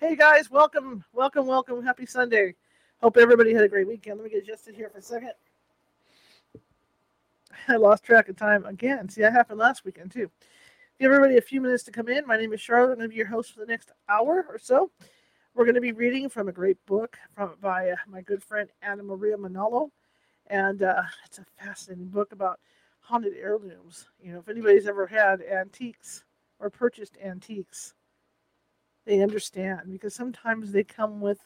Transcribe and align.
Hey 0.00 0.16
guys, 0.16 0.50
welcome, 0.50 1.04
welcome, 1.12 1.46
welcome. 1.46 1.82
Happy 1.84 2.06
Sunday. 2.06 2.54
Hope 3.02 3.18
everybody 3.18 3.52
had 3.52 3.64
a 3.64 3.68
great 3.68 3.86
weekend. 3.86 4.16
Let 4.16 4.24
me 4.24 4.30
get 4.30 4.42
adjusted 4.42 4.74
here 4.74 4.88
for 4.88 4.96
a 4.96 5.02
second. 5.02 5.32
I 7.68 7.76
lost 7.76 8.02
track 8.02 8.30
of 8.30 8.36
time 8.36 8.64
again. 8.64 9.10
See, 9.10 9.20
that 9.20 9.34
happened 9.34 9.58
last 9.58 9.84
weekend 9.84 10.10
too. 10.10 10.30
Give 10.98 11.12
everybody 11.12 11.36
a 11.36 11.42
few 11.42 11.60
minutes 11.60 11.82
to 11.82 11.90
come 11.90 12.08
in. 12.08 12.26
My 12.26 12.38
name 12.38 12.54
is 12.54 12.62
Charlotte. 12.62 12.92
I'm 12.92 12.96
going 12.96 13.10
to 13.10 13.12
be 13.12 13.16
your 13.16 13.26
host 13.26 13.52
for 13.52 13.60
the 13.60 13.66
next 13.66 13.90
hour 14.08 14.46
or 14.48 14.56
so. 14.58 14.90
We're 15.54 15.66
going 15.66 15.74
to 15.74 15.82
be 15.82 15.92
reading 15.92 16.30
from 16.30 16.48
a 16.48 16.52
great 16.52 16.78
book 16.86 17.18
from 17.34 17.56
by 17.60 17.90
uh, 17.90 17.96
my 18.08 18.22
good 18.22 18.42
friend 18.42 18.70
Anna 18.80 19.02
Maria 19.02 19.36
Manalo, 19.36 19.90
and 20.46 20.82
uh, 20.82 21.02
it's 21.26 21.40
a 21.40 21.46
fascinating 21.62 22.06
book 22.06 22.32
about 22.32 22.58
haunted 23.00 23.34
heirlooms. 23.38 24.08
You 24.18 24.32
know, 24.32 24.38
if 24.38 24.48
anybody's 24.48 24.88
ever 24.88 25.06
had 25.06 25.42
antiques 25.42 26.24
or 26.58 26.70
purchased 26.70 27.18
antiques, 27.22 27.92
they 29.10 29.22
understand 29.22 29.80
because 29.90 30.14
sometimes 30.14 30.70
they 30.70 30.84
come 30.84 31.20
with 31.20 31.38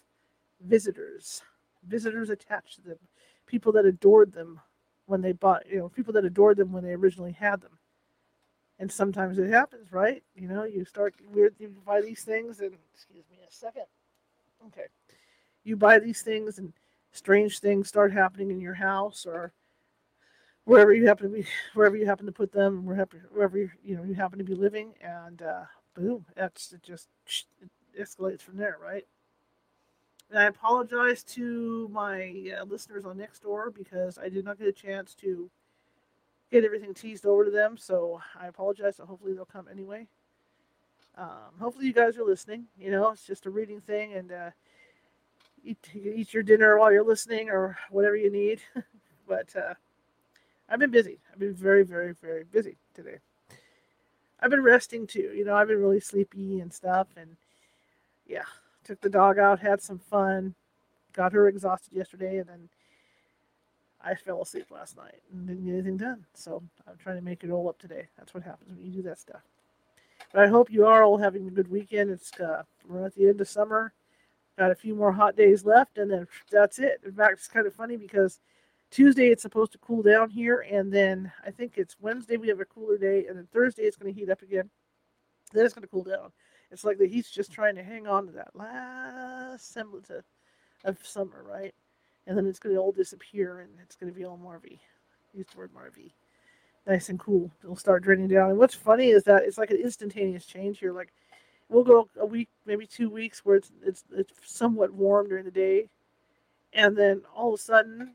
visitors, 0.61 1.41
visitors 1.89 2.29
attached 2.29 2.77
to 2.77 2.83
them, 2.83 2.99
people 3.47 3.73
that 3.73 3.87
adored 3.87 4.33
them 4.33 4.61
when 5.07 5.23
they 5.23 5.33
bought, 5.33 5.63
you 5.71 5.79
know, 5.79 5.89
people 5.89 6.13
that 6.13 6.27
adored 6.27 6.59
them 6.59 6.73
when 6.73 6.85
they 6.85 6.93
originally 6.93 7.33
had 7.33 7.63
them. 7.63 7.79
And 8.79 8.93
sometimes 8.93 9.39
it 9.39 9.49
happens, 9.49 9.93
right? 9.93 10.23
You 10.35 10.47
know, 10.47 10.65
you 10.65 10.85
start 10.85 11.15
weird, 11.33 11.55
you 11.59 11.75
buy 11.87 12.03
these 12.03 12.23
things, 12.23 12.61
and 12.61 12.75
excuse 12.93 13.25
me 13.31 13.39
a 13.49 13.51
second. 13.51 13.87
Okay, 14.67 14.89
you 15.63 15.77
buy 15.77 15.99
these 15.99 16.21
things, 16.21 16.59
and 16.59 16.73
strange 17.13 17.61
things 17.61 17.89
start 17.89 18.13
happening 18.13 18.51
in 18.51 18.61
your 18.61 18.75
house 18.75 19.25
or 19.25 19.53
wherever 20.65 20.93
you 20.93 21.07
happen 21.07 21.31
to 21.31 21.37
be, 21.39 21.47
wherever 21.73 21.97
you 21.97 22.05
happen 22.05 22.27
to 22.27 22.33
put 22.33 22.53
them, 22.53 22.85
wherever 22.85 23.27
wherever 23.33 23.57
you, 23.57 23.97
know 23.97 24.05
you 24.05 24.15
happen 24.15 24.39
to 24.39 24.45
be 24.45 24.55
living, 24.55 24.93
and 25.01 25.41
uh, 25.41 25.65
boom, 25.95 26.27
that's 26.37 26.73
it. 26.73 26.83
Just 26.83 27.09
it 27.61 27.71
escalates 28.01 28.43
from 28.43 28.57
there, 28.57 28.77
right? 28.83 29.07
And 30.31 30.39
I 30.39 30.45
apologize 30.45 31.23
to 31.25 31.89
my 31.93 32.53
uh, 32.59 32.65
listeners 32.65 33.05
on 33.05 33.19
Nextdoor 33.19 33.75
because 33.75 34.19
I 34.19 34.29
did 34.29 34.45
not 34.45 34.59
get 34.59 34.69
a 34.69 34.73
chance 34.73 35.15
to 35.17 35.51
get 36.51 36.65
everything 36.65 36.95
teased 36.95 37.27
over 37.27 37.45
to 37.45 37.51
them. 37.51 37.77
So 37.77 38.21
I 38.41 38.47
apologize. 38.47 38.97
So 38.97 39.07
hopefully 39.07 39.35
they'll 39.35 39.45
come 39.45 39.69
anyway. 39.71 40.07
Um, 41.17 41.59
hopefully 41.61 41.87
you 41.87 41.93
guys 41.93 42.17
are 42.17 42.25
listening. 42.25 42.65
You 42.77 42.91
know, 42.91 43.11
it's 43.11 43.27
just 43.27 43.47
a 43.47 43.51
reading 43.51 43.81
thing, 43.81 44.15
and 44.15 44.33
uh, 44.33 44.51
eat 45.63 45.79
eat 45.95 46.35
your 46.35 46.43
dinner 46.43 46.79
while 46.79 46.93
you're 46.93 47.05
listening 47.05 47.51
or 47.51 47.79
whatever 47.91 48.17
you 48.17 48.33
need. 48.33 48.61
but 49.29 49.55
uh, 49.55 49.75
I've 50.69 50.81
been 50.81 50.91
busy. 50.91 51.21
I've 51.33 51.39
been 51.39 51.55
very, 51.55 51.85
very, 51.85 52.15
very 52.15 52.45
busy 52.45 52.77
today. 52.95 53.19
I've 54.45 54.51
been 54.51 54.63
resting 54.63 55.07
too. 55.07 55.33
You 55.35 55.43
know, 55.47 55.55
I've 55.55 55.69
been 55.69 55.81
really 55.81 56.01
sleepy 56.01 56.61
and 56.61 56.71
stuff, 56.71 57.07
and 57.17 57.35
yeah, 58.27 58.45
took 58.85 59.01
the 59.01 59.09
dog 59.09 59.39
out, 59.39 59.59
had 59.59 59.81
some 59.81 59.99
fun, 59.99 60.55
got 61.15 61.33
her 61.33 61.49
exhausted 61.49 61.95
yesterday, 61.95 62.37
and 62.37 62.49
then 62.49 62.69
I 64.05 64.15
fell 64.15 64.43
asleep 64.43 64.67
last 64.71 64.99
night 64.99 65.23
and 65.33 65.47
didn't 65.47 65.65
get 65.65 65.73
anything 65.73 65.97
done. 65.97 66.27
So 66.35 66.63
I'm 66.87 66.99
trying 66.99 67.17
to 67.17 67.25
make 67.25 67.43
it 67.43 67.51
all 67.51 67.71
up 67.71 67.79
today. 67.79 68.07
That's 68.19 68.35
what 68.35 68.43
happens 68.43 68.69
when 68.69 68.85
you 68.85 68.93
do 68.93 69.09
that 69.09 69.19
stuff. 69.19 69.41
But 70.31 70.45
I 70.45 70.49
hope 70.49 70.71
you 70.71 70.85
are 70.87 71.03
all 71.03 71.17
having 71.17 71.49
a 71.49 71.51
good 71.51 71.71
weekend. 71.71 72.11
It's 72.11 72.39
uh, 72.39 72.65
we're 72.87 73.07
at 73.07 73.15
the 73.15 73.27
end 73.29 73.41
of 73.41 73.49
summer. 73.49 73.95
Got 74.59 74.73
a 74.73 74.75
few 74.75 74.95
more 74.95 75.13
hot 75.13 75.37
days 75.37 75.65
left, 75.65 75.97
and 75.97 76.11
then 76.11 76.29
that's 76.53 76.79
it. 76.79 77.01
In 77.03 77.13
fact, 77.13 77.39
it's 77.39 77.49
kind 77.49 77.67
of 77.67 77.73
funny 77.73 77.97
because 77.97 78.41
Tuesday 78.95 79.31
it's 79.31 79.43
supposed 79.43 79.73
to 79.73 79.79
cool 79.79 80.03
down 80.03 80.31
here, 80.31 80.65
and 80.71 80.93
then 80.93 81.33
I 81.45 81.51
think 81.51 81.73
it's 81.77 81.97
Wednesday 82.01 82.37
we 82.37 82.47
have 82.47 82.61
a 82.61 82.65
cooler 82.65 82.97
day, 82.97 83.27
and 83.27 83.37
then 83.37 83.49
Thursday 83.53 83.83
it's 83.83 83.97
going 83.97 84.15
to 84.15 84.21
heat 84.21 84.31
up 84.31 84.41
again. 84.41 84.71
Then 85.53 85.65
it's 85.65 85.75
going 85.75 85.83
to 85.83 85.89
cool 85.89 86.05
down. 86.05 86.31
It's 86.71 86.85
like 86.85 86.99
the 86.99 87.09
heat's 87.09 87.33
just 87.33 87.51
trying 87.51 87.75
to 87.75 87.83
hang 87.83 88.07
on 88.07 88.27
to 88.27 88.33
that 88.35 88.55
last 88.55 89.73
semblance 89.73 90.11
of, 90.11 90.23
of 90.85 91.05
summer, 91.05 91.45
right? 91.45 91.75
And 92.29 92.39
then 92.39 92.47
it's 92.47 92.61
going 92.61 92.73
to 92.73 92.81
all 92.81 92.93
disappear, 92.93 93.59
and 93.59 93.71
it's 93.83 93.97
going 93.97 94.13
to 94.13 94.17
be 94.17 94.25
all 94.25 94.39
Marvy. 94.39 94.79
Use 95.33 95.47
the 95.53 95.59
word 95.59 95.73
Marvy. 95.75 96.13
Nice 96.87 97.09
and 97.09 97.19
cool. 97.19 97.51
It'll 97.65 97.75
start 97.75 98.05
draining 98.05 98.29
down. 98.29 98.51
And 98.51 98.59
what's 98.61 98.77
funny 98.77 99.09
is 99.09 99.25
that 99.25 99.43
it's 99.43 99.59
like 99.59 99.73
an 99.73 99.81
instantaneous 99.83 100.47
change 100.47 100.79
here. 100.79 100.93
Like 100.93 101.13
we'll 101.69 101.83
go 101.83 102.09
a 102.21 102.27
week, 102.27 102.49
maybe 102.65 102.87
two 102.87 103.11
weeks, 103.11 103.45
where 103.45 103.57
it's 103.57 103.73
it's 103.85 104.05
it's 104.13 104.35
somewhat 104.45 104.93
warm 104.93 105.29
during 105.29 105.45
the 105.45 105.51
day, 105.51 105.89
and 106.73 106.97
then 106.97 107.23
all 107.35 107.55
of 107.55 107.59
a 107.59 107.63
sudden 107.63 108.15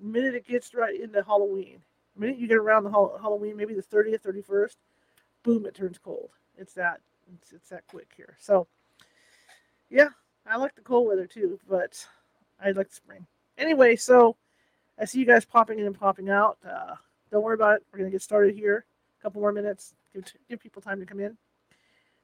minute 0.00 0.34
it 0.34 0.46
gets 0.46 0.74
right 0.74 0.98
into 0.98 1.22
Halloween, 1.22 1.80
the 2.14 2.20
minute 2.20 2.38
you 2.38 2.48
get 2.48 2.56
around 2.56 2.84
the 2.84 2.90
Halloween, 2.90 3.56
maybe 3.56 3.74
the 3.74 3.82
30th, 3.82 4.22
31st, 4.22 4.76
boom, 5.42 5.66
it 5.66 5.74
turns 5.74 5.98
cold. 5.98 6.30
It's 6.56 6.74
that 6.74 7.00
it's, 7.34 7.52
it's 7.52 7.68
that 7.70 7.86
quick 7.88 8.08
here. 8.16 8.36
So, 8.40 8.66
yeah, 9.88 10.08
I 10.46 10.56
like 10.56 10.74
the 10.74 10.82
cold 10.82 11.08
weather 11.08 11.26
too, 11.26 11.58
but 11.68 12.04
I 12.62 12.72
like 12.72 12.92
spring. 12.92 13.26
Anyway, 13.58 13.96
so 13.96 14.36
I 14.98 15.04
see 15.04 15.18
you 15.20 15.26
guys 15.26 15.44
popping 15.44 15.78
in 15.78 15.86
and 15.86 15.98
popping 15.98 16.30
out. 16.30 16.58
Uh, 16.66 16.94
don't 17.30 17.42
worry 17.42 17.54
about 17.54 17.76
it. 17.76 17.86
We're 17.92 17.98
gonna 18.00 18.10
get 18.10 18.22
started 18.22 18.54
here. 18.54 18.84
A 19.18 19.22
couple 19.22 19.40
more 19.40 19.52
minutes. 19.52 19.94
Give, 20.14 20.24
give 20.48 20.60
people 20.60 20.82
time 20.82 21.00
to 21.00 21.06
come 21.06 21.20
in. 21.20 21.36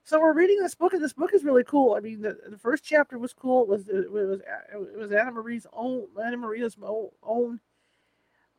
So 0.07 0.21
we're 0.21 0.35
reading 0.35 0.61
this 0.61 0.77
book, 0.77 0.93
and 0.93 1.03
this 1.03 1.15
book 1.15 1.35
is 1.35 1.43
really 1.43 1.65
cool. 1.65 1.95
I 1.95 2.01
mean, 2.01 2.23
the, 2.23 2.39
the 2.49 2.57
first 2.57 2.85
chapter 2.85 3.19
was 3.19 3.33
cool. 3.33 3.63
It 3.63 3.69
was 3.69 3.89
it 3.89 4.13
was 4.13 4.41
it 4.73 4.97
was 4.97 5.11
Anna 5.11 5.33
Marie's 5.33 5.67
own 5.73 6.07
Anna 6.25 6.37
Maria's 6.37 6.77
own 7.25 7.59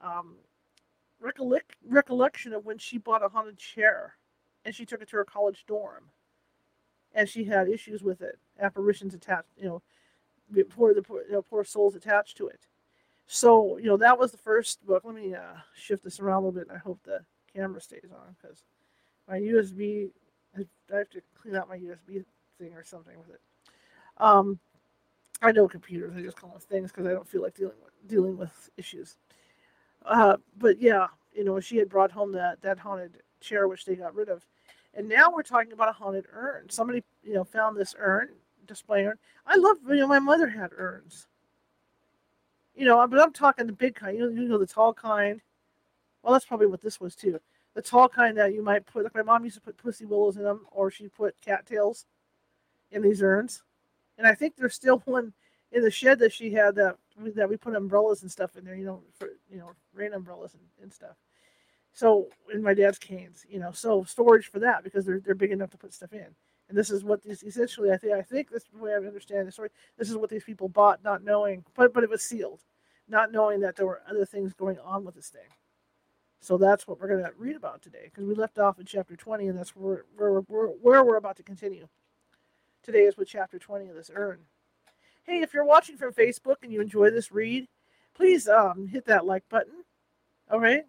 um, 0.02 0.36
recollect, 1.22 1.78
recollection 1.88 2.52
of 2.52 2.66
when 2.66 2.78
she 2.78 2.98
bought 2.98 3.24
a 3.24 3.30
haunted 3.30 3.58
chair, 3.58 4.16
and 4.66 4.76
she 4.76 4.86
took 4.86 5.02
it 5.02 5.08
to 5.12 5.16
her 5.16 5.24
college 5.24 5.64
dorm, 5.66 6.10
and 7.16 7.30
she 7.30 7.46
had 7.46 7.70
issues 7.70 8.04
with 8.04 8.22
it, 8.22 8.40
apparitions 8.60 9.14
attached, 9.14 9.48
you 9.56 9.70
know, 9.70 10.64
poor 10.66 10.94
the 10.94 11.02
poor, 11.02 11.22
you 11.22 11.32
know, 11.32 11.42
poor 11.42 11.64
souls 11.64 11.96
attached 11.96 12.36
to 12.36 12.50
it. 12.50 12.68
So 13.26 13.78
you 13.78 13.86
know 13.86 13.96
that 13.96 14.20
was 14.20 14.34
the 14.34 14.38
first 14.38 14.86
book. 14.86 15.04
Let 15.06 15.16
me 15.16 15.34
uh, 15.34 15.62
shift 15.74 16.04
this 16.04 16.20
around 16.20 16.44
a 16.44 16.48
little 16.48 16.60
bit. 16.60 16.68
And 16.68 16.78
I 16.78 16.82
hope 16.82 17.00
the 17.06 17.22
camera 17.56 17.80
stays 17.80 18.12
on 18.12 18.36
because 18.42 18.66
my 19.30 19.40
USB 19.40 20.10
I 20.56 20.98
have 20.98 21.10
to 21.12 21.22
clean 21.42 21.56
out 21.56 21.70
my 21.70 21.78
USB 21.78 22.24
thing 22.60 22.74
or 22.74 22.84
something 22.84 23.18
with 23.18 23.30
it. 23.30 23.42
Um, 24.18 24.60
I 25.42 25.52
know 25.52 25.68
computers. 25.68 26.16
I 26.16 26.22
just 26.22 26.38
call 26.38 26.52
them 26.52 26.60
things 26.60 26.92
because 26.92 27.06
I 27.06 27.12
don't 27.12 27.28
feel 27.28 27.44
like 27.44 27.56
dealing 27.56 27.76
with 27.84 27.94
dealing 28.08 28.38
with 28.38 28.70
issues. 28.78 29.18
Uh, 30.06 30.38
but 30.58 30.82
yeah, 30.82 31.08
you 31.34 31.44
know, 31.44 31.60
she 31.60 31.78
had 31.78 31.90
brought 31.90 32.12
home 32.12 32.32
that 32.34 32.62
that 32.62 32.80
haunted 32.80 33.18
chair 33.40 33.68
which 33.68 33.86
they 33.86 33.96
got 33.96 34.16
rid 34.16 34.30
of, 34.30 34.46
and 34.94 35.08
now 35.08 35.32
we're 35.32 35.44
talking 35.44 35.74
about 35.74 35.90
a 35.90 35.94
haunted 35.94 36.26
urn. 36.34 36.70
Somebody 36.70 37.04
you 37.24 37.34
know 37.34 37.44
found 37.44 37.78
this 37.78 37.96
urn 38.00 38.30
display 38.66 39.06
urn. 39.06 39.18
I 39.46 39.58
love 39.58 39.78
you 39.88 39.96
know 39.98 40.08
my 40.08 40.20
mother 40.20 40.48
had 40.48 40.72
urns. 40.76 41.28
You 42.76 42.86
know, 42.86 43.06
but 43.08 43.20
I'm 43.20 43.34
talking 43.34 43.66
the 43.68 43.74
big 43.74 43.96
kind. 43.96 44.18
You 44.18 44.30
know, 44.32 44.42
you 44.42 44.48
know 44.48 44.58
the 44.58 44.68
tall 44.68 44.94
kind. 44.94 45.42
Well, 46.24 46.34
that's 46.34 46.46
probably 46.46 46.68
what 46.68 46.82
this 46.82 47.00
was 47.00 47.16
too 47.16 47.40
the 47.78 47.84
tall 47.84 48.10
kind 48.10 48.36
that 48.36 48.56
you 48.56 48.64
might 48.64 48.88
put. 48.88 49.04
Like 49.04 49.14
my 49.14 49.22
mom 49.22 49.44
used 49.44 49.56
to 49.56 49.62
put 49.62 49.78
pussy 49.78 50.04
willows 50.04 50.36
in 50.36 50.44
them, 50.44 50.66
or 50.72 50.90
she 50.90 51.08
put 51.10 51.40
cattails 51.40 52.08
in 52.90 53.04
these 53.04 53.22
urns. 53.22 53.62
And 54.18 54.26
I 54.26 54.34
think 54.34 54.56
there's 54.56 54.74
still 54.74 54.98
one 55.06 55.32
in 55.72 55.84
the 55.84 55.92
shed 55.92 56.18
that 56.20 56.34
she 56.34 56.52
had 56.52 56.74
that 56.76 56.98
that 57.36 57.48
we 57.48 57.56
put 57.56 57.76
umbrellas 57.76 58.24
and 58.24 58.32
stuff 58.32 58.56
in 58.58 58.66
there. 58.66 58.76
You 58.76 58.86
know, 58.86 59.04
for 59.20 59.30
you 59.52 59.60
know 59.60 59.70
rain 59.94 60.14
umbrellas 60.14 60.56
and, 60.56 60.64
and 60.82 60.92
stuff. 60.92 61.18
So 61.94 62.30
in 62.52 62.64
my 62.64 62.74
dad's 62.74 62.98
canes, 62.98 63.46
you 63.48 63.60
know, 63.60 63.72
so 63.72 64.04
storage 64.06 64.50
for 64.50 64.58
that 64.58 64.84
because 64.84 65.06
they're 65.06 65.20
they're 65.20 65.36
big 65.36 65.52
enough 65.52 65.70
to 65.70 65.78
put 65.78 65.94
stuff 65.94 66.14
in. 66.14 66.26
And 66.70 66.78
this 66.78 66.90
is 66.90 67.04
what 67.04 67.22
these 67.22 67.44
essentially 67.44 67.92
I 67.92 67.98
think 67.98 68.14
I 68.14 68.24
think 68.24 68.50
this 68.50 68.64
is 68.64 68.82
way 68.82 68.94
I 68.94 68.96
understand 68.96 69.48
the 69.48 69.52
story. 69.52 69.70
This 70.00 70.10
is 70.10 70.18
what 70.18 70.32
these 70.32 70.44
people 70.44 70.68
bought, 70.68 71.04
not 71.04 71.24
knowing, 71.24 71.64
but 71.76 71.94
but 71.94 72.04
it 72.04 72.10
was 72.10 72.24
sealed, 72.24 72.62
not 73.08 73.32
knowing 73.32 73.60
that 73.60 73.76
there 73.76 73.86
were 73.86 74.02
other 74.10 74.26
things 74.26 74.56
going 74.56 74.80
on 74.80 75.06
with 75.06 75.14
this 75.14 75.30
thing. 75.30 75.48
So 76.40 76.58
that's 76.58 76.88
what 76.88 77.00
we're 77.00 77.08
going 77.08 77.24
to 77.24 77.32
read 77.38 77.56
about 77.56 77.82
today 77.82 78.04
because 78.06 78.26
we 78.26 78.36
left 78.36 78.60
off 78.60 78.80
in 78.80 78.86
chapter 78.86 79.16
20, 79.16 79.48
and 79.48 79.58
that's 79.58 79.76
where, 79.76 80.06
where, 80.16 80.40
where, 80.42 80.68
where 80.68 81.04
we're 81.04 81.18
about 81.18 81.38
to 81.38 81.44
continue. 81.44 81.88
Today 82.84 83.04
is 83.04 83.18
with 83.18 83.28
chapter 83.28 83.60
20 83.60 83.90
of 83.90 83.96
this 83.96 84.12
urn. 84.14 84.40
Hey, 85.24 85.42
if 85.42 85.54
you're 85.54 85.66
watching 85.66 85.98
from 85.98 86.14
Facebook 86.14 86.58
and 86.64 86.72
you 86.72 86.80
enjoy 86.80 87.10
this 87.10 87.32
read, 87.32 87.68
please 88.16 88.48
um, 88.48 88.88
hit 88.88 89.06
that 89.08 89.26
like 89.26 89.44
button, 89.50 89.84
all 90.50 90.60
right? 90.60 90.84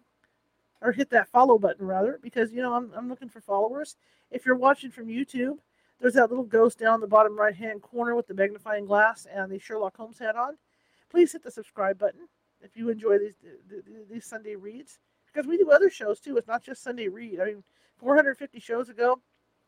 Or 0.81 0.93
hit 0.93 1.09
that 1.09 1.27
follow 1.27 1.57
button, 1.57 1.85
rather, 1.85 2.19
because, 2.21 2.53
you 2.53 2.61
know, 2.61 2.73
I'm, 2.73 2.91
I'm 2.95 3.09
looking 3.09 3.27
for 3.27 3.41
followers. 3.41 3.97
If 4.31 4.45
you're 4.45 4.55
watching 4.55 4.91
from 4.91 5.07
YouTube, 5.07 5.57
there's 5.99 6.13
that 6.13 6.29
little 6.29 6.45
ghost 6.45 6.79
down 6.79 7.01
the 7.01 7.07
bottom 7.07 7.37
right 7.37 7.55
hand 7.55 7.81
corner 7.81 8.15
with 8.15 8.27
the 8.27 8.33
magnifying 8.33 8.85
glass 8.85 9.27
and 9.29 9.51
the 9.51 9.59
Sherlock 9.59 9.97
Holmes 9.97 10.19
hat 10.19 10.37
on. 10.37 10.57
Please 11.09 11.33
hit 11.33 11.43
the 11.43 11.51
subscribe 11.51 11.97
button 11.97 12.29
if 12.61 12.77
you 12.77 12.89
enjoy 12.89 13.17
these, 13.17 13.33
these 14.09 14.25
Sunday 14.25 14.55
reads 14.55 14.99
because 15.33 15.47
we 15.47 15.57
do 15.57 15.71
other 15.71 15.89
shows 15.89 16.19
too. 16.19 16.37
It's 16.37 16.47
not 16.47 16.63
just 16.63 16.83
Sunday 16.83 17.07
Read. 17.07 17.39
I 17.39 17.45
mean, 17.45 17.63
450 17.97 18.59
shows 18.59 18.89
ago, 18.89 19.19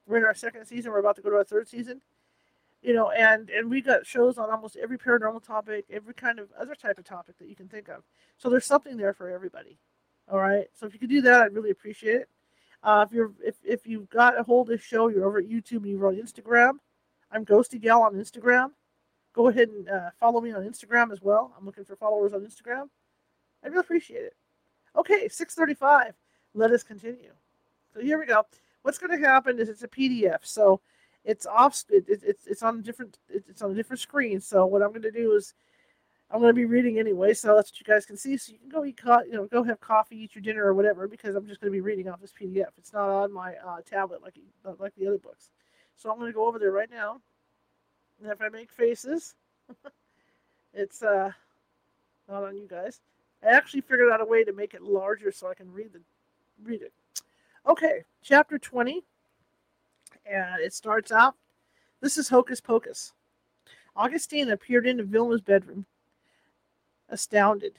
we're 0.07 0.17
in 0.17 0.25
our 0.25 0.33
second 0.33 0.65
season. 0.65 0.91
We're 0.91 0.99
about 0.99 1.15
to 1.17 1.21
go 1.21 1.29
to 1.29 1.37
our 1.37 1.43
third 1.43 1.67
season. 1.67 2.01
You 2.81 2.93
know, 2.93 3.11
and 3.11 3.49
and 3.49 3.69
we 3.69 3.81
got 3.81 4.05
shows 4.05 4.37
on 4.37 4.49
almost 4.49 4.75
every 4.75 4.97
paranormal 4.97 5.45
topic, 5.45 5.85
every 5.91 6.15
kind 6.15 6.39
of 6.39 6.49
other 6.59 6.73
type 6.73 6.97
of 6.97 7.05
topic 7.05 7.37
that 7.37 7.47
you 7.47 7.55
can 7.55 7.67
think 7.67 7.89
of. 7.89 8.03
So 8.37 8.49
there's 8.49 8.65
something 8.65 8.97
there 8.97 9.13
for 9.13 9.29
everybody. 9.29 9.77
All 10.31 10.39
right. 10.39 10.65
So 10.73 10.87
if 10.87 10.93
you 10.93 10.99
could 10.99 11.09
do 11.09 11.21
that, 11.21 11.41
I'd 11.41 11.53
really 11.53 11.69
appreciate 11.69 12.15
it. 12.15 12.29
Uh, 12.83 13.05
if 13.07 13.13
you're 13.13 13.31
if 13.43 13.55
if 13.63 13.85
you've 13.85 14.09
got 14.09 14.39
a 14.39 14.43
hold 14.43 14.69
of 14.69 14.77
this 14.77 14.85
show, 14.85 15.09
you're 15.09 15.25
over 15.25 15.37
at 15.37 15.47
YouTube 15.47 15.83
and 15.83 15.87
you're 15.87 16.07
on 16.07 16.15
Instagram, 16.15 16.79
I'm 17.31 17.45
Ghosty 17.45 17.79
Gal 17.79 18.01
on 18.01 18.15
Instagram. 18.15 18.71
Go 19.33 19.47
ahead 19.47 19.69
and 19.69 19.87
uh, 19.87 20.09
follow 20.19 20.41
me 20.41 20.51
on 20.51 20.63
Instagram 20.63 21.11
as 21.11 21.21
well. 21.21 21.53
I'm 21.57 21.65
looking 21.65 21.85
for 21.85 21.95
followers 21.95 22.33
on 22.33 22.41
Instagram. 22.41 22.89
I'd 23.63 23.69
really 23.69 23.79
appreciate 23.79 24.23
it. 24.23 24.35
Okay, 24.95 25.27
635. 25.27 26.13
Let 26.53 26.71
us 26.71 26.83
continue. 26.83 27.31
So 27.93 28.01
here 28.01 28.19
we 28.19 28.25
go. 28.25 28.43
What's 28.83 28.97
going 28.97 29.17
to 29.19 29.27
happen 29.27 29.59
is 29.59 29.69
it's 29.69 29.83
a 29.83 29.88
PDF, 29.88 30.39
so 30.43 30.81
it's 31.23 31.45
off. 31.45 31.83
It, 31.89 32.05
it, 32.09 32.21
it's 32.23 32.47
it's 32.47 32.63
on 32.63 32.79
a 32.79 32.81
different 32.81 33.19
it's 33.29 33.61
on 33.61 33.71
a 33.71 33.75
different 33.75 33.99
screen. 33.99 34.39
So 34.41 34.65
what 34.65 34.81
I'm 34.81 34.89
going 34.89 35.01
to 35.03 35.11
do 35.11 35.33
is 35.33 35.53
I'm 36.31 36.39
going 36.41 36.49
to 36.49 36.59
be 36.59 36.65
reading 36.65 36.97
anyway, 36.99 37.33
so 37.33 37.55
that's 37.55 37.71
what 37.71 37.79
you 37.79 37.93
guys 37.93 38.05
can 38.05 38.17
see. 38.17 38.38
So 38.38 38.53
you 38.53 38.59
can 38.59 38.69
go 38.69 38.85
eat, 38.85 38.97
co- 39.01 39.23
you 39.23 39.33
know, 39.33 39.45
go 39.45 39.63
have 39.63 39.79
coffee, 39.79 40.23
eat 40.23 40.35
your 40.35 40.41
dinner 40.41 40.65
or 40.65 40.73
whatever, 40.73 41.07
because 41.07 41.35
I'm 41.35 41.47
just 41.47 41.61
going 41.61 41.71
to 41.71 41.75
be 41.75 41.81
reading 41.81 42.07
off 42.09 42.21
this 42.21 42.33
PDF. 42.33 42.69
It's 42.77 42.94
not 42.94 43.09
on 43.09 43.33
my 43.33 43.55
uh, 43.55 43.81
tablet 43.89 44.21
like 44.23 44.39
like 44.79 44.95
the 44.95 45.07
other 45.07 45.19
books. 45.19 45.51
So 45.95 46.09
I'm 46.11 46.17
going 46.17 46.31
to 46.31 46.35
go 46.35 46.47
over 46.47 46.59
there 46.59 46.71
right 46.71 46.89
now, 46.89 47.21
and 48.21 48.31
if 48.31 48.41
I 48.41 48.49
make 48.49 48.71
faces, 48.71 49.35
it's 50.73 51.03
uh 51.03 51.31
not 52.29 52.44
on 52.44 52.57
you 52.57 52.67
guys. 52.67 53.01
I 53.43 53.49
actually 53.49 53.81
figured 53.81 54.11
out 54.11 54.21
a 54.21 54.25
way 54.25 54.43
to 54.43 54.53
make 54.53 54.73
it 54.73 54.81
larger 54.81 55.31
so 55.31 55.49
I 55.49 55.55
can 55.55 55.71
read 55.71 55.93
the 55.93 56.01
read 56.63 56.81
it. 56.81 56.93
Okay, 57.67 58.03
chapter 58.21 58.57
20, 58.59 59.03
and 60.25 60.61
it 60.61 60.73
starts 60.73 61.11
out. 61.11 61.35
This 62.01 62.17
is 62.17 62.29
Hocus 62.29 62.61
Pocus. 62.61 63.13
Augustine 63.95 64.49
appeared 64.49 64.88
into 64.88 65.03
Vilma's 65.03 65.41
bedroom 65.41 65.85
astounded. 67.09 67.77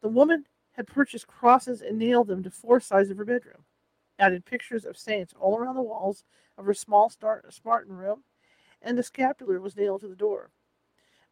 The 0.00 0.08
woman 0.08 0.46
had 0.72 0.86
purchased 0.86 1.26
crosses 1.26 1.82
and 1.82 1.98
nailed 1.98 2.28
them 2.28 2.42
to 2.44 2.50
four 2.50 2.80
sides 2.80 3.10
of 3.10 3.18
her 3.18 3.24
bedroom, 3.24 3.64
added 4.18 4.44
pictures 4.46 4.84
of 4.84 4.96
saints 4.96 5.34
all 5.38 5.58
around 5.58 5.74
the 5.74 5.82
walls 5.82 6.24
of 6.56 6.64
her 6.64 6.74
small 6.74 7.10
Spartan 7.10 7.96
room, 7.96 8.22
and 8.80 8.96
the 8.96 9.02
scapular 9.02 9.60
was 9.60 9.76
nailed 9.76 10.00
to 10.02 10.08
the 10.08 10.16
door. 10.16 10.50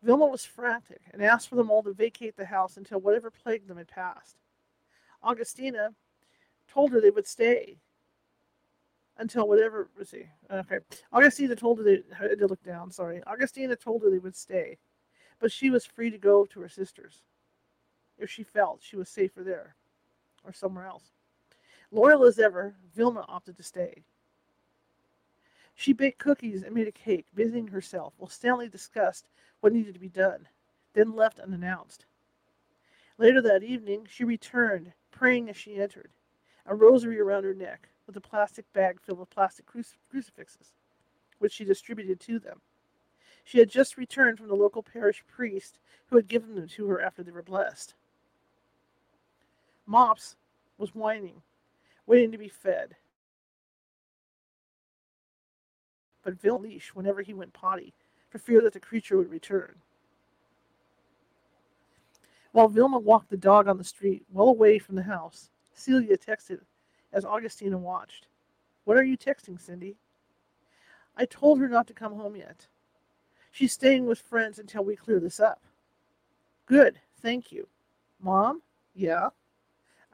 Vilma 0.02 0.26
was 0.26 0.44
frantic 0.44 1.02
and 1.12 1.22
asked 1.22 1.48
for 1.48 1.56
them 1.56 1.70
all 1.70 1.82
to 1.82 1.92
vacate 1.92 2.36
the 2.36 2.46
house 2.46 2.76
until 2.76 3.00
whatever 3.00 3.30
plagued 3.30 3.68
them 3.68 3.76
had 3.76 3.88
passed. 3.88 4.36
Augustina 5.22 5.90
told 6.72 6.92
her 6.92 7.00
they 7.00 7.10
would 7.10 7.26
stay 7.26 7.78
until 9.18 9.46
whatever. 9.46 9.90
Let's 9.98 10.10
see. 10.10 10.26
Okay. 10.50 10.78
Augustina 11.12 11.54
told 11.54 11.78
her 11.78 11.84
they 11.84 12.02
had 12.16 12.38
to 12.38 12.46
look 12.46 12.62
down. 12.62 12.90
Sorry. 12.90 13.22
Augustina 13.26 13.76
told 13.76 14.02
her 14.02 14.10
they 14.10 14.18
would 14.18 14.36
stay 14.36 14.78
but 15.40 15.50
she 15.50 15.70
was 15.70 15.84
free 15.84 16.10
to 16.10 16.18
go 16.18 16.44
to 16.44 16.60
her 16.60 16.68
sister's 16.68 17.22
if 18.18 18.30
she 18.30 18.42
felt 18.42 18.82
she 18.82 18.96
was 18.96 19.08
safer 19.08 19.42
there 19.42 19.74
or 20.44 20.52
somewhere 20.52 20.86
else. 20.86 21.12
Loyal 21.90 22.24
as 22.24 22.38
ever, 22.38 22.76
Vilma 22.94 23.24
opted 23.26 23.56
to 23.56 23.62
stay. 23.62 24.04
She 25.74 25.94
baked 25.94 26.18
cookies 26.18 26.62
and 26.62 26.74
made 26.74 26.86
a 26.86 26.92
cake, 26.92 27.26
busying 27.34 27.68
herself 27.68 28.12
while 28.18 28.28
Stanley 28.28 28.68
discussed 28.68 29.28
what 29.60 29.72
needed 29.72 29.94
to 29.94 30.00
be 30.00 30.08
done, 30.08 30.48
then 30.94 31.14
left 31.14 31.40
unannounced. 31.40 32.06
Later 33.18 33.42
that 33.42 33.62
evening, 33.62 34.06
she 34.08 34.24
returned, 34.24 34.92
praying 35.10 35.48
as 35.48 35.56
she 35.56 35.76
entered, 35.76 36.10
a 36.66 36.74
rosary 36.74 37.20
around 37.20 37.44
her 37.44 37.54
neck, 37.54 37.88
with 38.06 38.16
a 38.16 38.20
plastic 38.20 38.70
bag 38.72 39.00
filled 39.00 39.18
with 39.18 39.30
plastic 39.30 39.66
crucifixes, 39.66 40.72
which 41.38 41.52
she 41.52 41.64
distributed 41.64 42.18
to 42.20 42.38
them. 42.38 42.60
She 43.44 43.58
had 43.58 43.70
just 43.70 43.96
returned 43.96 44.38
from 44.38 44.48
the 44.48 44.54
local 44.54 44.82
parish 44.82 45.22
priest 45.28 45.78
who 46.06 46.16
had 46.16 46.28
given 46.28 46.54
them 46.54 46.68
to 46.68 46.86
her 46.88 47.00
after 47.00 47.22
they 47.22 47.30
were 47.30 47.42
blessed. 47.42 47.94
Mops 49.86 50.36
was 50.78 50.94
whining, 50.94 51.42
waiting 52.06 52.32
to 52.32 52.38
be 52.38 52.48
fed. 52.48 52.96
But 56.22 56.40
Vil 56.40 56.58
leash 56.58 56.94
whenever 56.94 57.22
he 57.22 57.34
went 57.34 57.52
potty, 57.52 57.94
for 58.30 58.38
fear 58.38 58.62
that 58.62 58.72
the 58.72 58.80
creature 58.80 59.16
would 59.16 59.30
return. 59.30 59.74
While 62.52 62.68
Vilma 62.68 62.98
walked 62.98 63.30
the 63.30 63.36
dog 63.36 63.68
on 63.68 63.78
the 63.78 63.84
street, 63.84 64.24
well 64.32 64.48
away 64.48 64.78
from 64.78 64.96
the 64.96 65.02
house, 65.02 65.50
Celia 65.74 66.16
texted 66.16 66.60
as 67.12 67.24
Augustina 67.24 67.78
watched. 67.78 68.26
What 68.84 68.96
are 68.96 69.04
you 69.04 69.16
texting, 69.16 69.60
Cindy? 69.60 69.96
I 71.16 71.26
told 71.26 71.60
her 71.60 71.68
not 71.68 71.86
to 71.88 71.94
come 71.94 72.14
home 72.14 72.36
yet. 72.36 72.66
She's 73.52 73.72
staying 73.72 74.06
with 74.06 74.20
friends 74.20 74.58
until 74.58 74.84
we 74.84 74.96
clear 74.96 75.20
this 75.20 75.40
up. 75.40 75.62
Good, 76.66 77.00
thank 77.20 77.52
you. 77.52 77.66
Mom? 78.20 78.62
Yeah? 78.94 79.30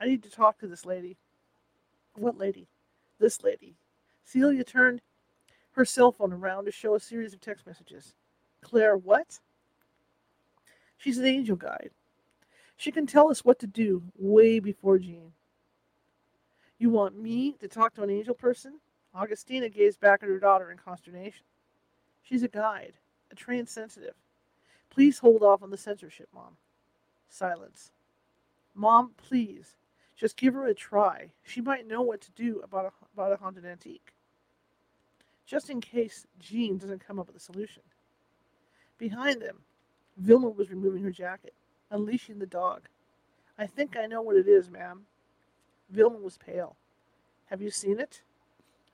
I 0.00 0.06
need 0.06 0.22
to 0.22 0.30
talk 0.30 0.58
to 0.58 0.66
this 0.66 0.86
lady. 0.86 1.16
What 2.14 2.38
lady? 2.38 2.66
This 3.18 3.42
lady. 3.42 3.76
Celia 4.24 4.64
turned 4.64 5.00
her 5.76 5.84
cell 5.84 6.10
phone 6.10 6.32
around 6.32 6.64
to 6.64 6.72
show 6.72 6.94
a 6.94 7.00
series 7.00 7.34
of 7.34 7.40
text 7.40 7.66
messages. 7.66 8.14
Claire, 8.62 8.96
what? 8.96 9.40
She's 10.96 11.18
an 11.18 11.26
angel 11.26 11.56
guide. 11.56 11.90
She 12.76 12.90
can 12.90 13.06
tell 13.06 13.30
us 13.30 13.44
what 13.44 13.58
to 13.60 13.66
do 13.66 14.02
way 14.18 14.58
before 14.58 14.98
Jean. 14.98 15.32
You 16.78 16.90
want 16.90 17.18
me 17.18 17.56
to 17.60 17.68
talk 17.68 17.94
to 17.94 18.02
an 18.02 18.10
angel 18.10 18.34
person? 18.34 18.80
Augustina 19.14 19.68
gazed 19.68 20.00
back 20.00 20.22
at 20.22 20.28
her 20.28 20.38
daughter 20.38 20.70
in 20.70 20.78
consternation. 20.78 21.44
She's 22.22 22.42
a 22.42 22.48
guide 22.48 22.94
a 23.30 23.34
trained 23.34 23.68
sensitive. 23.68 24.14
Please 24.90 25.18
hold 25.18 25.42
off 25.42 25.62
on 25.62 25.70
the 25.70 25.76
censorship, 25.76 26.28
Mom. 26.32 26.56
Silence. 27.28 27.90
Mom, 28.74 29.12
please, 29.16 29.76
just 30.16 30.36
give 30.36 30.54
her 30.54 30.66
a 30.66 30.74
try. 30.74 31.32
She 31.42 31.60
might 31.60 31.88
know 31.88 32.02
what 32.02 32.20
to 32.22 32.30
do 32.32 32.60
about 32.62 32.86
a, 32.86 32.90
about 33.14 33.32
a 33.32 33.36
haunted 33.36 33.66
antique. 33.66 34.12
Just 35.46 35.70
in 35.70 35.80
case 35.80 36.26
Jean 36.40 36.76
doesn't 36.76 37.06
come 37.06 37.18
up 37.18 37.28
with 37.28 37.36
a 37.36 37.40
solution. 37.40 37.82
Behind 38.98 39.40
them, 39.40 39.58
Vilma 40.16 40.48
was 40.48 40.70
removing 40.70 41.02
her 41.04 41.10
jacket, 41.10 41.54
unleashing 41.90 42.38
the 42.38 42.46
dog. 42.46 42.82
I 43.58 43.66
think 43.66 43.96
I 43.96 44.06
know 44.06 44.22
what 44.22 44.36
it 44.36 44.48
is, 44.48 44.70
ma'am. 44.70 45.02
Vilma 45.90 46.18
was 46.18 46.36
pale. 46.36 46.76
Have 47.46 47.62
you 47.62 47.70
seen 47.70 48.00
it? 48.00 48.22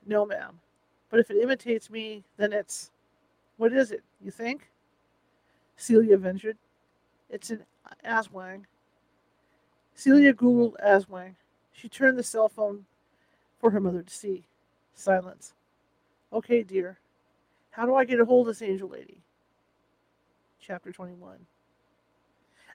No, 0.07 0.27
ma'am. 0.27 0.61
But 1.09 1.21
if 1.21 1.31
it 1.31 1.43
imitates 1.43 1.91
me, 1.91 2.25
then 2.37 2.53
it's. 2.53 2.91
What 3.57 3.73
is 3.73 3.91
it, 3.93 4.03
you 4.23 4.31
think? 4.31 4.69
Celia 5.77 6.17
ventured. 6.17 6.59
It's 7.31 7.51
an 7.51 7.65
Aswang. 8.05 8.65
Celia 9.95 10.35
Googled 10.35 10.75
Aswang. 10.85 11.35
She 11.73 11.89
turned 11.89 12.19
the 12.19 12.23
cell 12.23 12.49
phone 12.49 12.87
for 13.59 13.71
her 13.71 13.81
mother 13.81 14.03
to 14.03 14.15
see. 14.15 14.45
Silence. 14.95 15.55
Okay, 16.33 16.63
dear. 16.63 16.99
How 17.73 17.85
do 17.85 17.95
I 17.95 18.07
get 18.07 18.21
a 18.21 18.25
hold 18.25 18.49
of 18.49 18.55
this 18.55 18.67
angel 18.67 18.89
lady? 18.89 19.19
Chapter 20.61 20.91
21. 20.91 21.47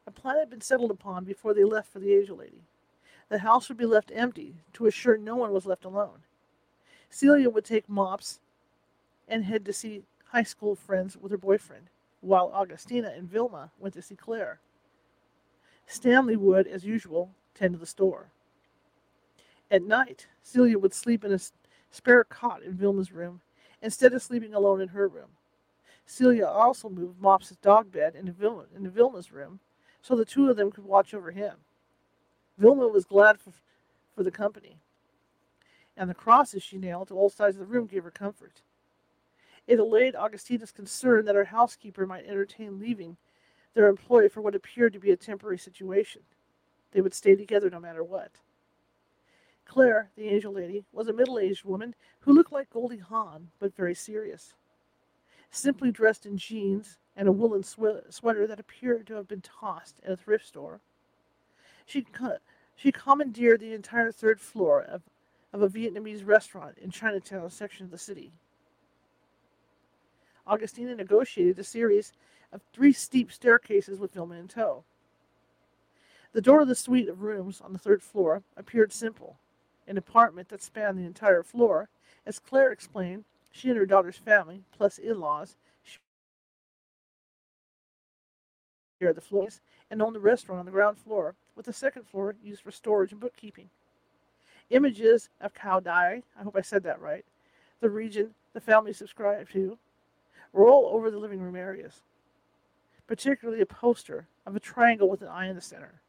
A 0.05 0.11
plan 0.11 0.37
had 0.37 0.49
been 0.49 0.61
settled 0.61 0.91
upon 0.91 1.23
before 1.23 1.55
they 1.55 1.63
left 1.63 1.91
for 1.91 1.99
the 1.99 2.13
angel 2.13 2.37
lady. 2.37 2.61
The 3.29 3.39
house 3.39 3.67
would 3.67 3.77
be 3.77 3.85
left 3.85 4.11
empty 4.13 4.57
to 4.73 4.85
assure 4.85 5.17
no 5.17 5.35
one 5.35 5.51
was 5.51 5.65
left 5.65 5.85
alone. 5.85 6.19
Celia 7.09 7.49
would 7.49 7.65
take 7.65 7.89
mops 7.89 8.39
and 9.27 9.43
head 9.43 9.65
to 9.65 9.73
see 9.73 10.03
high 10.25 10.43
school 10.43 10.75
friends 10.75 11.17
with 11.17 11.31
her 11.31 11.37
boyfriend, 11.37 11.89
while 12.21 12.51
Augustina 12.53 13.11
and 13.15 13.29
Vilma 13.29 13.71
went 13.79 13.95
to 13.95 14.01
see 14.03 14.15
Claire. 14.15 14.59
Stanley 15.87 16.35
would, 16.35 16.67
as 16.67 16.85
usual, 16.85 17.31
tend 17.55 17.73
to 17.73 17.79
the 17.79 17.85
store. 17.85 18.27
At 19.71 19.83
night, 19.83 20.27
Celia 20.43 20.77
would 20.77 20.93
sleep 20.93 21.25
in 21.25 21.33
a 21.33 21.39
spare 21.89 22.23
cot 22.23 22.61
in 22.61 22.73
Vilma's 22.73 23.11
room 23.11 23.41
instead 23.81 24.13
of 24.13 24.21
sleeping 24.21 24.53
alone 24.53 24.81
in 24.81 24.89
her 24.89 25.07
room. 25.07 25.29
Celia 26.05 26.45
also 26.45 26.89
moved 26.89 27.21
Mops' 27.21 27.57
dog 27.61 27.91
bed 27.91 28.15
into, 28.15 28.33
into 28.75 28.89
Vilma's 28.89 29.31
room 29.31 29.59
so 30.01 30.15
the 30.15 30.25
two 30.25 30.49
of 30.49 30.55
them 30.55 30.71
could 30.71 30.85
watch 30.85 31.13
over 31.13 31.31
him. 31.31 31.55
Vilma 32.57 32.87
was 32.87 33.05
glad 33.05 33.39
for, 33.39 33.51
for 34.15 34.23
the 34.23 34.31
company, 34.31 34.77
and 35.97 36.09
the 36.09 36.15
crosses 36.15 36.63
she 36.63 36.77
nailed 36.77 37.09
to 37.09 37.13
all 37.13 37.29
sides 37.29 37.57
of 37.57 37.59
the 37.59 37.65
room 37.65 37.87
gave 37.87 38.03
her 38.03 38.11
comfort. 38.11 38.61
It 39.67 39.79
allayed 39.79 40.15
Augustina's 40.15 40.71
concern 40.71 41.25
that 41.25 41.35
her 41.35 41.45
housekeeper 41.45 42.05
might 42.05 42.25
entertain 42.25 42.79
leaving 42.79 43.17
their 43.73 43.87
employee 43.87 44.29
for 44.29 44.41
what 44.41 44.55
appeared 44.55 44.93
to 44.93 44.99
be 44.99 45.11
a 45.11 45.17
temporary 45.17 45.57
situation. 45.57 46.21
They 46.91 47.01
would 47.01 47.13
stay 47.13 47.35
together 47.35 47.69
no 47.69 47.79
matter 47.79 48.03
what. 48.03 48.31
Claire, 49.67 50.09
the 50.15 50.29
angel 50.29 50.53
lady, 50.53 50.85
was 50.91 51.07
a 51.07 51.13
middle 51.13 51.37
aged 51.37 51.65
woman 51.65 51.93
who 52.21 52.33
looked 52.33 52.51
like 52.51 52.69
Goldie 52.69 52.97
Hawn, 52.97 53.49
but 53.59 53.75
very 53.75 53.93
serious. 53.93 54.55
Simply 55.51 55.91
dressed 55.91 56.25
in 56.25 56.37
jeans 56.37 56.97
and 57.15 57.27
a 57.27 57.31
woolen 57.31 57.63
swe- 57.63 58.01
sweater 58.09 58.47
that 58.47 58.59
appeared 58.59 59.07
to 59.07 59.15
have 59.15 59.27
been 59.27 59.41
tossed 59.41 59.99
at 60.03 60.11
a 60.11 60.17
thrift 60.17 60.47
store, 60.47 60.79
she, 61.85 62.01
co- 62.01 62.37
she 62.75 62.91
commandeered 62.91 63.59
the 63.59 63.73
entire 63.73 64.11
third 64.11 64.39
floor 64.39 64.81
of, 64.81 65.01
of 65.53 65.61
a 65.61 65.69
Vietnamese 65.69 66.25
restaurant 66.25 66.77
in 66.77 66.91
Chinatown 66.91 67.49
section 67.49 67.85
of 67.85 67.91
the 67.91 67.97
city. 67.97 68.31
Augustina 70.45 70.95
negotiated 70.95 71.59
a 71.59 71.63
series 71.63 72.13
of 72.53 72.61
three 72.73 72.93
steep 72.93 73.31
staircases 73.31 73.99
with 73.99 74.13
Vilma 74.13 74.35
in 74.35 74.47
tow. 74.47 74.83
The 76.33 76.41
door 76.41 76.61
of 76.61 76.67
the 76.67 76.75
suite 76.75 77.09
of 77.09 77.21
rooms 77.21 77.61
on 77.61 77.73
the 77.73 77.79
third 77.79 78.01
floor 78.01 78.43
appeared 78.55 78.93
simple, 78.93 79.37
an 79.87 79.97
apartment 79.97 80.49
that 80.49 80.61
spanned 80.61 80.97
the 80.97 81.05
entire 81.05 81.43
floor, 81.43 81.89
as 82.25 82.39
Claire 82.39 82.71
explained, 82.71 83.23
She 83.51 83.69
and 83.69 83.77
her 83.77 83.85
daughter's 83.85 84.17
family, 84.17 84.63
plus 84.71 84.97
in 84.97 85.19
laws, 85.19 85.55
shared 88.99 89.15
the 89.15 89.21
floors 89.21 89.61
and 89.89 90.01
owned 90.01 90.15
the 90.15 90.19
restaurant 90.19 90.59
on 90.59 90.65
the 90.65 90.71
ground 90.71 90.97
floor, 90.97 91.35
with 91.55 91.65
the 91.65 91.73
second 91.73 92.05
floor 92.07 92.35
used 92.43 92.61
for 92.61 92.71
storage 92.71 93.11
and 93.11 93.21
bookkeeping. 93.21 93.69
Images 94.69 95.29
of 95.39 95.53
Cao-Dai, 95.53 96.23
I 96.37 96.43
hope 96.43 96.55
I 96.57 96.61
said 96.61 96.83
that 96.83 96.99
right, 96.99 97.23
the 97.79 97.89
region 97.89 98.33
the 98.53 98.59
family 98.59 98.91
subscribed 98.91 99.51
to, 99.53 99.77
were 100.51 100.67
all 100.67 100.87
over 100.87 101.09
the 101.09 101.19
living 101.19 101.39
room 101.39 101.55
areas, 101.55 102.01
particularly 103.07 103.61
a 103.61 103.65
poster 103.65 104.27
of 104.45 104.55
a 104.55 104.59
triangle 104.59 105.09
with 105.09 105.21
an 105.21 105.27
eye 105.27 105.47
in 105.47 105.55
the 105.55 105.61
center. 105.61 106.01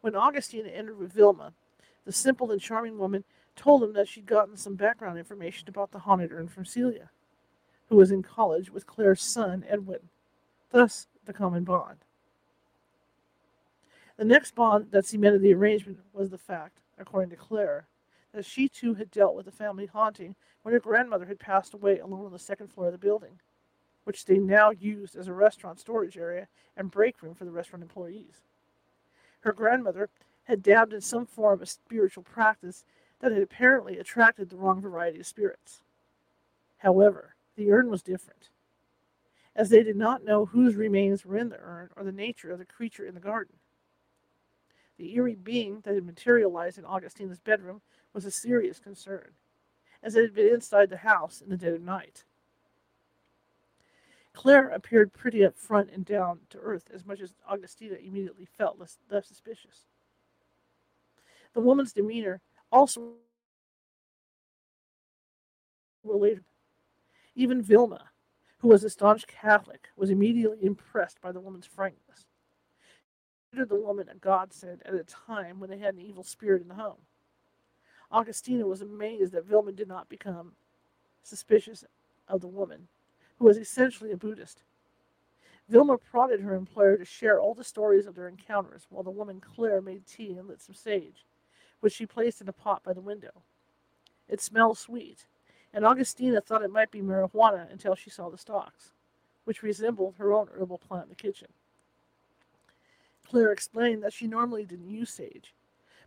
When 0.00 0.16
Augustine 0.16 0.66
entered 0.66 0.98
with 0.98 1.12
Vilma, 1.12 1.52
the 2.04 2.12
simple 2.12 2.50
and 2.50 2.60
charming 2.60 2.98
woman 2.98 3.24
told 3.56 3.82
him 3.82 3.92
that 3.92 4.08
she'd 4.08 4.26
gotten 4.26 4.56
some 4.56 4.74
background 4.74 5.18
information 5.18 5.68
about 5.68 5.90
the 5.90 6.00
haunted 6.00 6.32
urn 6.32 6.48
from 6.48 6.64
Celia, 6.64 7.10
who 7.88 7.96
was 7.96 8.10
in 8.10 8.22
college 8.22 8.70
with 8.70 8.86
Claire's 8.86 9.22
son, 9.22 9.64
Edwin, 9.68 10.08
thus 10.70 11.06
the 11.26 11.32
common 11.32 11.64
bond. 11.64 11.98
The 14.16 14.24
next 14.24 14.54
bond 14.54 14.88
that 14.90 15.06
cemented 15.06 15.42
the 15.42 15.54
arrangement 15.54 15.98
was 16.12 16.30
the 16.30 16.38
fact, 16.38 16.80
according 16.98 17.30
to 17.30 17.36
Claire, 17.36 17.86
that 18.32 18.44
she 18.44 18.68
too 18.68 18.94
had 18.94 19.10
dealt 19.10 19.34
with 19.34 19.46
the 19.46 19.52
family 19.52 19.86
haunting 19.86 20.36
when 20.62 20.72
her 20.72 20.80
grandmother 20.80 21.26
had 21.26 21.38
passed 21.38 21.74
away 21.74 21.98
alone 21.98 22.26
on 22.26 22.32
the 22.32 22.38
second 22.38 22.68
floor 22.68 22.86
of 22.86 22.92
the 22.92 22.98
building, 22.98 23.40
which 24.04 24.24
they 24.24 24.38
now 24.38 24.70
used 24.70 25.16
as 25.16 25.26
a 25.26 25.32
restaurant 25.32 25.80
storage 25.80 26.16
area 26.16 26.48
and 26.76 26.90
break 26.90 27.22
room 27.22 27.34
for 27.34 27.44
the 27.44 27.50
restaurant 27.50 27.82
employees. 27.82 28.42
Her 29.40 29.52
grandmother 29.52 30.10
had 30.50 30.62
dabbed 30.62 30.92
in 30.92 31.00
some 31.00 31.24
form 31.24 31.62
of 31.62 31.68
spiritual 31.68 32.24
practice 32.24 32.84
that 33.20 33.32
had 33.32 33.40
apparently 33.40 33.98
attracted 33.98 34.50
the 34.50 34.56
wrong 34.56 34.80
variety 34.80 35.20
of 35.20 35.26
spirits. 35.26 35.80
However, 36.78 37.34
the 37.56 37.70
urn 37.70 37.88
was 37.88 38.02
different, 38.02 38.48
as 39.54 39.70
they 39.70 39.82
did 39.82 39.96
not 39.96 40.24
know 40.24 40.46
whose 40.46 40.74
remains 40.74 41.24
were 41.24 41.36
in 41.36 41.50
the 41.50 41.60
urn 41.60 41.90
or 41.96 42.02
the 42.02 42.12
nature 42.12 42.50
of 42.50 42.58
the 42.58 42.64
creature 42.64 43.06
in 43.06 43.14
the 43.14 43.20
garden. 43.20 43.56
The 44.98 45.14
eerie 45.14 45.36
being 45.36 45.80
that 45.84 45.94
had 45.94 46.04
materialized 46.04 46.78
in 46.78 46.84
Augustina's 46.84 47.40
bedroom 47.40 47.80
was 48.12 48.24
a 48.24 48.30
serious 48.30 48.80
concern, 48.80 49.30
as 50.02 50.16
it 50.16 50.22
had 50.22 50.34
been 50.34 50.52
inside 50.52 50.90
the 50.90 50.98
house 50.98 51.40
in 51.40 51.48
the 51.48 51.56
dead 51.56 51.74
of 51.74 51.82
night. 51.82 52.24
Claire 54.32 54.68
appeared 54.68 55.12
pretty 55.12 55.44
up 55.44 55.56
front 55.56 55.90
and 55.90 56.04
down 56.04 56.40
to 56.50 56.58
earth, 56.58 56.90
as 56.92 57.06
much 57.06 57.20
as 57.20 57.34
Augustina 57.48 57.94
immediately 57.94 58.46
felt 58.46 58.78
less, 58.78 58.98
less 59.10 59.28
suspicious. 59.28 59.86
The 61.54 61.60
woman's 61.60 61.92
demeanor 61.92 62.40
also 62.70 63.14
related. 66.04 66.44
Even 67.34 67.62
Vilma, 67.62 68.10
who 68.58 68.68
was 68.68 68.84
a 68.84 68.90
staunch 68.90 69.26
Catholic, 69.26 69.88
was 69.96 70.10
immediately 70.10 70.64
impressed 70.64 71.20
by 71.20 71.32
the 71.32 71.40
woman's 71.40 71.66
frankness. 71.66 72.26
She 72.80 73.56
considered 73.56 73.68
the 73.68 73.84
woman 73.84 74.08
a 74.08 74.16
godsend 74.16 74.82
at 74.84 74.94
a 74.94 75.04
time 75.04 75.60
when 75.60 75.70
they 75.70 75.78
had 75.78 75.94
an 75.94 76.00
evil 76.00 76.24
spirit 76.24 76.62
in 76.62 76.68
the 76.68 76.74
home. 76.74 76.98
Augustina 78.12 78.66
was 78.66 78.80
amazed 78.80 79.32
that 79.32 79.46
Vilma 79.46 79.72
did 79.72 79.88
not 79.88 80.08
become 80.08 80.52
suspicious 81.22 81.84
of 82.28 82.40
the 82.40 82.48
woman, 82.48 82.88
who 83.38 83.44
was 83.44 83.56
essentially 83.56 84.10
a 84.10 84.16
Buddhist. 84.16 84.62
Vilma 85.68 85.96
prodded 85.98 86.40
her 86.40 86.54
employer 86.54 86.96
to 86.96 87.04
share 87.04 87.40
all 87.40 87.54
the 87.54 87.62
stories 87.62 88.06
of 88.06 88.16
their 88.16 88.26
encounters 88.26 88.86
while 88.90 89.04
the 89.04 89.10
woman 89.10 89.40
Claire 89.40 89.80
made 89.80 90.06
tea 90.06 90.36
and 90.36 90.48
lit 90.48 90.60
some 90.60 90.74
sage 90.74 91.24
which 91.80 91.94
she 91.94 92.06
placed 92.06 92.40
in 92.40 92.48
a 92.48 92.52
pot 92.52 92.82
by 92.82 92.92
the 92.92 93.00
window. 93.00 93.42
It 94.28 94.40
smelled 94.40 94.78
sweet, 94.78 95.26
and 95.72 95.84
Augustina 95.84 96.40
thought 96.40 96.62
it 96.62 96.70
might 96.70 96.90
be 96.90 97.00
marijuana 97.00 97.70
until 97.70 97.94
she 97.94 98.10
saw 98.10 98.28
the 98.28 98.38
stalks, 98.38 98.92
which 99.44 99.62
resembled 99.62 100.14
her 100.18 100.32
own 100.32 100.48
herbal 100.52 100.78
plant 100.78 101.04
in 101.04 101.08
the 101.10 101.14
kitchen. 101.16 101.48
Claire 103.24 103.52
explained 103.52 104.02
that 104.02 104.12
she 104.12 104.26
normally 104.26 104.64
didn't 104.64 104.90
use 104.90 105.10
sage, 105.10 105.54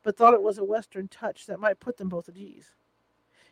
but 0.04 0.18
thought 0.18 0.34
it 0.34 0.42
was 0.44 0.58
a 0.58 0.64
Western 0.64 1.08
touch 1.08 1.46
that 1.46 1.60
might 1.60 1.80
put 1.80 1.98
them 1.98 2.10
both 2.10 2.28
at 2.28 2.38
ease. 2.38 2.72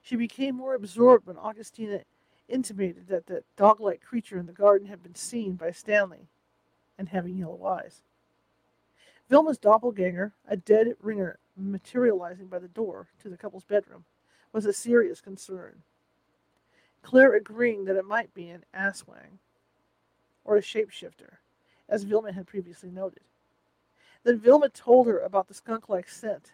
She 0.01 0.15
became 0.15 0.55
more 0.55 0.75
absorbed 0.75 1.27
when 1.27 1.37
Augustina 1.37 2.01
intimated 2.49 3.07
that 3.07 3.27
the 3.27 3.43
dog 3.55 3.79
like 3.79 4.01
creature 4.01 4.37
in 4.37 4.45
the 4.45 4.51
garden 4.51 4.87
had 4.87 5.01
been 5.01 5.15
seen 5.15 5.53
by 5.53 5.71
Stanley 5.71 6.27
and 6.97 7.09
having 7.09 7.37
yellow 7.37 7.63
eyes. 7.65 8.01
Vilma's 9.29 9.57
doppelganger, 9.57 10.33
a 10.47 10.57
dead 10.57 10.93
ringer 11.01 11.39
materializing 11.55 12.47
by 12.47 12.59
the 12.59 12.67
door 12.67 13.07
to 13.21 13.29
the 13.29 13.37
couple's 13.37 13.65
bedroom, 13.65 14.05
was 14.51 14.65
a 14.65 14.73
serious 14.73 15.21
concern. 15.21 15.83
Claire 17.01 17.33
agreeing 17.33 17.85
that 17.85 17.95
it 17.95 18.05
might 18.05 18.33
be 18.33 18.49
an 18.49 18.63
aswang 18.75 19.39
or 20.43 20.57
a 20.57 20.61
shapeshifter, 20.61 21.37
as 21.89 22.03
Vilma 22.03 22.31
had 22.33 22.47
previously 22.47 22.89
noted. 22.91 23.23
Then 24.23 24.39
Vilma 24.39 24.69
told 24.69 25.07
her 25.07 25.19
about 25.19 25.47
the 25.47 25.53
skunk 25.53 25.89
like 25.89 26.09
scent 26.09 26.51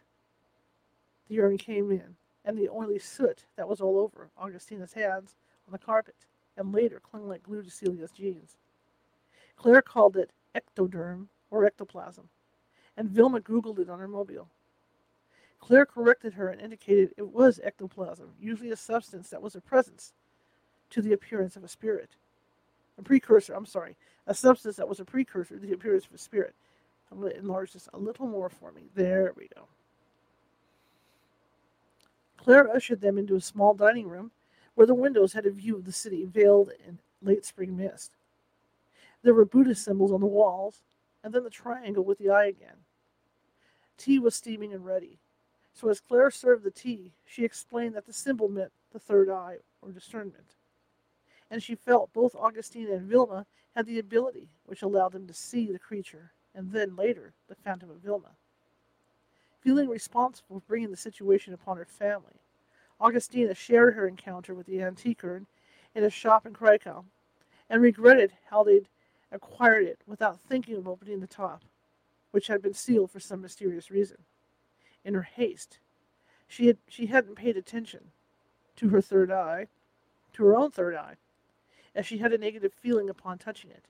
the 1.27 1.36
urine 1.36 1.58
came 1.58 1.92
in, 1.92 2.16
and 2.46 2.58
the 2.58 2.70
oily 2.70 3.00
soot 3.00 3.46
that 3.58 3.68
was 3.68 3.82
all 3.82 4.00
over 4.00 4.30
Augustina's 4.38 4.94
hands 4.94 5.36
on 5.68 5.74
the 5.74 5.77
carpet, 5.77 6.16
and 6.56 6.74
later 6.74 7.00
clung 7.00 7.27
like 7.27 7.44
glue 7.44 7.62
to 7.62 7.70
Celia's 7.70 8.12
jeans. 8.12 8.56
Claire 9.58 9.82
called 9.82 10.16
it 10.16 10.32
ectoderm 10.56 11.27
or 11.51 11.66
ectoplasm, 11.66 12.30
and 12.96 13.10
Vilma 13.10 13.42
Googled 13.42 13.80
it 13.80 13.89
on 13.89 14.00
her 14.00 14.08
mobile. 14.08 14.48
Claire 15.59 15.85
corrected 15.85 16.33
her 16.33 16.49
and 16.49 16.61
indicated 16.61 17.13
it 17.17 17.29
was 17.29 17.59
ectoplasm, 17.63 18.29
usually 18.39 18.71
a 18.71 18.75
substance 18.75 19.29
that 19.29 19.41
was 19.41 19.55
a 19.55 19.61
presence 19.61 20.13
to 20.89 21.01
the 21.01 21.13
appearance 21.13 21.55
of 21.55 21.63
a 21.63 21.67
spirit. 21.67 22.11
A 22.97 23.01
precursor, 23.01 23.53
I'm 23.53 23.65
sorry, 23.65 23.95
a 24.25 24.33
substance 24.33 24.75
that 24.77 24.87
was 24.87 24.99
a 24.99 25.05
precursor 25.05 25.55
to 25.55 25.65
the 25.65 25.73
appearance 25.73 26.05
of 26.05 26.13
a 26.13 26.17
spirit. 26.17 26.55
I'm 27.11 27.19
going 27.19 27.33
to 27.33 27.39
enlarge 27.39 27.73
this 27.73 27.89
a 27.93 27.97
little 27.97 28.27
more 28.27 28.49
for 28.49 28.71
me. 28.71 28.83
There 28.95 29.33
we 29.35 29.49
go. 29.55 29.67
Claire 32.37 32.69
ushered 32.69 33.01
them 33.01 33.17
into 33.17 33.35
a 33.35 33.41
small 33.41 33.73
dining 33.73 34.07
room 34.07 34.31
where 34.75 34.87
the 34.87 34.93
windows 34.93 35.33
had 35.33 35.45
a 35.45 35.51
view 35.51 35.75
of 35.75 35.85
the 35.85 35.91
city 35.91 36.23
veiled 36.25 36.71
in 36.87 36.99
late 37.21 37.45
spring 37.45 37.75
mist. 37.75 38.11
There 39.23 39.33
were 39.33 39.45
Buddhist 39.45 39.83
symbols 39.83 40.11
on 40.11 40.21
the 40.21 40.27
walls, 40.27 40.81
and 41.23 41.33
then 41.33 41.43
the 41.43 41.49
triangle 41.49 42.03
with 42.03 42.19
the 42.19 42.29
eye 42.29 42.45
again. 42.45 42.77
Tea 43.97 44.19
was 44.19 44.35
steaming 44.35 44.71
and 44.73 44.85
ready. 44.85 45.17
So 45.79 45.89
as 45.89 46.00
Claire 46.00 46.31
served 46.31 46.63
the 46.63 46.72
tea, 46.72 47.12
she 47.24 47.46
explained 47.46 47.93
that 47.93 48.07
the 48.07 48.13
symbol 48.13 48.50
meant 48.50 48.72
the 48.91 49.00
third 49.00 49.29
eye 49.29 49.57
or 49.84 49.91
discernment. 49.91 50.55
And 51.51 51.62
she 51.62 51.75
felt 51.75 52.12
both 52.13 52.36
Augustine 52.36 52.91
and 52.91 53.07
Vilma 53.07 53.46
had 53.75 53.86
the 53.86 54.00
ability 54.00 54.50
which 54.65 54.81
allowed 54.81 55.12
them 55.12 55.27
to 55.27 55.36
see 55.36 55.72
the 55.72 55.77
creature 55.77 56.31
and 56.55 56.72
then 56.72 56.96
later 56.96 57.34
the 57.48 57.53
phantom 57.53 57.91
of 57.91 57.98
Vilma. 57.98 58.31
Feeling 59.60 59.88
responsible 59.88 60.60
for 60.60 60.65
bringing 60.67 60.89
the 60.89 60.98
situation 60.98 61.53
upon 61.53 61.77
her 61.77 61.86
family, 61.86 62.41
Augustina 63.00 63.53
shared 63.53 63.93
her 63.93 64.07
encounter 64.07 64.55
with 64.55 64.65
the 64.65 64.81
antique 64.81 65.24
urn 65.24 65.46
in 65.93 66.03
a 66.03 66.10
shop 66.10 66.48
in 66.48 66.53
Krakow 66.53 67.05
and 67.69 67.84
regretted 67.84 68.34
how 68.50 68.63
they'd 68.63 68.88
acquired 69.31 69.86
it 69.86 70.00
without 70.07 70.39
thinking 70.39 70.75
of 70.75 70.88
opening 70.88 71.19
the 71.19 71.27
top, 71.27 71.62
which 72.31 72.48
had 72.48 72.63
been 72.63 72.74
sealed 72.74 73.12
for 73.12 73.19
some 73.19 73.43
mysterious 73.43 73.91
reason 73.91 74.17
in 75.07 75.13
her 75.13 75.23
haste. 75.23 75.79
She 76.47 76.67
had 76.67 76.77
she 76.87 77.07
hadn't 77.07 77.35
paid 77.35 77.57
attention 77.57 78.11
to 78.75 78.89
her 78.89 79.01
third 79.01 79.31
eye, 79.31 79.67
to 80.33 80.45
her 80.45 80.55
own 80.55 80.69
third 80.69 80.95
eye, 80.95 81.15
as 81.95 82.05
she 82.05 82.19
had 82.19 82.33
a 82.33 82.37
negative 82.37 82.73
feeling 82.73 83.09
upon 83.09 83.37
touching 83.37 83.71
it. 83.71 83.85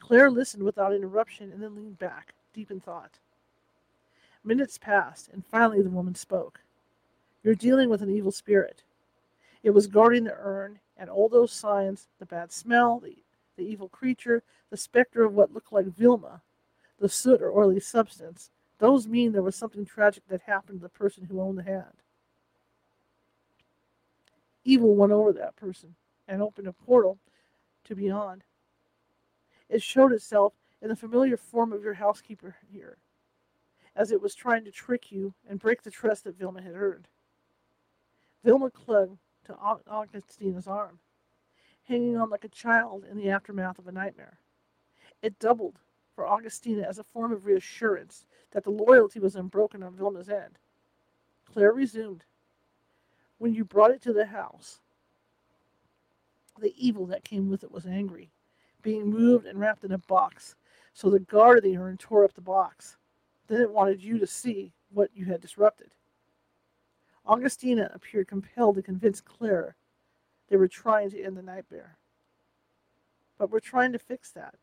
Claire 0.00 0.30
listened 0.30 0.64
without 0.64 0.94
interruption 0.94 1.52
and 1.52 1.62
then 1.62 1.76
leaned 1.76 1.98
back, 1.98 2.34
deep 2.52 2.70
in 2.70 2.80
thought. 2.80 3.18
Minutes 4.42 4.78
passed, 4.78 5.28
and 5.32 5.46
finally 5.46 5.82
the 5.82 5.90
woman 5.90 6.16
spoke. 6.16 6.60
You're 7.44 7.54
dealing 7.54 7.88
with 7.88 8.02
an 8.02 8.10
evil 8.10 8.32
spirit. 8.32 8.82
It 9.62 9.70
was 9.70 9.86
guarding 9.86 10.24
the 10.24 10.36
urn, 10.36 10.80
and 10.96 11.08
all 11.08 11.28
those 11.28 11.52
signs 11.52 12.08
the 12.18 12.26
bad 12.26 12.50
smell, 12.50 12.98
the, 12.98 13.16
the 13.56 13.64
evil 13.64 13.88
creature, 13.88 14.42
the 14.70 14.76
specter 14.76 15.24
of 15.24 15.34
what 15.34 15.52
looked 15.52 15.72
like 15.72 15.86
Vilma, 15.86 16.40
the 16.98 17.08
soot 17.08 17.40
or 17.40 17.56
oily 17.56 17.78
substance 17.80 18.50
those 18.82 19.06
mean 19.06 19.30
there 19.30 19.44
was 19.44 19.54
something 19.54 19.84
tragic 19.84 20.24
that 20.26 20.40
happened 20.40 20.80
to 20.80 20.82
the 20.82 20.88
person 20.88 21.24
who 21.24 21.40
owned 21.40 21.56
the 21.56 21.62
hand. 21.62 22.02
Evil 24.64 24.96
went 24.96 25.12
over 25.12 25.32
that 25.32 25.54
person 25.54 25.94
and 26.26 26.42
opened 26.42 26.66
a 26.66 26.72
portal 26.72 27.16
to 27.84 27.94
beyond. 27.94 28.42
It 29.68 29.82
showed 29.82 30.10
itself 30.10 30.54
in 30.80 30.88
the 30.88 30.96
familiar 30.96 31.36
form 31.36 31.72
of 31.72 31.84
your 31.84 31.94
housekeeper 31.94 32.56
here, 32.72 32.96
as 33.94 34.10
it 34.10 34.20
was 34.20 34.34
trying 34.34 34.64
to 34.64 34.72
trick 34.72 35.12
you 35.12 35.32
and 35.48 35.60
break 35.60 35.82
the 35.82 35.90
trust 35.92 36.24
that 36.24 36.36
Vilma 36.36 36.60
had 36.60 36.74
earned. 36.74 37.06
Vilma 38.42 38.68
clung 38.68 39.18
to 39.46 39.56
Augustina's 39.86 40.66
arm, 40.66 40.98
hanging 41.84 42.16
on 42.16 42.30
like 42.30 42.42
a 42.42 42.48
child 42.48 43.04
in 43.08 43.16
the 43.16 43.30
aftermath 43.30 43.78
of 43.78 43.86
a 43.86 43.92
nightmare. 43.92 44.38
It 45.22 45.38
doubled 45.38 45.78
for 46.16 46.26
Augustina 46.26 46.82
as 46.82 46.98
a 46.98 47.04
form 47.04 47.30
of 47.32 47.46
reassurance 47.46 48.26
that 48.52 48.64
the 48.64 48.70
loyalty 48.70 49.20
was 49.20 49.36
unbroken 49.36 49.82
on 49.82 49.94
Vilma's 49.96 50.30
end. 50.30 50.58
Claire 51.52 51.72
resumed. 51.72 52.24
When 53.38 53.54
you 53.54 53.64
brought 53.64 53.90
it 53.92 54.02
to 54.02 54.12
the 54.12 54.26
house, 54.26 54.80
The 56.60 56.74
evil 56.78 57.06
that 57.06 57.24
came 57.24 57.50
with 57.50 57.64
it 57.64 57.72
was 57.72 57.86
angry, 57.86 58.30
being 58.82 59.10
moved 59.10 59.46
and 59.46 59.58
wrapped 59.60 59.84
in 59.84 59.92
a 59.92 59.98
box. 59.98 60.56
So 60.94 61.10
the 61.10 61.20
guard 61.20 61.58
of 61.58 61.64
the 61.64 61.76
urn 61.76 61.96
tore 61.98 62.24
up 62.24 62.34
the 62.34 62.42
box. 62.42 62.96
Then 63.48 63.60
it 63.60 63.72
wanted 63.72 64.02
you 64.02 64.18
to 64.18 64.26
see 64.26 64.72
what 64.92 65.10
you 65.14 65.26
had 65.26 65.40
disrupted. 65.40 65.92
Augustina 67.26 67.90
appeared 67.94 68.28
compelled 68.28 68.76
to 68.76 68.82
convince 68.82 69.20
Claire 69.20 69.76
they 70.48 70.56
were 70.56 70.68
trying 70.68 71.10
to 71.10 71.22
end 71.22 71.36
the 71.36 71.42
nightmare. 71.42 71.96
But 73.38 73.50
we're 73.50 73.60
trying 73.60 73.92
to 73.92 73.98
fix 73.98 74.30
that. 74.32 74.56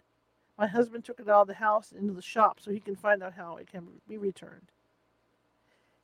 My 0.59 0.67
husband 0.67 1.05
took 1.05 1.21
it 1.21 1.29
out 1.29 1.43
of 1.43 1.47
the 1.47 1.53
house 1.53 1.93
into 1.97 2.11
the 2.11 2.21
shop 2.21 2.59
so 2.59 2.69
he 2.69 2.81
can 2.81 2.97
find 2.97 3.23
out 3.23 3.35
how 3.35 3.55
it 3.55 3.71
can 3.71 3.87
be 4.09 4.17
returned. 4.17 4.73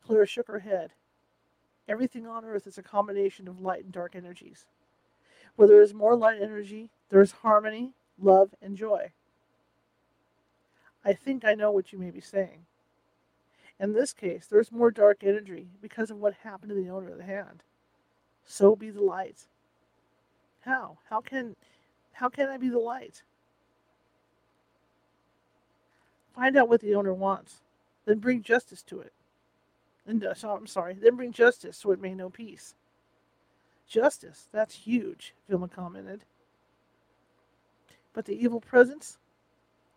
Clara 0.02 0.26
shook 0.26 0.48
her 0.48 0.60
head. 0.60 0.94
Everything 1.90 2.26
on 2.26 2.46
earth 2.46 2.66
is 2.66 2.78
a 2.78 2.84
combination 2.84 3.50
of 3.50 3.60
light 3.60 3.84
and 3.84 3.92
dark 3.92 4.16
energies. 4.16 4.66
Where 5.58 5.68
there 5.68 5.82
is 5.82 5.94
more 5.94 6.16
light 6.16 6.42
energy, 6.42 6.90
there 7.10 7.22
is 7.22 7.34
harmony, 7.34 7.92
love, 8.18 8.56
and 8.62 8.78
joy. 8.78 9.12
I 11.04 11.12
think 11.12 11.44
I 11.44 11.54
know 11.54 11.72
what 11.72 11.92
you 11.92 12.00
may 12.00 12.10
be 12.10 12.22
saying. 12.22 12.66
In 13.78 13.92
this 13.92 14.14
case, 14.14 14.48
there 14.48 14.62
is 14.62 14.72
more 14.72 14.90
dark 14.90 15.18
energy 15.22 15.68
because 15.82 16.10
of 16.10 16.18
what 16.18 16.34
happened 16.44 16.70
to 16.70 16.76
the 16.76 16.90
owner 16.90 17.10
of 17.10 17.18
the 17.18 17.26
hand. 17.26 17.64
So 18.46 18.74
be 18.74 18.90
the 18.90 19.04
light. 19.04 19.48
How? 20.62 21.00
How 21.10 21.20
can 21.20 21.58
how 22.14 22.30
can 22.30 22.48
I 22.48 22.56
be 22.56 22.70
the 22.70 22.80
light? 22.80 23.22
Find 26.36 26.58
out 26.58 26.68
what 26.68 26.82
the 26.82 26.96
owner 26.96 27.14
wants, 27.14 27.62
then 28.06 28.20
bring 28.20 28.42
justice 28.42 28.82
to 28.84 29.00
it. 29.00 29.14
And 30.06 30.24
uh, 30.24 30.34
so, 30.34 30.50
I'm 30.52 30.68
sorry, 30.68 30.94
then 30.94 31.16
bring 31.16 31.32
justice 31.32 31.78
so 31.78 31.92
it 31.92 32.02
may 32.02 32.14
know 32.14 32.30
peace. 32.30 32.76
Justice, 33.88 34.50
that's 34.52 34.76
huge, 34.76 35.34
Vilma 35.48 35.68
commented. 35.68 36.22
But 38.14 38.26
the 38.26 38.36
evil 38.36 38.60
presence 38.60 39.18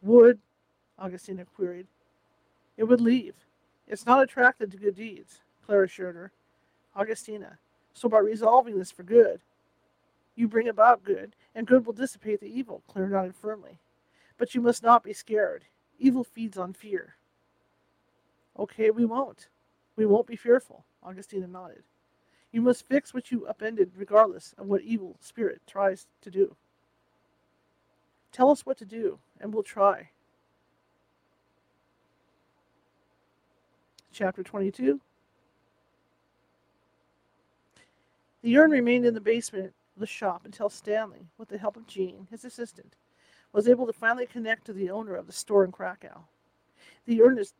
would, 0.02 0.38
Augustina 0.98 1.44
queried. 1.44 1.86
It 2.76 2.84
would 2.84 3.00
leave. 3.00 3.34
It's 3.86 4.06
not 4.06 4.22
attracted 4.22 4.70
to 4.70 4.76
good 4.76 4.96
deeds, 4.96 5.40
Claire 5.66 5.84
assured 5.84 6.14
her. 6.14 6.32
Augustina, 6.94 7.58
so 7.94 8.08
by 8.08 8.18
resolving 8.18 8.78
this 8.78 8.90
for 8.90 9.02
good, 9.02 9.40
you 10.36 10.46
bring 10.46 10.68
about 10.68 11.04
good, 11.04 11.34
and 11.54 11.66
good 11.66 11.84
will 11.84 11.92
dissipate 11.92 12.40
the 12.40 12.46
evil, 12.46 12.82
Claire 12.86 13.08
nodded 13.08 13.34
firmly. 13.34 13.78
But 14.36 14.54
you 14.54 14.60
must 14.60 14.82
not 14.82 15.02
be 15.02 15.12
scared. 15.12 15.64
Evil 15.98 16.24
feeds 16.24 16.56
on 16.56 16.72
fear. 16.72 17.16
Okay, 18.58 18.90
we 18.90 19.04
won't. 19.04 19.48
We 19.96 20.06
won't 20.06 20.26
be 20.26 20.36
fearful, 20.36 20.84
Augustina 21.02 21.46
nodded. 21.46 21.82
You 22.52 22.62
must 22.62 22.88
fix 22.88 23.12
what 23.12 23.30
you 23.30 23.46
upended, 23.46 23.92
regardless 23.96 24.54
of 24.56 24.66
what 24.66 24.82
evil 24.82 25.16
spirit 25.20 25.60
tries 25.66 26.06
to 26.22 26.30
do. 26.30 26.56
Tell 28.32 28.50
us 28.50 28.64
what 28.64 28.78
to 28.78 28.84
do, 28.84 29.18
and 29.40 29.52
we'll 29.52 29.62
try. 29.62 30.10
Chapter 34.12 34.42
22 34.42 35.00
The 38.42 38.56
urn 38.56 38.70
remained 38.70 39.04
in 39.04 39.14
the 39.14 39.20
basement 39.20 39.74
of 39.96 40.00
the 40.00 40.06
shop 40.06 40.42
until 40.44 40.70
Stanley, 40.70 41.26
with 41.36 41.48
the 41.48 41.58
help 41.58 41.76
of 41.76 41.86
Jean, 41.86 42.28
his 42.30 42.44
assistant, 42.44 42.94
was 43.52 43.68
able 43.68 43.86
to 43.86 43.92
finally 43.92 44.26
connect 44.26 44.66
to 44.66 44.72
the 44.72 44.90
owner 44.90 45.14
of 45.14 45.26
the 45.26 45.32
store 45.32 45.64
in 45.64 45.72
Krakow. 45.72 46.24
The 47.06 47.22
urn, 47.22 47.38
is, 47.38 47.54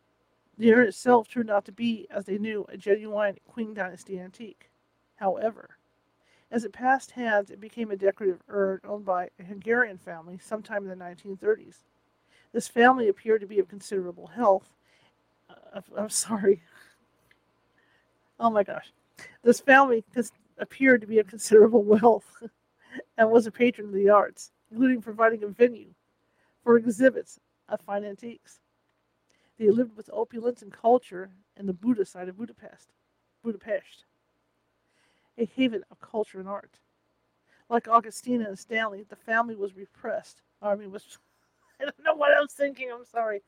the 0.58 0.72
urn 0.72 0.88
itself 0.88 1.28
turned 1.28 1.50
out 1.50 1.64
to 1.66 1.72
be, 1.72 2.06
as 2.10 2.26
they 2.26 2.38
knew, 2.38 2.66
a 2.68 2.76
genuine 2.76 3.38
Qing 3.54 3.74
Dynasty 3.74 4.20
antique. 4.20 4.70
However, 5.16 5.78
as 6.50 6.64
it 6.64 6.72
passed 6.72 7.10
hands, 7.12 7.50
it 7.50 7.60
became 7.60 7.90
a 7.90 7.96
decorative 7.96 8.42
urn 8.48 8.80
owned 8.84 9.04
by 9.04 9.30
a 9.38 9.44
Hungarian 9.44 9.98
family 9.98 10.38
sometime 10.38 10.82
in 10.82 10.88
the 10.88 11.04
1930s. 11.04 11.78
This 12.52 12.68
family 12.68 13.08
appeared 13.08 13.40
to 13.42 13.46
be 13.46 13.58
of 13.58 13.68
considerable 13.68 14.28
health. 14.28 14.68
Uh, 15.50 15.80
I'm 15.96 16.10
sorry. 16.10 16.62
Oh 18.40 18.50
my 18.50 18.62
gosh. 18.62 18.92
This 19.42 19.60
family 19.60 20.04
appeared 20.58 21.00
to 21.00 21.06
be 21.06 21.18
of 21.18 21.26
considerable 21.26 21.82
wealth 22.00 22.42
and 23.16 23.30
was 23.30 23.46
a 23.46 23.50
patron 23.50 23.88
of 23.88 23.94
the 23.94 24.08
arts, 24.08 24.52
including 24.70 25.00
providing 25.00 25.42
a 25.44 25.48
venue 25.48 25.92
for 26.62 26.76
exhibits 26.76 27.38
of 27.68 27.80
fine 27.80 28.04
antiques. 28.04 28.60
They 29.58 29.70
lived 29.70 29.96
with 29.96 30.10
opulence 30.12 30.62
and 30.62 30.72
culture 30.72 31.30
in 31.56 31.66
the 31.66 31.72
Buda 31.72 32.04
side 32.04 32.28
of 32.28 32.36
Budapest, 32.38 32.92
Budapest, 33.42 34.04
a 35.36 35.44
haven 35.44 35.82
of 35.90 36.00
culture 36.00 36.38
and 36.38 36.48
art. 36.48 36.78
Like 37.68 37.88
Augustina 37.88 38.46
and 38.48 38.58
Stanley, 38.58 39.04
the 39.08 39.16
family 39.16 39.56
was 39.56 39.76
repressed. 39.76 40.42
I 40.62 40.74
mean, 40.74 40.90
was 40.90 41.18
I 41.80 41.84
don't 41.84 42.04
know 42.04 42.14
what 42.14 42.32
I 42.32 42.40
was 42.40 42.52
thinking. 42.52 42.90
I'm 42.92 43.04
sorry. 43.04 43.42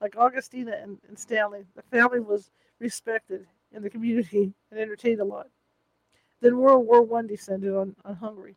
Like 0.00 0.16
Augustina 0.16 0.72
and, 0.82 0.98
and 1.08 1.18
Stanley, 1.18 1.64
the 1.74 1.82
family 1.82 2.20
was 2.20 2.50
respected 2.78 3.46
in 3.72 3.82
the 3.82 3.90
community 3.90 4.52
and 4.70 4.80
entertained 4.80 5.20
a 5.20 5.24
lot. 5.24 5.48
Then 6.40 6.58
World 6.58 6.86
War 6.86 7.18
I 7.18 7.26
descended 7.26 7.74
on, 7.74 7.96
on 8.04 8.14
Hungary. 8.14 8.56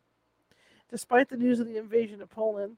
Despite 0.90 1.28
the 1.28 1.36
news 1.36 1.60
of 1.60 1.68
the 1.68 1.76
invasion 1.76 2.20
of 2.20 2.30
Poland, 2.30 2.76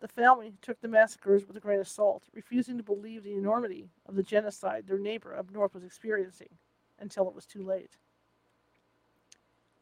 the 0.00 0.06
family 0.06 0.52
took 0.62 0.80
the 0.80 0.88
massacres 0.88 1.46
with 1.46 1.56
a 1.56 1.60
grain 1.60 1.80
of 1.80 1.88
salt, 1.88 2.24
refusing 2.32 2.76
to 2.76 2.84
believe 2.84 3.24
the 3.24 3.34
enormity 3.34 3.90
of 4.06 4.14
the 4.14 4.22
genocide 4.22 4.86
their 4.86 4.98
neighbor 4.98 5.36
up 5.36 5.50
north 5.50 5.74
was 5.74 5.84
experiencing 5.84 6.48
until 7.00 7.28
it 7.28 7.34
was 7.34 7.46
too 7.46 7.62
late. 7.62 7.96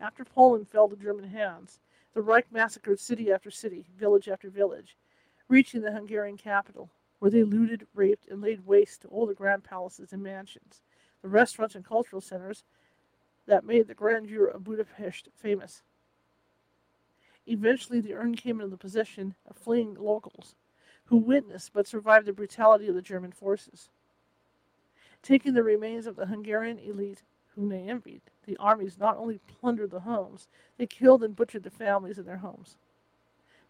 After 0.00 0.24
Poland 0.24 0.68
fell 0.68 0.88
to 0.88 0.96
German 0.96 1.28
hands, 1.28 1.80
the 2.14 2.22
Reich 2.22 2.50
massacred 2.50 2.98
city 2.98 3.30
after 3.30 3.50
city, 3.50 3.84
village 3.94 4.28
after 4.28 4.48
village, 4.48 4.96
reaching 5.48 5.82
the 5.82 5.92
Hungarian 5.92 6.38
capital, 6.38 6.88
where 7.18 7.30
they 7.30 7.44
looted, 7.44 7.86
raped, 7.94 8.26
and 8.28 8.40
laid 8.40 8.66
waste 8.66 9.02
to 9.02 9.08
all 9.08 9.26
the 9.26 9.34
grand 9.34 9.64
palaces 9.64 10.12
and 10.12 10.22
mansions, 10.22 10.80
the 11.20 11.28
restaurants 11.28 11.74
and 11.74 11.84
cultural 11.84 12.22
centers, 12.22 12.64
that 13.46 13.64
made 13.64 13.86
the 13.86 13.94
grandeur 13.94 14.46
of 14.46 14.64
Budapest 14.64 15.28
famous. 15.36 15.82
Eventually, 17.46 18.00
the 18.00 18.14
urn 18.14 18.35
came 18.35 18.61
into 18.61 18.70
the 18.70 18.76
possession 18.76 19.35
of 19.48 19.57
fleeing 19.57 19.94
locals 19.94 20.55
who 21.07 21.16
witnessed 21.16 21.72
but 21.72 21.87
survived 21.87 22.26
the 22.26 22.33
brutality 22.33 22.87
of 22.87 22.94
the 22.94 23.03
German 23.03 23.33
forces. 23.33 23.88
Taking 25.22 25.55
the 25.55 25.62
remains 25.62 26.07
of 26.07 26.16
the 26.16 26.26
Hungarian 26.26 26.79
elite, 26.79 27.22
whom 27.55 27.68
they 27.68 27.88
envied, 27.88 28.22
the 28.46 28.57
armies 28.59 28.98
not 28.98 29.16
only 29.16 29.40
plundered 29.46 29.90
the 29.90 30.00
homes, 30.00 30.48
they 30.79 30.87
killed 30.87 31.22
and 31.24 31.35
butchered 31.35 31.64
the 31.64 31.70
families 31.70 32.18
in 32.18 32.24
their 32.24 32.38
homes. 32.38 32.76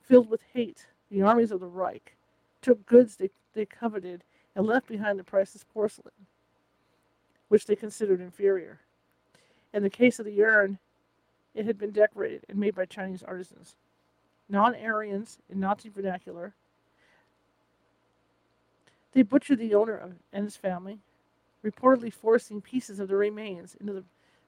Filled 0.00 0.28
with 0.28 0.42
hate, 0.52 0.86
the 1.10 1.22
armies 1.22 1.50
of 1.50 1.60
the 1.60 1.66
Reich 1.66 2.16
took 2.60 2.84
goods 2.86 3.16
they, 3.16 3.30
they 3.54 3.64
coveted 3.64 4.22
and 4.54 4.66
left 4.66 4.86
behind 4.86 5.18
the 5.18 5.24
priceless 5.24 5.64
porcelain, 5.64 6.12
which 7.48 7.66
they 7.66 7.76
considered 7.76 8.20
inferior. 8.20 8.80
In 9.72 9.82
the 9.82 9.90
case 9.90 10.18
of 10.18 10.26
the 10.26 10.42
urn, 10.42 10.78
it 11.54 11.66
had 11.66 11.78
been 11.78 11.90
decorated 11.90 12.44
and 12.48 12.58
made 12.58 12.74
by 12.74 12.84
Chinese 12.84 13.22
artisans. 13.22 13.76
Non 14.48 14.74
Aryans 14.74 15.38
in 15.48 15.60
Nazi 15.60 15.88
vernacular, 15.88 16.54
they 19.12 19.22
butchered 19.22 19.58
the 19.58 19.74
owner 19.74 20.16
and 20.32 20.44
his 20.44 20.56
family, 20.56 20.98
reportedly 21.64 22.12
forcing 22.12 22.60
pieces 22.60 23.00
of 23.00 23.08
the 23.08 23.16
remains 23.16 23.76
into 23.80 23.92
the 23.92 24.04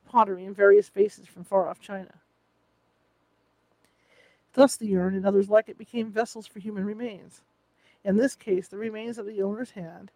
pottery 0.08 0.44
in 0.44 0.54
various 0.54 0.88
vases 0.88 1.26
from 1.26 1.44
far 1.44 1.68
off 1.68 1.80
China. 1.80 2.14
Thus, 4.54 4.76
the 4.76 4.96
urn 4.96 5.14
and 5.14 5.26
others 5.26 5.48
like 5.48 5.68
it 5.68 5.78
became 5.78 6.10
vessels 6.10 6.46
for 6.46 6.58
human 6.58 6.84
remains. 6.84 7.40
In 8.04 8.16
this 8.16 8.34
case, 8.34 8.68
the 8.68 8.76
remains 8.76 9.18
of 9.18 9.26
the 9.26 9.42
owner's 9.42 9.70
hand, 9.70 10.10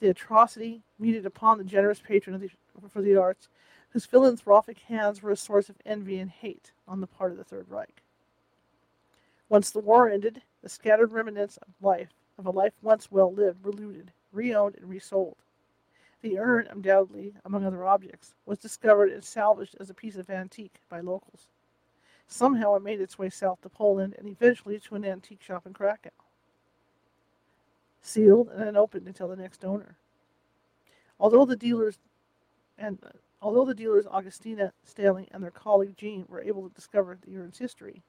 the 0.00 0.08
atrocity 0.08 0.82
meted 0.98 1.26
upon 1.26 1.58
the 1.58 1.64
generous 1.64 2.00
patron 2.00 2.38
the, 2.40 2.50
for 2.88 3.02
the 3.02 3.16
arts, 3.16 3.48
whose 3.96 4.04
philanthropic 4.04 4.80
hands 4.80 5.22
were 5.22 5.30
a 5.30 5.36
source 5.36 5.70
of 5.70 5.76
envy 5.86 6.18
and 6.18 6.30
hate 6.30 6.70
on 6.86 7.00
the 7.00 7.06
part 7.06 7.32
of 7.32 7.38
the 7.38 7.44
Third 7.44 7.64
Reich. 7.66 8.02
Once 9.48 9.70
the 9.70 9.78
war 9.78 10.06
ended, 10.06 10.42
the 10.62 10.68
scattered 10.68 11.12
remnants 11.12 11.56
of 11.56 11.68
life, 11.80 12.10
of 12.36 12.44
a 12.44 12.50
life 12.50 12.74
once 12.82 13.10
well 13.10 13.32
lived, 13.32 13.64
were 13.64 13.72
looted, 13.72 14.12
reowned, 14.34 14.76
and 14.76 14.90
resold. 14.90 15.36
The 16.20 16.38
urn, 16.38 16.68
undoubtedly, 16.70 17.32
among 17.42 17.64
other 17.64 17.86
objects, 17.86 18.34
was 18.44 18.58
discovered 18.58 19.12
and 19.12 19.24
salvaged 19.24 19.76
as 19.80 19.88
a 19.88 19.94
piece 19.94 20.16
of 20.16 20.28
antique 20.28 20.82
by 20.90 21.00
locals. 21.00 21.48
Somehow 22.28 22.74
it 22.74 22.82
made 22.82 23.00
its 23.00 23.18
way 23.18 23.30
south 23.30 23.62
to 23.62 23.70
Poland 23.70 24.14
and 24.18 24.28
eventually 24.28 24.78
to 24.78 24.96
an 24.96 25.06
antique 25.06 25.40
shop 25.40 25.66
in 25.66 25.72
Krakow. 25.72 26.10
Sealed 28.02 28.50
and 28.50 28.68
unopened 28.68 29.06
until 29.06 29.28
the 29.28 29.36
next 29.36 29.64
owner. 29.64 29.96
Although 31.18 31.46
the 31.46 31.56
dealers 31.56 31.96
and 32.76 32.98
Although 33.42 33.66
the 33.66 33.74
dealers 33.74 34.06
Augustina 34.06 34.72
Stanley 34.84 35.28
and 35.30 35.42
their 35.42 35.50
colleague 35.50 35.96
Jean 35.96 36.24
were 36.28 36.42
able 36.42 36.68
to 36.68 36.74
discover 36.74 37.18
the 37.20 37.36
urn's 37.36 37.58
history, 37.58 38.02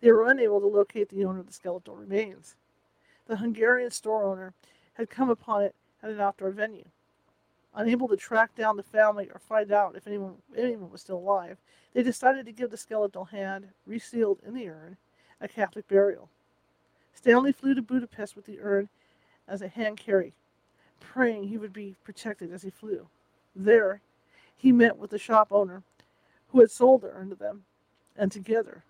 they 0.00 0.10
were 0.10 0.28
unable 0.28 0.60
to 0.60 0.66
locate 0.66 1.08
the 1.08 1.24
owner 1.24 1.40
of 1.40 1.46
the 1.46 1.52
skeletal 1.52 1.94
remains. 1.94 2.56
The 3.26 3.36
Hungarian 3.36 3.90
store 3.90 4.24
owner 4.24 4.54
had 4.94 5.10
come 5.10 5.30
upon 5.30 5.62
it 5.62 5.74
at 6.02 6.10
an 6.10 6.20
outdoor 6.20 6.50
venue. 6.50 6.86
Unable 7.74 8.08
to 8.08 8.16
track 8.16 8.54
down 8.56 8.76
the 8.76 8.82
family 8.82 9.30
or 9.32 9.38
find 9.38 9.70
out 9.70 9.94
if 9.94 10.06
anyone, 10.06 10.36
anyone 10.56 10.90
was 10.90 11.02
still 11.02 11.18
alive, 11.18 11.58
they 11.92 12.02
decided 12.02 12.46
to 12.46 12.52
give 12.52 12.70
the 12.70 12.76
skeletal 12.76 13.26
hand, 13.26 13.68
resealed 13.86 14.40
in 14.44 14.54
the 14.54 14.68
urn, 14.68 14.96
a 15.40 15.46
Catholic 15.46 15.86
burial. 15.86 16.28
Stanley 17.14 17.52
flew 17.52 17.74
to 17.74 17.82
Budapest 17.82 18.34
with 18.34 18.46
the 18.46 18.60
urn 18.60 18.88
as 19.46 19.62
a 19.62 19.68
hand 19.68 19.98
carry, 19.98 20.34
praying 20.98 21.44
he 21.44 21.58
would 21.58 21.72
be 21.72 21.96
protected 22.02 22.52
as 22.52 22.62
he 22.62 22.70
flew. 22.70 23.08
There, 23.54 24.00
he 24.60 24.72
met 24.72 24.98
with 24.98 25.08
the 25.08 25.18
shop 25.18 25.48
owner 25.50 25.82
who 26.48 26.60
had 26.60 26.70
sold 26.70 27.00
the 27.00 27.08
urn 27.08 27.30
to 27.30 27.34
them, 27.34 27.64
and 28.14 28.30
together 28.30 28.84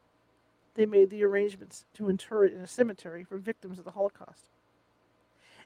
they 0.74 0.84
made 0.84 1.10
the 1.10 1.22
arrangements 1.22 1.84
to 1.94 2.08
inter 2.08 2.44
it 2.44 2.52
in 2.52 2.60
a 2.60 2.66
cemetery 2.66 3.22
for 3.22 3.38
victims 3.38 3.78
of 3.78 3.84
the 3.84 3.92
Holocaust. 3.92 4.46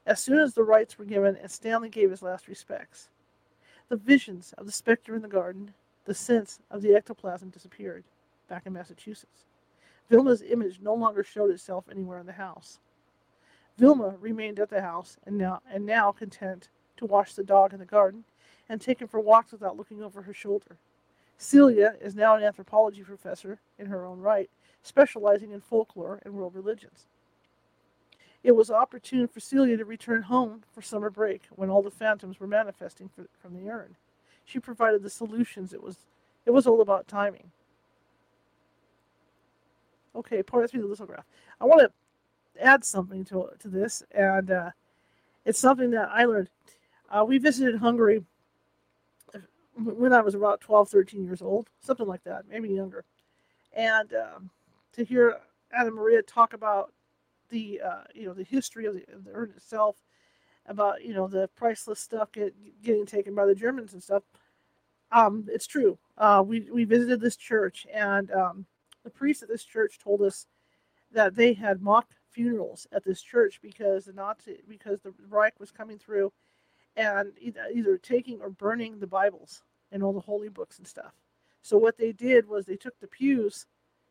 As 0.05 0.19
soon 0.19 0.37
as 0.37 0.53
the 0.53 0.63
rites 0.63 0.99
were 0.99 1.05
given 1.05 1.35
and 1.35 1.49
Stanley 1.49 1.89
gave 1.89 2.11
his 2.11 2.21
last 2.21 2.47
respects, 2.47 3.09
the 3.89 3.95
visions 3.95 4.53
of 4.59 4.67
the 4.67 4.71
specter 4.71 5.15
in 5.15 5.23
the 5.23 5.27
garden, 5.27 5.73
the 6.05 6.13
sense 6.13 6.59
of 6.69 6.83
the 6.83 6.93
ectoplasm 6.93 7.49
disappeared 7.49 8.03
back 8.47 8.67
in 8.67 8.73
Massachusetts. 8.73 9.45
Vilma's 10.07 10.43
image 10.43 10.79
no 10.81 10.93
longer 10.93 11.23
showed 11.23 11.49
itself 11.49 11.85
anywhere 11.89 12.19
in 12.19 12.27
the 12.27 12.33
house. 12.33 12.77
Vilma 13.75 14.15
remained 14.19 14.59
at 14.59 14.69
the 14.69 14.81
house 14.81 15.17
and 15.25 15.35
now 15.35 15.61
and 15.67 15.83
now 15.83 16.11
content 16.11 16.69
to 16.97 17.07
watch 17.07 17.33
the 17.33 17.43
dog 17.43 17.73
in 17.73 17.79
the 17.79 17.85
garden 17.85 18.23
and 18.69 18.81
take 18.81 19.01
him 19.01 19.07
for 19.07 19.19
walks 19.19 19.51
without 19.51 19.77
looking 19.77 20.01
over 20.01 20.23
her 20.23 20.33
shoulder. 20.33 20.77
Celia 21.37 21.95
is 22.01 22.15
now 22.15 22.35
an 22.35 22.43
anthropology 22.43 23.03
professor 23.03 23.59
in 23.77 23.87
her 23.87 24.05
own 24.05 24.19
right, 24.19 24.49
specializing 24.81 25.51
in 25.51 25.61
folklore 25.61 26.19
and 26.23 26.33
world 26.33 26.55
religions. 26.55 27.05
It 28.43 28.55
was 28.55 28.69
opportune 28.69 29.27
for 29.27 29.39
Celia 29.39 29.75
to 29.77 29.85
return 29.85 30.21
home 30.23 30.63
for 30.71 30.81
summer 30.81 31.09
break 31.09 31.41
when 31.49 31.69
all 31.69 31.81
the 31.81 31.89
phantoms 31.89 32.39
were 32.39 32.47
manifesting 32.47 33.09
for, 33.09 33.25
from 33.41 33.55
the 33.55 33.69
urn. 33.69 33.95
She 34.45 34.59
provided 34.59 35.01
the 35.01 35.09
solutions. 35.09 35.73
It 35.73 35.81
was 35.81 35.97
it 36.45 36.51
was 36.51 36.67
all 36.67 36.79
about 36.79 37.07
timing. 37.07 37.49
Okay, 40.15 40.43
part 40.43 40.69
three, 40.69 40.79
of 40.79 40.83
the 40.83 40.89
lithograph. 40.89 41.25
I 41.59 41.65
want 41.65 41.81
to 41.81 42.63
add 42.63 42.85
something 42.85 43.25
to 43.25 43.49
to 43.59 43.67
this, 43.67 44.03
and 44.11 44.51
uh, 44.51 44.69
it's 45.43 45.59
something 45.59 45.89
that 45.91 46.09
I 46.11 46.25
learned. 46.25 46.49
Uh, 47.09 47.25
we 47.27 47.39
visited 47.39 47.77
Hungary 47.77 48.23
when 49.77 50.13
I 50.13 50.21
was 50.21 50.35
about 50.35 50.61
12, 50.61 50.89
13 50.89 51.23
years 51.23 51.41
old, 51.41 51.69
something 51.81 52.07
like 52.07 52.23
that, 52.23 52.43
maybe 52.49 52.69
younger. 52.69 53.05
And 53.73 54.13
um, 54.13 54.49
to 54.93 55.03
hear 55.03 55.37
Anna 55.77 55.91
Maria 55.91 56.21
talk 56.21 56.53
about 56.53 56.93
the 57.49 57.81
uh, 57.85 58.03
you 58.13 58.25
know 58.25 58.33
the 58.33 58.43
history 58.43 58.85
of 58.85 58.95
the, 58.95 59.03
of 59.13 59.23
the 59.23 59.31
urn 59.33 59.51
itself, 59.55 59.97
about 60.67 61.03
you 61.03 61.13
know 61.13 61.27
the 61.27 61.49
priceless 61.55 61.99
stuff 61.99 62.31
get, 62.31 62.53
getting 62.83 63.05
taken 63.05 63.35
by 63.35 63.45
the 63.45 63.55
Germans 63.55 63.93
and 63.93 64.01
stuff. 64.01 64.23
Um, 65.11 65.45
it's 65.49 65.67
true. 65.67 65.97
Uh, 66.17 66.43
we 66.45 66.67
we 66.71 66.85
visited 66.85 67.21
this 67.21 67.35
church, 67.35 67.85
and 67.93 68.31
um, 68.31 68.65
the 69.03 69.09
priest 69.09 69.43
at 69.43 69.49
this 69.49 69.63
church 69.63 69.99
told 69.99 70.21
us 70.21 70.47
that 71.11 71.35
they 71.35 71.53
had 71.53 71.81
mock 71.81 72.07
funerals 72.31 72.87
at 72.91 73.03
this 73.03 73.21
church 73.21 73.59
because 73.61 74.05
the 74.05 74.13
Nazi 74.13 74.57
because 74.67 74.99
the 75.01 75.13
Reich 75.29 75.59
was 75.59 75.71
coming 75.71 75.97
through, 75.97 76.31
and 76.95 77.33
either, 77.39 77.97
taking 77.97 78.41
or 78.41 78.49
burning 78.49 78.99
the 78.99 79.07
Bibles 79.07 79.63
and 79.91 80.01
all 80.03 80.13
the 80.13 80.19
holy 80.19 80.49
books 80.49 80.77
and 80.77 80.87
stuff. 80.87 81.13
So 81.61 81.77
what 81.77 81.97
they 81.97 82.11
did 82.11 82.47
was 82.47 82.65
they 82.65 82.75
took 82.75 82.99
the 82.99 83.07
pews 83.07 83.65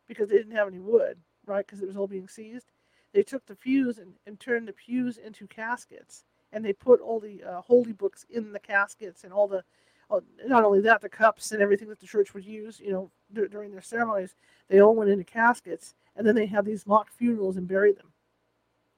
because 0.07 0.29
they 0.29 0.37
didn't 0.37 0.57
have 0.57 0.69
any 0.69 0.81
wood, 0.81 1.19
right? 1.47 1.67
Because 1.67 1.81
it 1.81 1.87
was 1.87 1.97
all 1.97 2.07
being 2.07 2.29
seized. 2.29 2.73
They 3.13 3.23
took 3.23 3.47
the 3.47 3.55
pews 3.55 3.99
and, 3.99 4.15
and 4.27 4.39
turned 4.39 4.67
the 4.69 4.73
pews 4.73 5.19
into 5.19 5.47
caskets, 5.47 6.25
and 6.53 6.65
they 6.65 6.73
put 6.73 7.01
all 7.01 7.21
the 7.21 7.43
uh, 7.45 7.61
holy 7.61 7.93
books 7.93 8.27
in 8.29 8.53
the 8.53 8.59
caskets 8.59 9.25
and 9.25 9.33
all 9.33 9.47
the, 9.47 9.63
uh, 10.11 10.21
not 10.47 10.65
only 10.65 10.81
that, 10.81 11.01
the 11.01 11.09
cups 11.09 11.53
and 11.53 11.63
everything 11.63 11.89
that 11.89 12.01
the 12.01 12.07
church 12.07 12.35
would 12.35 12.45
use, 12.45 12.81
you 12.81 12.93
know, 12.93 13.11
d- 13.33 13.47
during 13.51 13.71
their 13.71 13.81
ceremonies, 13.81 14.35
they 14.69 14.81
all 14.81 14.95
went 14.95 15.11
into 15.11 15.25
caskets, 15.25 15.95
and 16.17 16.27
then 16.27 16.35
they 16.35 16.47
had 16.47 16.65
these 16.65 16.87
mock 16.87 17.11
funerals 17.11 17.57
and 17.57 17.69
buried 17.69 17.97
them. 17.97 18.13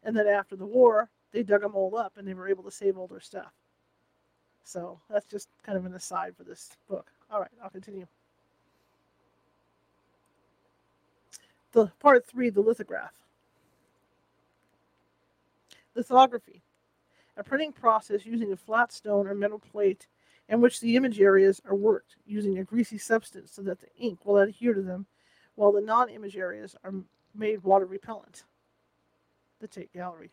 And 0.02 0.16
then 0.16 0.26
after 0.26 0.56
the 0.56 0.66
war, 0.66 1.10
they 1.32 1.42
dug 1.42 1.60
them 1.60 1.74
all 1.74 1.96
up, 1.96 2.16
and 2.16 2.26
they 2.26 2.34
were 2.34 2.48
able 2.48 2.64
to 2.64 2.70
save 2.70 2.96
all 2.96 3.06
their 3.06 3.20
stuff. 3.20 3.52
So 4.66 4.98
that's 5.08 5.26
just 5.26 5.48
kind 5.62 5.78
of 5.78 5.86
an 5.86 5.94
aside 5.94 6.36
for 6.36 6.42
this 6.42 6.70
book. 6.88 7.06
All 7.30 7.40
right, 7.40 7.50
I'll 7.62 7.70
continue. 7.70 8.06
the 11.76 11.92
part 12.00 12.26
three, 12.26 12.48
the 12.48 12.62
lithograph. 12.62 13.12
Lithography, 15.94 16.62
a 17.36 17.44
printing 17.44 17.70
process 17.72 18.24
using 18.24 18.52
a 18.52 18.56
flat 18.56 18.92
stone 18.92 19.26
or 19.26 19.34
metal 19.34 19.58
plate 19.58 20.06
in 20.48 20.60
which 20.62 20.80
the 20.80 20.96
image 20.96 21.20
areas 21.20 21.60
are 21.66 21.74
worked 21.74 22.16
using 22.24 22.58
a 22.58 22.64
greasy 22.64 22.96
substance 22.96 23.52
so 23.52 23.60
that 23.60 23.78
the 23.80 23.94
ink 23.98 24.24
will 24.24 24.38
adhere 24.38 24.72
to 24.72 24.80
them, 24.80 25.04
while 25.54 25.70
the 25.70 25.80
non-image 25.80 26.36
areas 26.36 26.74
are 26.82 26.94
made 27.34 27.62
water 27.62 27.84
repellent. 27.84 28.44
The 29.60 29.68
Tate 29.68 29.92
Gallery. 29.92 30.30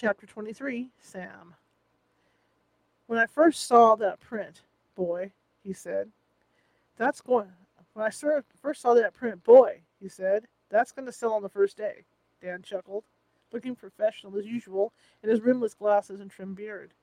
Chapter 0.00 0.26
23, 0.26 0.88
Sam. 0.98 1.54
When 3.06 3.18
I 3.18 3.26
first 3.26 3.66
saw 3.66 3.96
that 3.96 4.18
print, 4.18 4.62
boy, 4.94 5.30
he 5.62 5.74
said, 5.74 6.08
that's 6.96 7.20
going. 7.20 7.52
When 7.92 8.06
I 8.06 8.10
first 8.62 8.80
saw 8.80 8.94
that 8.94 9.12
print, 9.12 9.44
boy, 9.44 9.80
he 10.00 10.08
said, 10.08 10.46
that's 10.70 10.90
going 10.90 11.04
to 11.04 11.12
sell 11.12 11.34
on 11.34 11.42
the 11.42 11.50
first 11.50 11.76
day. 11.76 12.04
Dan 12.40 12.62
chuckled, 12.62 13.04
looking 13.52 13.76
professional 13.76 14.38
as 14.38 14.46
usual 14.46 14.94
in 15.22 15.28
his 15.28 15.42
rimless 15.42 15.74
glasses 15.74 16.18
and 16.18 16.30
trim 16.30 16.54
beard. 16.54 16.94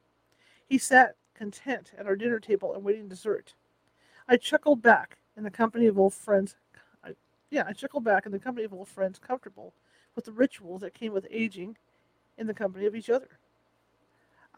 He 0.68 0.80
sat 0.80 1.18
content 1.36 1.92
at 2.00 2.08
our 2.08 2.16
dinner 2.16 2.40
table 2.40 2.74
awaiting 2.74 3.10
dessert. 3.10 3.54
I 4.28 4.38
chuckled 4.38 4.82
back 4.82 5.18
in 5.38 5.44
the 5.44 5.52
company 5.52 5.86
of 5.86 6.00
old 6.00 6.16
friends. 6.16 6.56
I, 7.04 7.12
yeah, 7.52 7.66
I 7.68 7.74
chuckled 7.74 8.06
back 8.06 8.26
in 8.26 8.32
the 8.32 8.40
company 8.40 8.66
of 8.66 8.74
old 8.74 8.88
friends, 8.88 9.20
comfortable 9.20 9.76
with 10.16 10.26
the 10.26 10.32
rituals 10.32 10.82
that 10.82 10.96
came 10.96 11.14
with 11.14 11.28
aging 11.30 11.78
in 12.38 12.48
the 12.48 12.54
company 12.54 12.86
of 12.86 12.96
each 12.96 13.10
other. 13.10 13.40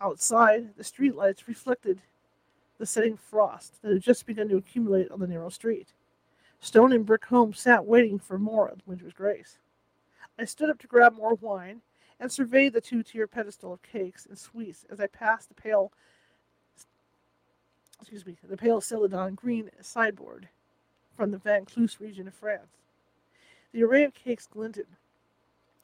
Outside, 0.02 0.76
the 0.78 0.84
streetlights 0.84 1.48
reflected 1.48 2.02
the 2.78 2.86
setting 2.86 3.18
frost 3.18 3.82
that 3.82 3.92
had 3.92 4.02
just 4.02 4.26
begun 4.26 4.48
to 4.50 4.58
accumulate 4.58 5.12
on 5.12 5.20
the 5.20 5.28
narrow 5.28 5.50
street. 5.50 5.94
Stone 6.60 6.94
and 6.94 7.06
brick 7.06 7.26
homes 7.26 7.60
sat 7.60 7.86
waiting 7.86 8.20
for 8.20 8.38
more 8.38 8.68
of 8.68 8.82
winter's 8.86 9.14
grace. 9.14 9.60
I 10.38 10.46
stood 10.46 10.70
up 10.70 10.80
to 10.80 10.88
grab 10.88 11.16
more 11.16 11.36
wine 11.36 11.82
and 12.20 12.32
surveyed 12.32 12.74
the 12.74 12.82
two 12.82 13.04
tier 13.04 13.28
pedestal 13.28 13.74
of 13.74 13.82
cakes 13.82 14.26
and 14.26 14.38
sweets 14.38 14.86
as 14.90 15.00
I 15.00 15.08
passed 15.08 15.50
the 15.50 15.56
pale 15.56 15.92
excuse 18.00 18.26
me, 18.26 18.38
the 18.42 18.58
pale 18.58 18.80
celadon 18.80 19.36
green 19.36 19.70
sideboard 19.82 20.48
from 21.16 21.32
the 21.32 21.38
Vaucluse 21.38 22.00
region 22.00 22.28
of 22.28 22.34
France. 22.34 22.78
The 23.74 23.84
array 23.84 24.04
of 24.04 24.14
cakes 24.14 24.48
glinted, 24.48 24.88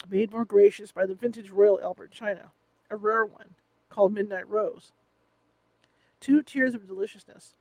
made 0.10 0.32
more 0.32 0.46
gracious 0.46 0.92
by 0.92 1.06
the 1.06 1.16
vintage 1.16 1.50
Royal 1.50 1.80
Albert 1.82 2.12
china, 2.12 2.52
a 2.90 2.98
rare 2.98 3.26
one 3.26 3.56
called 3.90 4.14
Midnight 4.14 4.50
Rose 4.50 4.92
two 6.26 6.42
tiers 6.42 6.74
of 6.74 6.88
deliciousness. 6.88 7.54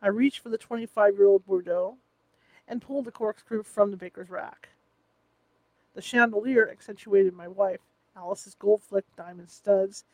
I 0.00 0.06
reached 0.08 0.40
for 0.40 0.48
the 0.48 0.58
25 0.58 1.16
year 1.16 1.26
old 1.26 1.44
Bordeaux 1.44 1.96
and 2.68 2.80
pulled 2.80 3.04
the 3.04 3.10
corkscrew 3.10 3.64
from 3.64 3.90
the 3.90 3.96
baker's 3.96 4.30
rack. 4.30 4.68
The 5.94 6.02
chandelier 6.02 6.70
accentuated 6.70 7.34
my 7.34 7.48
wife, 7.48 7.80
Alice's 8.16 8.54
gold 8.54 8.82
flecked 8.82 9.16
diamond 9.16 9.50
studs, 9.50 10.04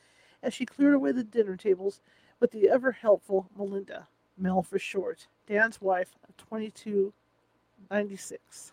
as 0.43 0.55
she 0.55 0.65
cleared 0.65 0.95
away 0.95 1.13
the 1.13 1.23
dinner 1.23 1.57
tables 1.57 2.01
with 2.41 2.51
the 2.51 2.71
ever 2.71 2.93
helpful 2.93 3.51
Melinda, 3.55 4.07
Mel 4.39 4.63
for 4.63 4.79
short, 4.79 5.27
Dan's 5.47 5.83
wife 5.83 6.15
of 6.27 6.35
2296. 6.39 8.73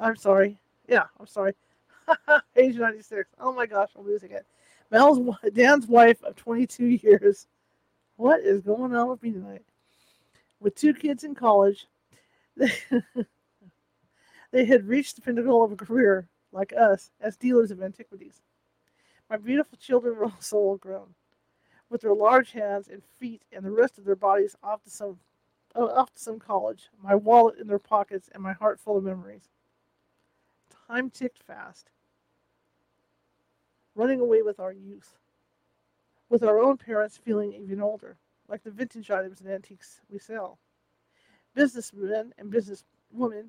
I'm 0.00 0.16
sorry. 0.16 0.56
Yeah, 0.88 1.04
I'm 1.20 1.26
sorry. 1.26 1.52
Age 2.56 2.76
96. 2.76 3.28
Oh 3.38 3.52
my 3.52 3.66
gosh, 3.66 3.90
I'm 3.96 4.06
losing 4.06 4.32
it. 4.32 4.46
Mel's 4.90 5.36
Dan's 5.52 5.86
wife 5.86 6.22
of 6.24 6.34
22 6.34 6.86
years 7.02 7.46
what 8.18 8.40
is 8.40 8.62
going 8.62 8.94
on 8.96 9.08
with 9.08 9.22
me 9.22 9.30
tonight? 9.30 9.62
With 10.60 10.74
two 10.74 10.92
kids 10.92 11.22
in 11.22 11.36
college, 11.36 11.86
they, 12.56 12.72
they 14.50 14.64
had 14.64 14.88
reached 14.88 15.14
the 15.14 15.22
pinnacle 15.22 15.62
of 15.62 15.70
a 15.70 15.76
career, 15.76 16.28
like 16.50 16.72
us, 16.72 17.12
as 17.20 17.36
dealers 17.36 17.70
of 17.70 17.80
antiquities. 17.80 18.42
My 19.30 19.36
beautiful 19.36 19.78
children 19.78 20.16
were 20.16 20.24
also 20.24 20.78
grown, 20.80 21.14
with 21.90 22.00
their 22.00 22.14
large 22.14 22.50
hands 22.50 22.88
and 22.88 23.04
feet 23.20 23.42
and 23.52 23.64
the 23.64 23.70
rest 23.70 23.98
of 23.98 24.04
their 24.04 24.16
bodies 24.16 24.56
off 24.64 24.82
to 24.82 24.90
some 24.90 25.18
off 25.76 26.12
to 26.14 26.20
some 26.20 26.40
college, 26.40 26.88
my 27.00 27.14
wallet 27.14 27.58
in 27.60 27.68
their 27.68 27.78
pockets 27.78 28.28
and 28.34 28.42
my 28.42 28.52
heart 28.54 28.80
full 28.80 28.96
of 28.96 29.04
memories. 29.04 29.48
Time 30.88 31.10
ticked 31.10 31.42
fast, 31.42 31.90
running 33.94 34.20
away 34.20 34.42
with 34.42 34.58
our 34.58 34.72
youth 34.72 35.18
with 36.28 36.42
our 36.42 36.58
own 36.58 36.76
parents 36.76 37.16
feeling 37.16 37.52
even 37.54 37.80
older, 37.80 38.16
like 38.48 38.62
the 38.62 38.70
vintage 38.70 39.10
items 39.10 39.40
and 39.40 39.50
antiques 39.50 40.00
we 40.10 40.18
sell. 40.18 40.58
Businessmen 41.54 42.32
and 42.38 42.52
businesswomen, 42.52 43.48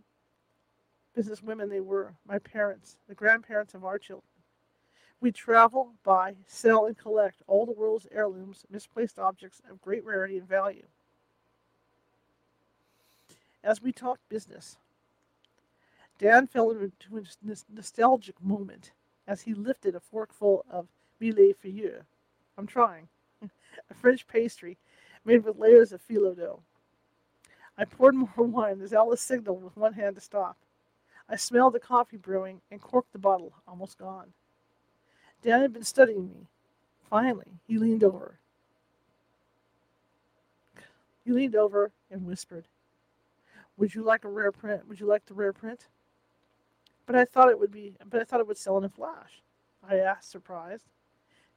businesswomen 1.18 1.70
they 1.70 1.82
were, 1.82 2.14
my 2.28 2.40
parents, 2.40 2.98
the 3.08 3.16
grandparents 3.16 3.74
of 3.74 3.84
our 3.84 4.00
children. 4.00 4.24
We 5.22 5.32
travel, 5.34 5.94
buy, 6.04 6.36
sell, 6.48 6.86
and 6.86 6.98
collect 6.98 7.42
all 7.46 7.66
the 7.66 7.74
world's 7.74 8.08
heirlooms, 8.12 8.66
misplaced 8.72 9.20
objects 9.20 9.62
of 9.70 9.82
great 9.82 10.06
rarity 10.06 10.38
and 10.38 10.48
value. 10.48 10.86
As 13.62 13.82
we 13.82 13.92
talked 13.92 14.30
business, 14.30 14.78
Dan 16.20 16.48
fell 16.48 16.72
into 16.72 17.18
a 17.18 17.56
nostalgic 17.74 18.42
moment 18.42 18.92
as 19.26 19.42
he 19.42 19.54
lifted 19.54 19.96
a 19.96 20.02
forkful 20.02 20.66
of 20.70 20.88
mille 21.22 21.54
I'm 22.58 22.68
trying. 22.68 23.08
a 23.42 23.94
French 23.94 24.28
pastry 24.28 24.78
made 25.24 25.46
with 25.46 25.58
layers 25.58 25.94
of 25.94 26.06
phyllo 26.06 26.36
dough. 26.36 26.62
I 27.78 27.86
poured 27.86 28.16
more 28.16 28.30
wine 28.38 28.82
as 28.82 28.92
Alice 28.92 29.22
signaled 29.22 29.64
with 29.64 29.78
one 29.78 29.94
hand 29.94 30.16
to 30.16 30.22
stop. 30.22 30.58
I 31.30 31.38
smelled 31.38 31.74
the 31.74 31.80
coffee 31.80 32.18
brewing 32.18 32.60
and 32.70 32.82
corked 32.82 33.14
the 33.14 33.20
bottle, 33.20 33.54
almost 33.66 33.98
gone. 33.98 34.34
Dan 35.42 35.62
had 35.62 35.72
been 35.72 35.84
studying 35.84 36.28
me. 36.28 36.48
Finally, 37.10 37.60
he 37.66 37.78
leaned 37.78 38.04
over. 38.04 38.40
He 41.24 41.32
leaned 41.32 41.56
over 41.56 41.92
and 42.12 42.26
whispered, 42.26 42.66
Would 43.78 43.96
you 43.96 44.04
like 44.04 44.26
a 44.26 44.30
rare 44.30 44.52
print? 44.52 44.88
Would 44.90 45.00
you 45.00 45.06
like 45.06 45.26
the 45.26 45.34
rare 45.34 45.54
print? 45.54 45.88
But 47.10 47.18
I 47.18 47.26
thought 47.26 47.50
it 47.50 47.60
would 47.60 47.72
be 47.72 47.96
but 48.08 48.22
I 48.22 48.24
thought 48.24 48.40
it 48.40 48.46
would 48.46 48.56
sell 48.60 48.78
in 48.78 48.84
a 48.84 48.90
flash. 48.90 49.42
I 49.84 49.96
asked, 49.96 50.30
surprised. 50.30 50.86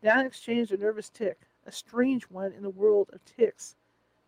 Dan 0.03 0.25
exchanged 0.25 0.73
a 0.73 0.79
nervous 0.79 1.11
tick, 1.11 1.41
a 1.67 1.71
strange 1.71 2.23
one 2.31 2.55
in 2.55 2.63
the 2.63 2.71
world 2.71 3.11
of 3.13 3.23
ticks, 3.27 3.77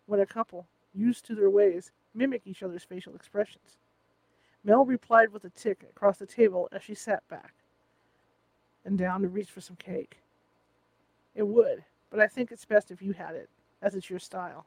when 0.05 0.21
a 0.21 0.27
couple, 0.27 0.67
used 0.93 1.25
to 1.25 1.35
their 1.35 1.49
ways, 1.49 1.93
mimic 2.13 2.43
each 2.45 2.63
other's 2.63 2.85
facial 2.85 3.15
expressions. 3.15 3.79
Mel 4.65 4.85
replied 4.85 5.33
with 5.33 5.47
a 5.47 5.49
tick 5.49 5.87
across 5.89 6.19
the 6.19 6.27
table 6.27 6.69
as 6.73 6.83
she 6.83 6.95
sat 6.95 7.27
back 7.29 7.55
and 8.85 8.99
down 8.99 9.23
to 9.23 9.29
reach 9.29 9.51
for 9.51 9.63
some 9.63 9.77
cake. 9.77 10.19
It 11.35 11.49
would, 11.49 11.85
but 12.11 12.21
I 12.21 12.27
think 12.27 12.53
it's 12.53 12.67
best 12.67 12.91
if 12.91 13.01
you 13.01 13.13
had 13.15 13.35
it, 13.35 13.49
as 13.81 13.95
it's 13.95 14.11
your 14.11 14.19
style. 14.19 14.67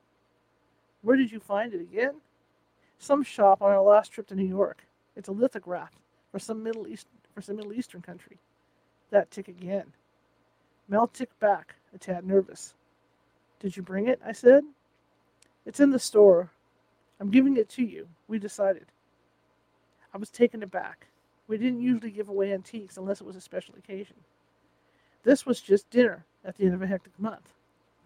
Where 1.04 1.18
did 1.18 1.32
you 1.32 1.40
find 1.40 1.76
it 1.76 1.82
again? 1.82 2.16
Some 2.98 3.22
shop 3.22 3.62
on 3.62 3.70
our 3.70 3.84
last 3.84 4.12
trip 4.12 4.26
to 4.30 4.36
New 4.36 4.44
York. 4.44 4.88
It's 5.16 5.30
a 5.30 5.32
lithograph 5.32 5.92
for 6.32 6.40
some 6.40 6.64
Middle 6.64 6.88
East 6.88 7.08
for 7.34 7.42
some 7.42 7.56
Middle 7.56 7.74
Eastern 7.74 8.02
country. 8.02 8.38
That 9.12 9.32
tick 9.32 9.48
again. 9.48 9.94
Mel 10.90 11.08
ticked 11.08 11.40
back, 11.40 11.76
a 11.94 11.98
tad 11.98 12.26
nervous. 12.26 12.74
Did 13.60 13.76
you 13.76 13.84
bring 13.84 14.08
it? 14.08 14.20
I 14.26 14.32
said. 14.32 14.64
It's 15.66 15.80
in 15.80 15.92
the 15.92 16.00
store. 16.00 16.52
I'm 17.20 17.30
giving 17.30 17.58
it 17.58 17.70
to 17.70 17.84
you. 17.84 18.08
We 18.28 18.40
decided. 18.40 18.86
I 20.14 20.18
was 20.18 20.30
taken 20.30 20.64
aback. 20.64 21.08
We 21.48 21.58
didn't 21.58 21.82
usually 21.82 22.12
give 22.12 22.30
away 22.30 22.54
antiques 22.54 22.98
unless 22.98 23.22
it 23.22 23.28
was 23.28 23.36
a 23.36 23.42
special 23.42 23.76
occasion. 23.78 24.16
This 25.24 25.46
was 25.46 25.62
just 25.62 25.90
dinner 25.90 26.26
at 26.46 26.58
the 26.58 26.66
end 26.66 26.74
of 26.74 26.82
a 26.82 26.88
hectic 26.88 27.18
month. 27.20 27.54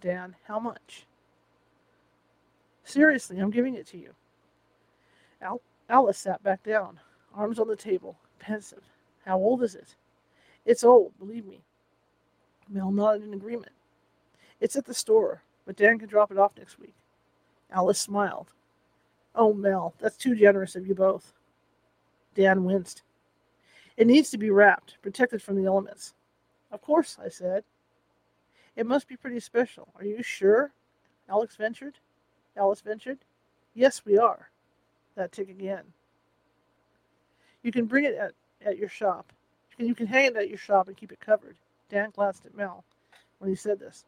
Dan, 0.02 0.36
how 0.48 0.60
much? 0.60 1.06
Seriously, 2.84 3.38
I'm 3.40 3.52
giving 3.52 3.76
it 3.76 3.88
to 3.88 3.98
you. 3.98 4.14
Al- 5.42 5.62
Alice 5.90 6.18
sat 6.18 6.42
back 6.44 6.64
down, 6.64 7.00
arms 7.34 7.60
on 7.60 7.68
the 7.68 7.76
table, 7.76 8.18
pensive. 8.40 8.84
How 9.26 9.38
old 9.38 9.64
is 9.64 9.76
it? 9.76 9.96
It's 10.66 10.84
old, 10.84 11.18
believe 11.20 11.46
me. 11.46 11.62
Mel 12.70 12.92
nodded 12.92 13.24
in 13.24 13.34
agreement. 13.34 13.72
It's 14.60 14.76
at 14.76 14.86
the 14.86 14.94
store, 14.94 15.42
but 15.66 15.76
Dan 15.76 16.00
can 16.00 16.08
drop 16.08 16.32
it 16.32 16.38
off 16.38 16.58
next 16.58 16.80
week. 16.80 16.96
Alice 17.72 18.00
smiled. 18.00 18.52
Oh, 19.34 19.54
Mel, 19.54 19.94
that's 20.00 20.18
too 20.18 20.36
generous 20.36 20.76
of 20.76 20.86
you 20.88 20.94
both. 20.94 21.34
Dan 22.36 22.64
winced. 22.64 23.04
It 23.98 24.08
needs 24.08 24.30
to 24.32 24.38
be 24.38 24.50
wrapped, 24.50 24.98
protected 25.02 25.42
from 25.42 25.56
the 25.56 25.66
elements. 25.66 26.14
Of 26.72 26.82
course, 26.82 27.18
I 27.24 27.30
said. 27.30 27.64
It 28.76 28.86
must 28.86 29.08
be 29.08 29.18
pretty 29.18 29.40
special. 29.40 29.90
Are 29.98 30.06
you 30.06 30.24
sure? 30.24 30.72
Alex 31.30 31.56
ventured. 31.56 31.96
Alice 32.56 32.82
ventured. 32.82 33.20
Yes, 33.74 34.06
we 34.06 34.18
are. 34.18 34.50
That 35.16 35.32
tick 35.32 35.50
again. 35.50 35.84
You 37.64 37.72
can 37.72 37.86
bring 37.86 38.06
it 38.06 38.16
at, 38.16 38.34
at 38.66 38.78
your 38.78 38.90
shop. 38.90 39.32
You 39.72 39.78
can, 39.78 39.88
you 39.88 39.96
can 39.96 40.08
hang 40.08 40.28
it 40.28 40.36
at 40.36 40.50
your 40.50 40.58
shop 40.58 40.88
and 40.88 40.98
keep 40.98 41.12
it 41.12 41.20
covered. 41.20 41.56
Dan 41.90 42.12
glanced 42.12 42.46
at 42.46 42.56
Mel 42.56 42.84
when 43.40 43.50
he 43.50 43.56
said 43.56 43.80
this. 43.80 44.06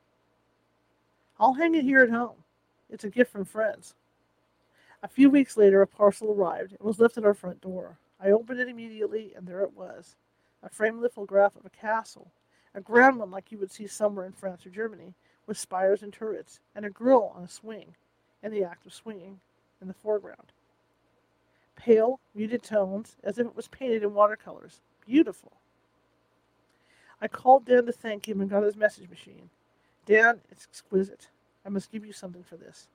I'll 1.39 1.54
hang 1.54 1.76
it 1.76 1.84
here 1.84 2.02
at 2.02 2.10
home. 2.10 2.44
It's 2.89 3.04
a 3.04 3.10
gift 3.10 3.32
from 3.32 3.46
friends. 3.46 3.96
A 5.02 5.08
few 5.08 5.30
weeks 5.30 5.58
later, 5.58 5.82
a 5.82 5.88
parcel 5.88 6.32
arrived 6.32 6.72
and 6.72 6.82
was 6.82 7.00
left 7.00 7.18
at 7.18 7.26
our 7.26 7.34
front 7.34 7.60
door. 7.60 7.98
I 8.22 8.32
opened 8.32 8.60
it 8.60 8.70
immediately, 8.70 9.34
and 9.36 9.46
there 9.46 9.62
it 9.62 9.76
was 9.76 10.16
a 10.63 10.70
framed 10.70 11.02
lithograph 11.02 11.58
of 11.58 11.66
a 11.66 11.70
castle, 11.70 12.32
a 12.74 12.80
grand 12.80 13.18
one 13.18 13.30
like 13.30 13.52
you 13.52 13.58
would 13.58 13.72
see 13.72 13.86
somewhere 13.86 14.26
in 14.26 14.32
France 14.32 14.66
or 14.66 14.70
Germany, 14.70 15.13
with 15.46 15.58
spires 15.58 16.04
and 16.04 16.13
turrets, 16.13 16.62
and 16.74 16.86
a 16.86 16.89
girl 16.89 17.34
on 17.36 17.44
a 17.44 17.50
swing, 17.50 17.96
in 18.42 18.52
the 18.52 18.63
act 18.63 18.86
of 18.86 18.94
swinging, 18.94 19.42
in 19.82 19.89
the 19.89 19.94
foreground. 19.94 20.54
Pale, 21.76 22.20
muted 22.34 22.64
tones, 22.64 23.16
as 23.24 23.38
if 23.38 23.48
it 23.48 23.56
was 23.56 23.68
painted 23.68 24.04
in 24.04 24.14
watercolors. 24.14 24.82
Beautiful. 25.06 25.54
I 27.22 27.28
called 27.28 27.66
Dan 27.66 27.86
to 27.86 27.92
thank 27.92 28.28
him 28.28 28.42
and 28.42 28.50
got 28.50 28.64
his 28.64 28.76
message 28.76 29.10
machine. 29.10 29.50
Dan, 30.06 30.42
it's 30.52 30.68
exquisite. 30.70 31.30
I 31.66 31.70
must 31.70 31.92
give 31.92 32.06
you 32.06 32.14
something 32.14 32.44
for 32.44 32.58
this. 32.58 32.88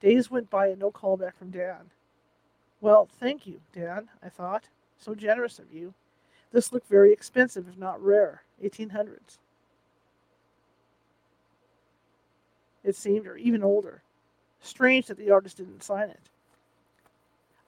Days 0.00 0.30
went 0.30 0.50
by 0.50 0.68
and 0.68 0.78
no 0.78 0.90
call 0.90 1.16
back 1.16 1.38
from 1.38 1.50
Dan. 1.50 1.90
Well, 2.80 3.08
thank 3.18 3.46
you, 3.46 3.60
Dan, 3.72 4.10
I 4.22 4.28
thought. 4.28 4.64
So 4.98 5.14
generous 5.14 5.58
of 5.58 5.72
you. 5.72 5.94
This 6.52 6.72
looked 6.72 6.88
very 6.88 7.12
expensive, 7.12 7.66
if 7.68 7.78
not 7.78 8.02
rare. 8.02 8.42
1800s. 8.62 9.38
It 12.84 12.94
seemed, 12.94 13.26
or 13.26 13.36
even 13.36 13.64
older. 13.64 14.02
Strange 14.60 15.06
that 15.06 15.16
the 15.16 15.30
artist 15.30 15.56
didn't 15.56 15.82
sign 15.82 16.10
it. 16.10 16.28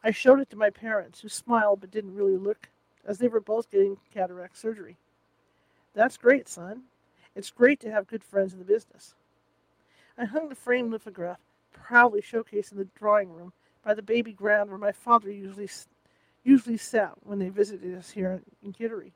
I 0.06 0.12
showed 0.12 0.38
it 0.38 0.48
to 0.50 0.56
my 0.56 0.70
parents, 0.70 1.20
who 1.20 1.28
smiled 1.28 1.80
but 1.80 1.90
didn't 1.90 2.14
really 2.14 2.36
look, 2.36 2.68
as 3.04 3.18
they 3.18 3.26
were 3.26 3.40
both 3.40 3.72
getting 3.72 3.96
cataract 4.14 4.56
surgery. 4.56 4.98
That's 5.94 6.16
great, 6.16 6.48
son. 6.48 6.82
It's 7.34 7.50
great 7.50 7.80
to 7.80 7.90
have 7.90 8.06
good 8.06 8.22
friends 8.22 8.52
in 8.52 8.60
the 8.60 8.64
business. 8.64 9.16
I 10.16 10.24
hung 10.24 10.48
the 10.48 10.54
framed 10.54 10.92
lithograph 10.92 11.40
proudly 11.72 12.22
showcased 12.22 12.70
in 12.70 12.78
the 12.78 12.86
drawing 12.96 13.32
room 13.32 13.52
by 13.84 13.94
the 13.94 14.02
baby 14.02 14.32
grand 14.32 14.70
where 14.70 14.78
my 14.78 14.92
father 14.92 15.28
usually 15.28 15.68
usually 16.44 16.76
sat 16.76 17.14
when 17.24 17.40
they 17.40 17.48
visited 17.48 17.92
us 17.98 18.12
here 18.12 18.42
in 18.62 18.72
Kittery. 18.72 19.12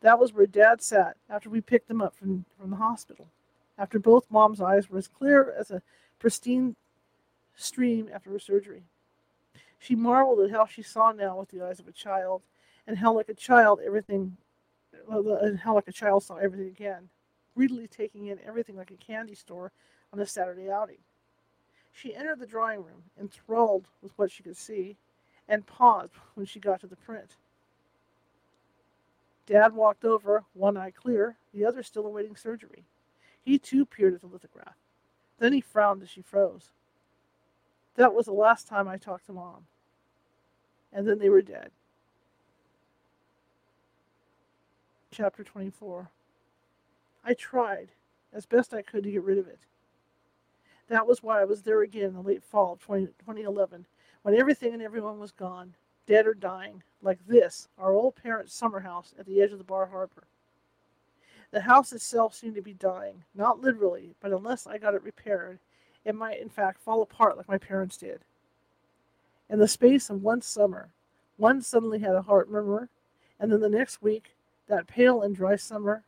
That 0.00 0.18
was 0.18 0.32
where 0.32 0.46
Dad 0.46 0.80
sat 0.80 1.18
after 1.28 1.50
we 1.50 1.60
picked 1.60 1.90
him 1.90 2.00
up 2.00 2.14
from, 2.14 2.46
from 2.58 2.70
the 2.70 2.76
hospital, 2.76 3.26
after 3.76 3.98
both 3.98 4.30
Mom's 4.30 4.62
eyes 4.62 4.88
were 4.88 4.96
as 4.96 5.06
clear 5.06 5.54
as 5.58 5.70
a 5.70 5.82
pristine 6.18 6.76
stream 7.54 8.08
after 8.10 8.30
her 8.30 8.38
surgery. 8.38 8.84
She 9.80 9.94
marveled 9.96 10.40
at 10.40 10.50
how 10.50 10.66
she 10.66 10.82
saw 10.82 11.10
now 11.10 11.38
with 11.38 11.48
the 11.48 11.62
eyes 11.66 11.80
of 11.80 11.88
a 11.88 11.92
child, 11.92 12.42
and 12.86 12.98
how 12.98 13.14
like 13.14 13.30
a 13.30 13.34
child 13.34 13.80
everything, 13.84 14.36
and 15.08 15.58
how 15.58 15.74
like 15.74 15.88
a 15.88 15.92
child 15.92 16.22
saw 16.22 16.36
everything 16.36 16.68
again, 16.68 17.08
greedily 17.56 17.88
taking 17.88 18.26
in 18.26 18.38
everything 18.46 18.76
like 18.76 18.90
a 18.90 19.04
candy 19.04 19.34
store 19.34 19.72
on 20.12 20.20
a 20.20 20.26
Saturday 20.26 20.70
outing. 20.70 20.98
She 21.92 22.14
entered 22.14 22.38
the 22.38 22.46
drawing 22.46 22.84
room, 22.84 23.04
enthralled 23.18 23.88
with 24.02 24.12
what 24.16 24.30
she 24.30 24.42
could 24.42 24.56
see, 24.56 24.96
and 25.48 25.66
paused 25.66 26.12
when 26.34 26.46
she 26.46 26.60
got 26.60 26.80
to 26.80 26.86
the 26.86 26.94
print. 26.94 27.36
Dad 29.46 29.72
walked 29.72 30.04
over, 30.04 30.44
one 30.52 30.76
eye 30.76 30.92
clear, 30.92 31.36
the 31.52 31.64
other 31.64 31.82
still 31.82 32.06
awaiting 32.06 32.36
surgery. 32.36 32.84
He 33.42 33.58
too 33.58 33.86
peered 33.86 34.14
at 34.14 34.20
the 34.20 34.26
lithograph. 34.26 34.76
Then 35.38 35.54
he 35.54 35.60
frowned 35.60 36.02
as 36.02 36.10
she 36.10 36.20
froze. 36.22 36.70
That 37.96 38.14
was 38.14 38.26
the 38.26 38.32
last 38.32 38.68
time 38.68 38.86
I 38.86 38.98
talked 38.98 39.26
to 39.26 39.32
Mom. 39.32 39.66
And 40.92 41.06
then 41.06 41.18
they 41.18 41.28
were 41.28 41.42
dead. 41.42 41.70
Chapter 45.10 45.42
24 45.44 46.08
I 47.24 47.34
tried, 47.34 47.88
as 48.32 48.46
best 48.46 48.72
I 48.72 48.82
could, 48.82 49.04
to 49.04 49.10
get 49.10 49.22
rid 49.22 49.38
of 49.38 49.46
it. 49.46 49.58
That 50.88 51.06
was 51.06 51.22
why 51.22 51.40
I 51.40 51.44
was 51.44 51.62
there 51.62 51.82
again 51.82 52.04
in 52.04 52.14
the 52.14 52.22
late 52.22 52.42
fall 52.42 52.72
of 52.72 52.80
20, 52.80 53.06
2011, 53.06 53.86
when 54.22 54.34
everything 54.34 54.72
and 54.72 54.82
everyone 54.82 55.20
was 55.20 55.30
gone, 55.32 55.74
dead 56.06 56.26
or 56.26 56.34
dying, 56.34 56.82
like 57.02 57.18
this, 57.26 57.68
our 57.78 57.92
old 57.92 58.16
parents' 58.16 58.54
summer 58.54 58.80
house 58.80 59.14
at 59.18 59.26
the 59.26 59.40
edge 59.40 59.52
of 59.52 59.58
the 59.58 59.64
Bar 59.64 59.86
Harbor. 59.86 60.24
The 61.52 61.60
house 61.60 61.92
itself 61.92 62.34
seemed 62.34 62.54
to 62.54 62.62
be 62.62 62.72
dying, 62.72 63.24
not 63.34 63.60
literally, 63.60 64.14
but 64.20 64.32
unless 64.32 64.66
I 64.66 64.78
got 64.78 64.94
it 64.94 65.02
repaired, 65.02 65.58
it 66.04 66.14
might 66.14 66.40
in 66.40 66.48
fact 66.48 66.80
fall 66.80 67.02
apart 67.02 67.36
like 67.36 67.48
my 67.48 67.58
parents 67.58 67.96
did. 67.96 68.20
In 69.50 69.58
the 69.58 69.66
space 69.66 70.08
of 70.10 70.22
one 70.22 70.42
summer, 70.42 70.90
one 71.36 71.60
suddenly 71.60 71.98
had 71.98 72.14
a 72.14 72.22
heart 72.22 72.48
murmur, 72.48 72.88
and 73.40 73.50
then 73.50 73.60
the 73.60 73.68
next 73.68 74.00
week, 74.00 74.36
that 74.68 74.86
pale 74.86 75.22
and 75.22 75.34
dry 75.34 75.56
summer, 75.56 76.04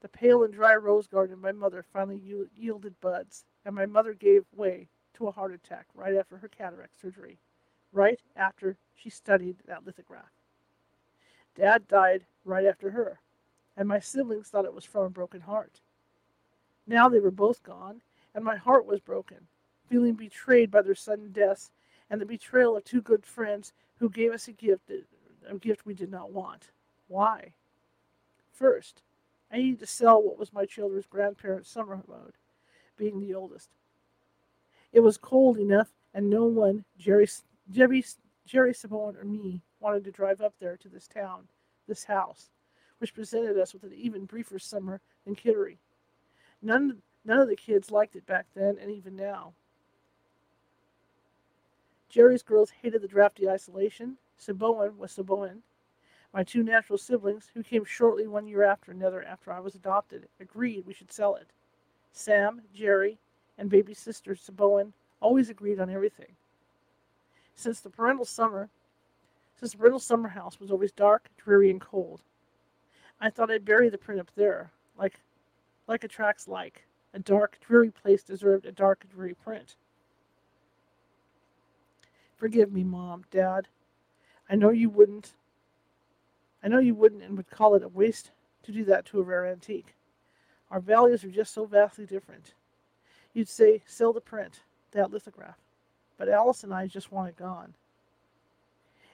the 0.00 0.08
pale 0.08 0.42
and 0.42 0.54
dry 0.54 0.74
rose 0.74 1.06
garden 1.06 1.38
my 1.38 1.52
mother 1.52 1.84
finally 1.92 2.22
yielded 2.56 2.98
buds 3.02 3.44
and 3.66 3.74
my 3.74 3.84
mother 3.84 4.14
gave 4.14 4.46
way 4.54 4.88
to 5.14 5.26
a 5.26 5.32
heart 5.32 5.52
attack 5.52 5.86
right 5.94 6.14
after 6.16 6.38
her 6.38 6.48
cataract 6.48 6.98
surgery, 6.98 7.38
right 7.92 8.20
after 8.34 8.78
she 8.94 9.10
studied 9.10 9.56
that 9.66 9.84
lithograph. 9.84 10.32
Dad 11.54 11.86
died 11.88 12.24
right 12.46 12.64
after 12.64 12.90
her. 12.90 13.20
and 13.76 13.86
my 13.88 13.98
siblings 13.98 14.48
thought 14.48 14.64
it 14.64 14.74
was 14.74 14.86
from 14.86 15.04
a 15.04 15.10
broken 15.10 15.42
heart. 15.42 15.80
Now 16.86 17.08
they 17.10 17.20
were 17.20 17.30
both 17.30 17.62
gone, 17.62 18.00
and 18.34 18.42
my 18.44 18.56
heart 18.56 18.86
was 18.86 19.00
broken, 19.00 19.48
feeling 19.88 20.14
betrayed 20.14 20.70
by 20.70 20.82
their 20.82 20.94
sudden 20.94 21.30
deaths 21.32 21.70
and 22.10 22.20
the 22.20 22.26
betrayal 22.26 22.76
of 22.76 22.84
two 22.84 23.00
good 23.02 23.24
friends 23.24 23.72
who 23.98 24.08
gave 24.08 24.32
us 24.32 24.48
a 24.48 24.52
gift, 24.52 24.90
a 25.48 25.54
gift 25.56 25.86
we 25.86 25.94
did 25.94 26.10
not 26.10 26.32
want. 26.32 26.70
Why? 27.08 27.52
First, 28.52 29.02
I 29.52 29.58
needed 29.58 29.80
to 29.80 29.86
sell 29.86 30.22
what 30.22 30.38
was 30.38 30.52
my 30.52 30.64
children's 30.64 31.06
grandparents' 31.06 31.70
summer 31.70 31.94
abode, 31.94 32.34
being 32.96 33.20
the 33.20 33.34
oldest. 33.34 33.70
It 34.92 35.00
was 35.00 35.16
cold 35.16 35.58
enough, 35.58 35.88
and 36.14 36.30
no 36.30 36.44
one, 36.44 36.84
Jerry, 36.98 37.28
Jerry, 37.70 38.04
Jerry 38.46 38.72
Saboin 38.72 39.20
or 39.20 39.24
me, 39.24 39.62
wanted 39.80 40.04
to 40.04 40.10
drive 40.10 40.40
up 40.40 40.54
there 40.58 40.76
to 40.78 40.88
this 40.88 41.06
town, 41.06 41.48
this 41.86 42.04
house, 42.04 42.50
which 42.98 43.14
presented 43.14 43.58
us 43.58 43.74
with 43.74 43.82
an 43.82 43.92
even 43.94 44.24
briefer 44.24 44.58
summer 44.58 45.00
than 45.24 45.34
Kittery. 45.34 45.78
None, 46.62 47.02
none 47.24 47.38
of 47.38 47.48
the 47.48 47.56
kids 47.56 47.90
liked 47.90 48.16
it 48.16 48.26
back 48.26 48.46
then, 48.54 48.78
and 48.80 48.90
even 48.90 49.16
now. 49.16 49.52
Jerry's 52.08 52.42
girls 52.42 52.70
hated 52.70 53.02
the 53.02 53.08
drafty 53.08 53.48
isolation. 53.48 54.16
Saboin 54.38 54.96
was 54.96 55.12
Saboin. 55.12 55.62
My 56.32 56.44
two 56.44 56.62
natural 56.62 56.98
siblings, 56.98 57.50
who 57.54 57.62
came 57.62 57.84
shortly 57.84 58.26
one 58.26 58.46
year 58.46 58.62
after 58.62 58.92
another 58.92 59.22
after 59.22 59.52
I 59.52 59.60
was 59.60 59.74
adopted, 59.74 60.28
agreed 60.40 60.86
we 60.86 60.92
should 60.92 61.12
sell 61.12 61.34
it. 61.36 61.48
Sam, 62.12 62.62
Jerry, 62.74 63.18
and 63.58 63.70
baby 63.70 63.94
sister 63.94 64.34
Saboin 64.34 64.92
always 65.20 65.48
agreed 65.50 65.80
on 65.80 65.90
everything. 65.90 66.36
Since 67.54 67.80
the 67.80 67.90
parental 67.90 68.26
summer, 68.26 68.68
since 69.58 69.72
the 69.72 69.78
parental 69.78 69.98
summer 69.98 70.28
house 70.28 70.60
was 70.60 70.70
always 70.70 70.92
dark, 70.92 71.30
dreary, 71.38 71.70
and 71.70 71.80
cold, 71.80 72.20
I 73.20 73.30
thought 73.30 73.50
I'd 73.50 73.64
bury 73.64 73.88
the 73.88 73.98
print 73.98 74.20
up 74.20 74.30
there, 74.36 74.70
like, 74.98 75.20
like 75.88 76.04
attracts 76.04 76.46
like. 76.46 76.86
A 77.14 77.18
dark, 77.18 77.58
dreary 77.66 77.90
place 77.90 78.22
deserved 78.22 78.66
a 78.66 78.72
dark, 78.72 79.06
dreary 79.08 79.32
print. 79.32 79.76
Forgive 82.36 82.72
me, 82.72 82.84
Mom, 82.84 83.24
Dad. 83.30 83.68
I 84.48 84.56
know 84.56 84.70
you 84.70 84.90
wouldn't. 84.90 85.32
I 86.62 86.68
know 86.68 86.78
you 86.78 86.94
wouldn't 86.94 87.22
and 87.22 87.36
would 87.36 87.50
call 87.50 87.74
it 87.74 87.82
a 87.82 87.88
waste 87.88 88.30
to 88.64 88.72
do 88.72 88.84
that 88.84 89.06
to 89.06 89.20
a 89.20 89.22
rare 89.22 89.46
antique. 89.46 89.94
Our 90.70 90.80
values 90.80 91.24
are 91.24 91.30
just 91.30 91.54
so 91.54 91.64
vastly 91.64 92.06
different. 92.06 92.54
You'd 93.32 93.48
say, 93.48 93.82
sell 93.86 94.12
the 94.12 94.20
print, 94.20 94.60
that 94.92 95.12
lithograph. 95.12 95.58
But 96.18 96.28
Alice 96.28 96.64
and 96.64 96.74
I 96.74 96.86
just 96.86 97.12
want 97.12 97.28
it 97.28 97.36
gone. 97.36 97.74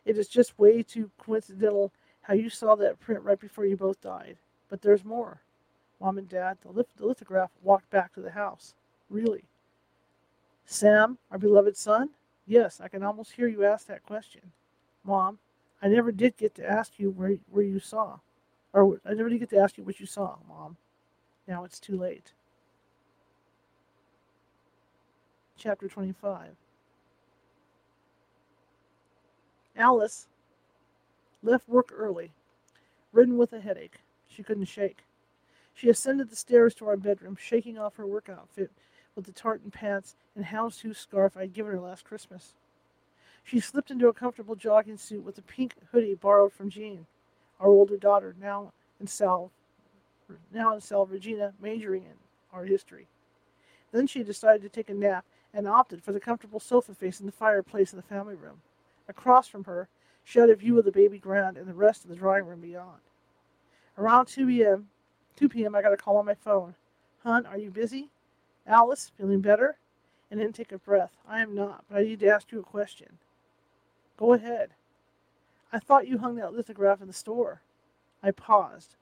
It 0.04 0.16
is 0.16 0.28
just 0.28 0.58
way 0.58 0.82
too 0.82 1.10
coincidental 1.18 1.92
how 2.22 2.34
you 2.34 2.48
saw 2.48 2.74
that 2.76 3.00
print 3.00 3.22
right 3.22 3.38
before 3.38 3.66
you 3.66 3.76
both 3.76 4.00
died. 4.00 4.36
But 4.68 4.82
there's 4.82 5.04
more. 5.04 5.40
Mom 6.00 6.18
and 6.18 6.28
Dad, 6.28 6.58
the, 6.62 6.70
lith- 6.70 6.96
the 6.96 7.06
lithograph 7.06 7.50
walked 7.62 7.90
back 7.90 8.12
to 8.14 8.20
the 8.20 8.30
house. 8.30 8.74
Really. 9.10 9.44
Sam, 10.64 11.18
our 11.30 11.38
beloved 11.38 11.76
son? 11.76 12.10
Yes, 12.46 12.80
I 12.80 12.88
can 12.88 13.02
almost 13.02 13.32
hear 13.32 13.48
you 13.48 13.64
ask 13.64 13.86
that 13.86 14.04
question. 14.04 14.42
Mom, 15.04 15.38
I 15.80 15.88
never 15.88 16.12
did 16.12 16.36
get 16.36 16.54
to 16.56 16.68
ask 16.68 16.92
you 16.98 17.10
where, 17.10 17.36
where 17.50 17.64
you 17.64 17.78
saw. 17.80 18.18
Or 18.72 19.00
I 19.06 19.14
never 19.14 19.28
did 19.28 19.40
get 19.40 19.50
to 19.50 19.58
ask 19.58 19.78
you 19.78 19.84
what 19.84 20.00
you 20.00 20.06
saw, 20.06 20.36
Mom. 20.48 20.76
Now 21.46 21.64
it's 21.64 21.80
too 21.80 21.96
late. 21.98 22.32
Chapter 25.56 25.88
25 25.88 26.56
Alice 29.76 30.26
left 31.42 31.68
work 31.68 31.90
early, 31.94 32.32
ridden 33.12 33.38
with 33.38 33.52
a 33.52 33.60
headache 33.60 33.98
she 34.28 34.42
couldn't 34.42 34.64
shake. 34.66 35.04
She 35.74 35.88
ascended 35.88 36.30
the 36.30 36.36
stairs 36.36 36.74
to 36.76 36.86
our 36.86 36.96
bedroom, 36.96 37.36
shaking 37.40 37.78
off 37.78 37.96
her 37.96 38.06
work 38.06 38.28
outfit 38.28 38.70
with 39.14 39.26
the 39.26 39.32
tartan 39.32 39.70
pants 39.70 40.16
and 40.34 40.46
houndstooth 40.46 40.96
scarf 40.96 41.36
I'd 41.36 41.52
given 41.52 41.72
her 41.72 41.80
last 41.80 42.04
Christmas. 42.04 42.54
She 43.44 43.60
slipped 43.60 43.90
into 43.90 44.08
a 44.08 44.12
comfortable 44.12 44.54
jogging 44.54 44.96
suit 44.96 45.24
with 45.24 45.38
a 45.38 45.42
pink 45.42 45.74
hoodie 45.90 46.14
borrowed 46.14 46.52
from 46.52 46.70
Jean, 46.70 47.06
our 47.58 47.68
older 47.68 47.96
daughter, 47.96 48.34
now 48.40 48.72
in 49.00 49.06
Sal, 49.06 49.50
now 50.52 50.74
in 50.74 50.80
Sal 50.80 51.06
Regina, 51.06 51.52
majoring 51.60 52.04
in 52.04 52.14
art 52.52 52.68
history. 52.68 53.08
Then 53.90 54.06
she 54.06 54.22
decided 54.22 54.62
to 54.62 54.68
take 54.68 54.88
a 54.88 54.94
nap 54.94 55.24
and 55.52 55.68
opted 55.68 56.02
for 56.02 56.12
the 56.12 56.20
comfortable 56.20 56.60
sofa 56.60 56.94
facing 56.94 57.26
the 57.26 57.32
fireplace 57.32 57.92
in 57.92 57.96
the 57.96 58.02
family 58.02 58.34
room. 58.34 58.62
Across 59.08 59.48
from 59.48 59.64
her, 59.64 59.88
she 60.24 60.38
had 60.38 60.50
a 60.50 60.56
view 60.56 60.78
of 60.78 60.84
the 60.84 60.92
baby 60.92 61.18
grand 61.18 61.56
and 61.56 61.66
the 61.66 61.74
rest 61.74 62.04
of 62.04 62.10
the 62.10 62.16
drawing 62.16 62.46
room 62.46 62.60
beyond. 62.60 63.00
Around 63.98 64.26
2 64.26 64.46
p.m., 64.46 64.88
2 65.36 65.48
p.m., 65.48 65.74
I 65.74 65.82
got 65.82 65.92
a 65.92 65.96
call 65.96 66.16
on 66.16 66.24
my 66.24 66.34
phone. 66.34 66.74
Hun, 67.24 67.44
are 67.44 67.58
you 67.58 67.70
busy? 67.70 68.11
Alice, 68.66 69.10
feeling 69.16 69.40
better? 69.40 69.76
An 70.30 70.40
intake 70.40 70.72
of 70.72 70.84
breath. 70.84 71.12
I 71.28 71.40
am 71.40 71.54
not, 71.54 71.84
but 71.88 71.98
I 71.98 72.02
need 72.02 72.20
to 72.20 72.28
ask 72.28 72.52
you 72.52 72.60
a 72.60 72.64
question. 72.64 73.18
Go 74.16 74.32
ahead. 74.32 74.70
I 75.72 75.78
thought 75.78 76.08
you 76.08 76.18
hung 76.18 76.36
that 76.36 76.54
lithograph 76.54 77.00
in 77.00 77.06
the 77.06 77.12
store. 77.12 77.60
I 78.22 78.30
paused, 78.30 78.96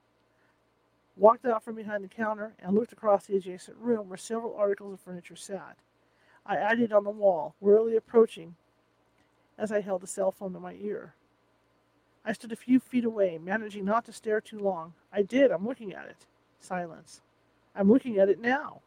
walked 1.16 1.44
out 1.44 1.62
from 1.62 1.74
behind 1.74 2.02
the 2.02 2.08
counter, 2.08 2.54
and 2.58 2.74
looked 2.74 2.92
across 2.92 3.26
the 3.26 3.36
adjacent 3.36 3.76
room 3.78 4.08
where 4.08 4.16
several 4.16 4.56
articles 4.56 4.94
of 4.94 5.00
furniture 5.00 5.36
sat. 5.36 5.76
I 6.46 6.58
eyed 6.58 6.80
it 6.80 6.92
on 6.92 7.04
the 7.04 7.10
wall, 7.10 7.54
warily 7.60 7.96
approaching 7.96 8.56
as 9.58 9.70
I 9.70 9.82
held 9.82 10.00
the 10.00 10.06
cell 10.06 10.32
phone 10.32 10.52
to 10.54 10.60
my 10.60 10.74
ear. 10.80 11.14
I 12.24 12.32
stood 12.32 12.52
a 12.52 12.56
few 12.56 12.80
feet 12.80 13.04
away, 13.04 13.38
managing 13.42 13.84
not 13.84 14.04
to 14.06 14.12
stare 14.12 14.40
too 14.40 14.58
long. 14.58 14.94
I 15.12 15.22
did. 15.22 15.50
I'm 15.50 15.66
looking 15.66 15.92
at 15.92 16.06
it. 16.06 16.26
Silence. 16.60 17.20
I'm 17.74 17.90
looking 17.90 18.18
at 18.18 18.28
it 18.28 18.40
now. 18.40 18.80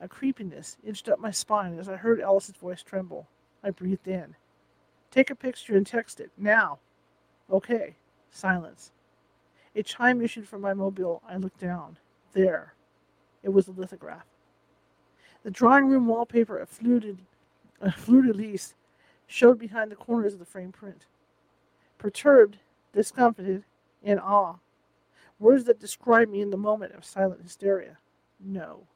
A 0.00 0.08
creepiness 0.08 0.76
inched 0.84 1.08
up 1.08 1.18
my 1.18 1.30
spine 1.30 1.78
as 1.78 1.88
I 1.88 1.96
heard 1.96 2.20
Alice's 2.20 2.56
voice 2.56 2.82
tremble. 2.82 3.26
I 3.62 3.70
breathed 3.70 4.06
in. 4.06 4.36
Take 5.10 5.30
a 5.30 5.34
picture 5.34 5.76
and 5.76 5.86
text 5.86 6.20
it. 6.20 6.30
Now. 6.36 6.78
Okay. 7.50 7.96
Silence. 8.30 8.92
A 9.74 9.82
chime 9.82 10.20
issued 10.22 10.48
from 10.48 10.60
my 10.60 10.74
mobile. 10.74 11.22
I 11.28 11.36
looked 11.36 11.60
down. 11.60 11.98
There. 12.32 12.74
It 13.42 13.50
was 13.50 13.68
a 13.68 13.72
lithograph. 13.72 14.26
The 15.42 15.50
drawing 15.50 15.86
room 15.86 16.06
wallpaper, 16.06 16.58
a 16.58 16.66
fleur 16.66 17.00
a 17.80 17.90
de 17.90 18.32
lis, 18.32 18.74
showed 19.26 19.58
behind 19.58 19.90
the 19.90 19.96
corners 19.96 20.32
of 20.32 20.38
the 20.38 20.44
frame 20.44 20.72
print. 20.72 21.06
Perturbed, 21.96 22.58
discomfited, 22.92 23.64
in 24.02 24.18
awe. 24.18 24.56
Words 25.38 25.64
that 25.64 25.80
describe 25.80 26.28
me 26.28 26.40
in 26.40 26.50
the 26.50 26.56
moment 26.56 26.94
of 26.94 27.04
silent 27.04 27.42
hysteria. 27.42 27.98
No. 28.40 28.86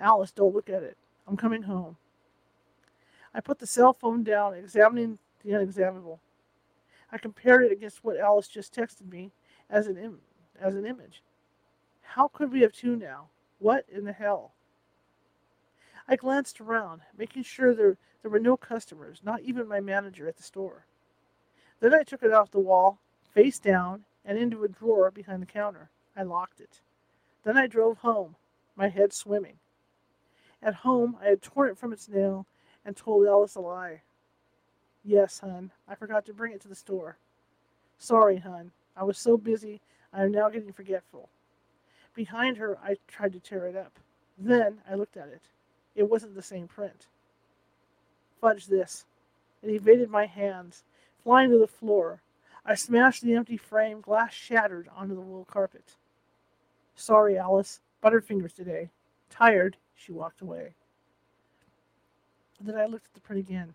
Alice, 0.00 0.32
don't 0.32 0.54
look 0.54 0.68
at 0.70 0.82
it. 0.82 0.96
I'm 1.28 1.36
coming 1.36 1.62
home. 1.62 1.96
I 3.34 3.40
put 3.40 3.58
the 3.58 3.66
cell 3.66 3.92
phone 3.92 4.24
down, 4.24 4.54
examining 4.54 5.18
the 5.44 5.52
unexaminable. 5.52 6.20
I 7.12 7.18
compared 7.18 7.64
it 7.64 7.72
against 7.72 8.02
what 8.02 8.18
Alice 8.18 8.48
just 8.48 8.74
texted 8.74 9.10
me 9.10 9.30
as 9.68 9.86
an 9.86 9.96
Im- 9.96 10.20
as 10.60 10.74
an 10.74 10.86
image. 10.86 11.22
How 12.02 12.28
could 12.28 12.52
we 12.52 12.62
have 12.62 12.72
two 12.72 12.96
now? 12.96 13.28
What 13.58 13.84
in 13.88 14.04
the 14.04 14.12
hell? 14.12 14.52
I 16.08 16.16
glanced 16.16 16.60
around, 16.60 17.02
making 17.16 17.44
sure 17.44 17.74
there, 17.74 17.96
there 18.22 18.30
were 18.30 18.40
no 18.40 18.56
customers, 18.56 19.20
not 19.22 19.42
even 19.42 19.68
my 19.68 19.80
manager 19.80 20.26
at 20.26 20.36
the 20.36 20.42
store. 20.42 20.86
Then 21.78 21.94
I 21.94 22.02
took 22.02 22.22
it 22.22 22.32
off 22.32 22.50
the 22.50 22.58
wall, 22.58 22.98
face 23.32 23.58
down, 23.58 24.04
and 24.24 24.36
into 24.36 24.64
a 24.64 24.68
drawer 24.68 25.10
behind 25.10 25.40
the 25.40 25.46
counter. 25.46 25.88
I 26.16 26.24
locked 26.24 26.60
it. 26.60 26.80
Then 27.44 27.56
I 27.56 27.66
drove 27.68 27.98
home, 27.98 28.36
my 28.76 28.88
head 28.88 29.12
swimming. 29.12 29.58
At 30.62 30.74
home, 30.74 31.16
I 31.20 31.26
had 31.26 31.42
torn 31.42 31.70
it 31.70 31.78
from 31.78 31.92
its 31.92 32.08
nail 32.08 32.46
and 32.84 32.96
told 32.96 33.26
Alice 33.26 33.54
a 33.54 33.60
lie. 33.60 34.02
Yes, 35.04 35.40
hun, 35.40 35.70
I 35.88 35.94
forgot 35.94 36.26
to 36.26 36.34
bring 36.34 36.52
it 36.52 36.60
to 36.62 36.68
the 36.68 36.74
store. 36.74 37.16
Sorry, 37.98 38.38
hun. 38.38 38.72
I 38.96 39.04
was 39.04 39.18
so 39.18 39.36
busy, 39.36 39.80
I 40.12 40.24
am 40.24 40.32
now 40.32 40.50
getting 40.50 40.72
forgetful. 40.72 41.28
Behind 42.14 42.56
her, 42.58 42.78
I 42.82 42.96
tried 43.08 43.32
to 43.32 43.40
tear 43.40 43.66
it 43.66 43.76
up. 43.76 43.98
Then 44.36 44.78
I 44.90 44.94
looked 44.94 45.16
at 45.16 45.28
it. 45.28 45.42
It 45.94 46.10
wasn't 46.10 46.34
the 46.34 46.42
same 46.42 46.68
print. 46.68 47.06
Fudge 48.40 48.66
this. 48.66 49.06
It 49.62 49.70
evaded 49.70 50.10
my 50.10 50.26
hands, 50.26 50.82
flying 51.22 51.50
to 51.50 51.58
the 51.58 51.66
floor. 51.66 52.20
I 52.64 52.74
smashed 52.74 53.22
the 53.22 53.34
empty 53.34 53.56
frame, 53.56 54.00
glass 54.00 54.32
shattered 54.32 54.88
onto 54.94 55.14
the 55.14 55.20
wool 55.20 55.46
carpet. 55.50 55.96
Sorry, 56.94 57.38
Alice. 57.38 57.80
Butterfingers 58.02 58.54
today. 58.54 58.90
Tired, 59.28 59.76
she 60.00 60.12
walked 60.12 60.40
away. 60.40 60.74
Then 62.60 62.76
I 62.76 62.86
looked 62.86 63.06
at 63.06 63.14
the 63.14 63.20
print 63.20 63.40
again. 63.40 63.74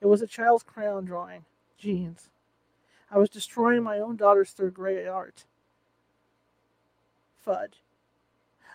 It 0.00 0.06
was 0.06 0.22
a 0.22 0.26
child's 0.26 0.62
crayon 0.62 1.04
drawing. 1.04 1.44
Jeans. 1.78 2.28
I 3.10 3.18
was 3.18 3.28
destroying 3.28 3.82
my 3.82 3.98
own 3.98 4.16
daughter's 4.16 4.50
third 4.50 4.74
grade 4.74 5.06
art. 5.06 5.44
Fudge. 7.38 7.82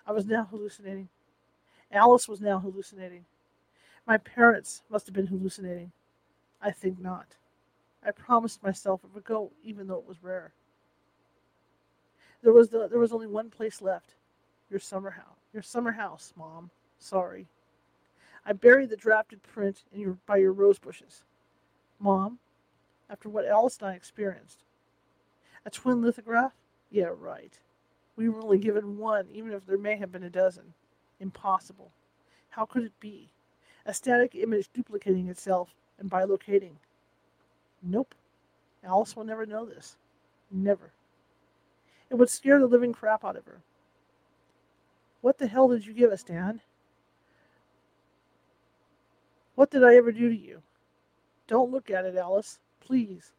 I 0.06 0.12
was 0.12 0.26
now 0.26 0.48
hallucinating. 0.50 1.10
Alice 1.92 2.28
was 2.28 2.42
now 2.42 2.60
hallucinating. 2.60 3.26
My 4.06 4.18
parents 4.18 4.82
must 4.90 5.06
have 5.08 5.16
been 5.16 5.28
hallucinating. 5.28 5.92
I 6.62 6.72
think 6.72 7.00
not. 7.00 7.36
I 8.06 8.12
promised 8.12 8.64
myself 8.64 9.02
it 9.04 9.12
would 9.14 9.24
go, 9.24 9.52
even 9.64 9.88
though 9.88 9.98
it 9.98 10.08
was 10.08 10.24
rare. 10.24 10.52
There 12.44 12.54
was 12.54 12.70
the, 12.70 12.88
there 12.88 13.00
was 13.00 13.12
only 13.12 13.28
one 13.28 13.50
place 13.50 13.82
left. 13.82 14.14
Your 14.70 14.80
summer 14.80 15.12
house. 15.12 15.37
Your 15.58 15.64
summer 15.64 15.94
house, 15.94 16.36
Mom. 16.38 16.70
Sorry. 17.00 17.48
I 18.46 18.54
buried 18.54 18.92
the 18.92 18.96
drafted 18.96 19.42
print 19.42 19.86
in 19.92 20.00
your 20.00 20.20
by 20.28 20.38
your 20.38 20.54
rose 20.54 20.78
bushes. 20.78 21.24
Mom, 22.00 22.38
after 23.10 23.28
what 23.28 23.48
Alice 23.48 23.80
and 23.80 23.90
I 23.90 23.96
experienced. 23.96 24.66
A 25.66 25.72
twin 25.72 26.04
lithograph? 26.04 26.54
Yeah, 26.92 27.10
right. 27.12 27.58
We 28.16 28.30
were 28.30 28.44
only 28.44 28.60
given 28.60 29.00
one, 29.00 29.30
even 29.34 29.52
if 29.52 29.66
there 29.66 29.80
may 29.80 29.98
have 29.98 30.12
been 30.12 30.22
a 30.22 30.30
dozen. 30.30 30.76
Impossible. 31.20 31.90
How 32.50 32.66
could 32.66 32.84
it 32.84 33.00
be? 33.00 33.32
A 33.84 33.96
static 33.96 34.36
image 34.36 34.70
duplicating 34.72 35.28
itself 35.28 35.74
and 35.98 36.08
bilocating. 36.08 36.76
Nope. 37.82 38.14
Alice 38.84 39.16
will 39.16 39.24
never 39.24 39.48
know 39.48 39.66
this. 39.66 39.98
Never. 40.52 40.92
It 42.12 42.16
would 42.20 42.30
scare 42.30 42.60
the 42.60 42.68
living 42.68 42.94
crap 42.94 43.26
out 43.26 43.36
of 43.36 43.48
her. 43.48 43.64
What 45.28 45.40
the 45.40 45.48
hell 45.48 45.68
did 45.68 45.86
you 45.86 45.92
give 45.92 46.10
us, 46.10 46.24
Dan? 46.24 46.62
What 49.56 49.70
did 49.70 49.84
I 49.84 49.98
ever 49.98 50.14
do 50.14 50.30
to 50.30 50.34
you? 50.34 50.62
Don't 51.48 51.70
look 51.70 51.92
at 51.92 52.06
it, 52.06 52.16
Alice. 52.16 52.60
Please. 52.80 53.34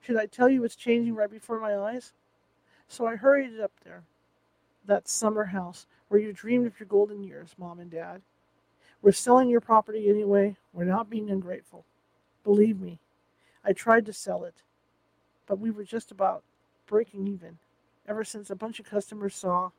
Should 0.00 0.16
I 0.16 0.26
tell 0.26 0.48
you 0.48 0.62
it's 0.62 0.76
changing 0.76 1.16
right 1.16 1.28
before 1.28 1.58
my 1.58 1.76
eyes? 1.76 2.12
So 2.86 3.08
I 3.08 3.16
hurried 3.16 3.58
up 3.58 3.72
there. 3.82 4.04
That 4.86 5.08
summer 5.08 5.46
house 5.46 5.88
where 6.06 6.20
you 6.20 6.32
dreamed 6.32 6.68
of 6.68 6.78
your 6.78 6.86
golden 6.86 7.24
years, 7.24 7.56
Mom 7.58 7.80
and 7.80 7.90
Dad. 7.90 8.22
We're 9.02 9.10
selling 9.10 9.48
your 9.48 9.60
property 9.60 10.08
anyway. 10.08 10.54
We're 10.72 10.84
not 10.84 11.10
being 11.10 11.28
ungrateful. 11.28 11.84
Believe 12.44 12.80
me, 12.80 13.00
I 13.64 13.72
tried 13.72 14.06
to 14.06 14.12
sell 14.12 14.44
it, 14.44 14.62
but 15.44 15.58
we 15.58 15.72
were 15.72 15.82
just 15.82 16.12
about 16.12 16.44
breaking 16.86 17.26
even 17.26 17.58
ever 18.06 18.22
since 18.22 18.48
a 18.48 18.54
bunch 18.54 18.78
of 18.78 18.88
customers 18.88 19.34
saw 19.34 19.70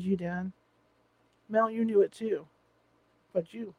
You, 0.00 0.16
Dan. 0.16 0.52
Mel, 1.48 1.70
you 1.70 1.84
knew 1.84 2.02
it 2.02 2.12
too. 2.12 2.46
But 3.32 3.52
you. 3.52 3.74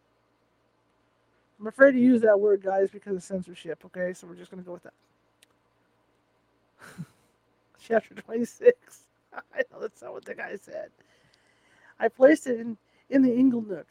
I'm 1.59 1.67
afraid 1.67 1.93
to 1.93 1.99
use 1.99 2.21
that 2.21 2.39
word, 2.39 2.61
guys, 2.63 2.89
because 2.91 3.15
of 3.15 3.23
censorship, 3.23 3.83
okay? 3.85 4.13
So 4.13 4.27
we're 4.27 4.35
just 4.35 4.51
going 4.51 4.63
to 4.63 4.67
go 4.67 4.73
with 4.73 4.83
that. 4.83 4.93
Chapter 7.81 8.15
26. 8.15 8.71
I 9.33 9.61
know 9.71 9.79
that's 9.81 10.01
not 10.01 10.13
what 10.13 10.25
the 10.25 10.35
guy 10.35 10.57
said. 10.61 10.89
I 11.99 12.07
placed 12.09 12.47
it 12.47 12.59
in, 12.59 12.77
in 13.09 13.21
the 13.21 13.33
ingle 13.33 13.61
nook, 13.61 13.87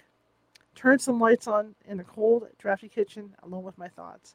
turned 0.74 1.00
some 1.00 1.20
lights 1.20 1.46
on 1.46 1.74
in 1.88 2.00
a 2.00 2.04
cold, 2.04 2.46
drafty 2.58 2.88
kitchen, 2.88 3.34
alone 3.42 3.62
with 3.62 3.78
my 3.78 3.88
thoughts. 3.88 4.34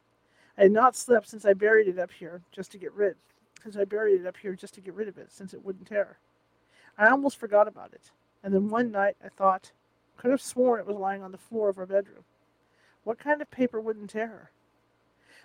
I 0.56 0.62
had 0.62 0.72
not 0.72 0.96
slept 0.96 1.28
since 1.28 1.44
I 1.44 1.52
buried 1.54 1.88
it 1.88 1.98
up 1.98 2.10
here 2.10 2.42
just 2.52 2.72
to 2.72 2.78
get 2.78 2.92
rid 2.94 3.16
since 3.62 3.76
I 3.76 3.84
buried 3.84 4.20
it 4.20 4.26
up 4.26 4.36
here 4.36 4.54
just 4.54 4.74
to 4.74 4.80
get 4.80 4.94
rid 4.94 5.08
of 5.08 5.18
it, 5.18 5.32
since 5.32 5.52
it 5.54 5.64
wouldn't 5.64 5.88
tear. 5.88 6.18
I 6.98 7.08
almost 7.08 7.38
forgot 7.38 7.68
about 7.68 7.94
it. 7.94 8.10
And 8.42 8.52
then 8.52 8.68
one 8.68 8.90
night 8.90 9.16
I 9.24 9.28
thought, 9.28 9.72
could 10.16 10.32
have 10.32 10.42
sworn 10.42 10.80
it 10.80 10.86
was 10.86 10.96
lying 10.96 11.22
on 11.22 11.30
the 11.30 11.38
floor 11.38 11.68
of 11.68 11.78
our 11.78 11.86
bedroom. 11.86 12.24
What 13.04 13.18
kind 13.18 13.40
of 13.40 13.50
paper 13.50 13.80
wouldn't 13.80 14.10
tear? 14.10 14.50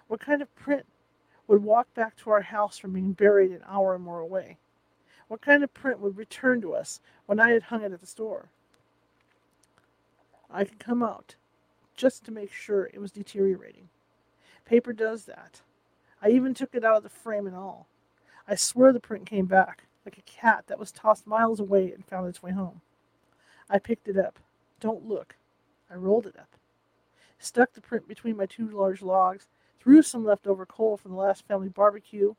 What 0.08 0.20
kind 0.20 0.42
of 0.42 0.54
print 0.56 0.86
would 1.48 1.64
walk 1.64 1.94
back 1.94 2.16
to 2.18 2.32
our 2.32 2.42
house 2.42 2.78
from 2.78 2.94
being 2.94 3.14
buried 3.14 3.52
an 3.52 3.62
hour 3.68 3.94
or 3.94 4.00
more 4.00 4.20
away? 4.20 4.58
What 5.28 5.42
kind 5.42 5.64
of 5.64 5.74
print 5.74 6.00
would 6.00 6.18
return 6.18 6.60
to 6.62 6.74
us 6.74 7.00
when 7.28 7.40
I 7.40 7.52
had 7.52 7.64
hung 7.64 7.84
it 7.84 7.94
at 7.94 8.02
the 8.02 8.08
store? 8.08 8.50
I 10.50 10.64
could 10.64 10.80
come 10.80 11.04
out 11.04 11.36
just 11.96 12.24
to 12.26 12.32
make 12.32 12.52
sure 12.52 12.90
it 12.94 13.00
was 13.00 13.12
deteriorating. 13.12 13.90
Paper 14.66 14.94
does 14.94 15.26
that. 15.26 15.62
I 16.22 16.30
even 16.30 16.54
took 16.54 16.74
it 16.74 16.84
out 16.84 16.98
of 16.98 17.04
the 17.04 17.10
frame 17.10 17.48
and 17.48 17.56
all. 17.56 17.88
I 18.48 18.56
swear 18.56 18.92
the 18.92 19.00
print 19.00 19.26
came 19.26 19.46
back, 19.46 19.84
like 20.06 20.18
a 20.18 20.22
cat 20.22 20.66
that 20.68 20.80
was 20.80 20.92
tossed 20.92 21.28
miles 21.28 21.60
away 21.60 21.92
and 21.92 22.06
found 22.06 22.28
its 22.28 22.44
way 22.44 22.52
home. 22.52 22.82
I 23.70 23.80
picked 23.80 24.08
it 24.08 24.18
up. 24.18 24.40
Don't 24.80 25.08
look. 25.08 25.36
I 25.90 25.96
rolled 25.96 26.28
it 26.28 26.36
up. 26.38 26.56
Stuck 27.40 27.74
the 27.74 27.82
print 27.82 28.08
between 28.08 28.38
my 28.38 28.46
two 28.46 28.70
large 28.70 29.02
logs, 29.02 29.48
threw 29.80 30.02
some 30.02 30.26
leftover 30.26 30.66
coal 30.66 30.98
from 30.98 31.12
the 31.12 31.18
last 31.18 31.48
family 31.48 31.70
barbecue 31.70 32.34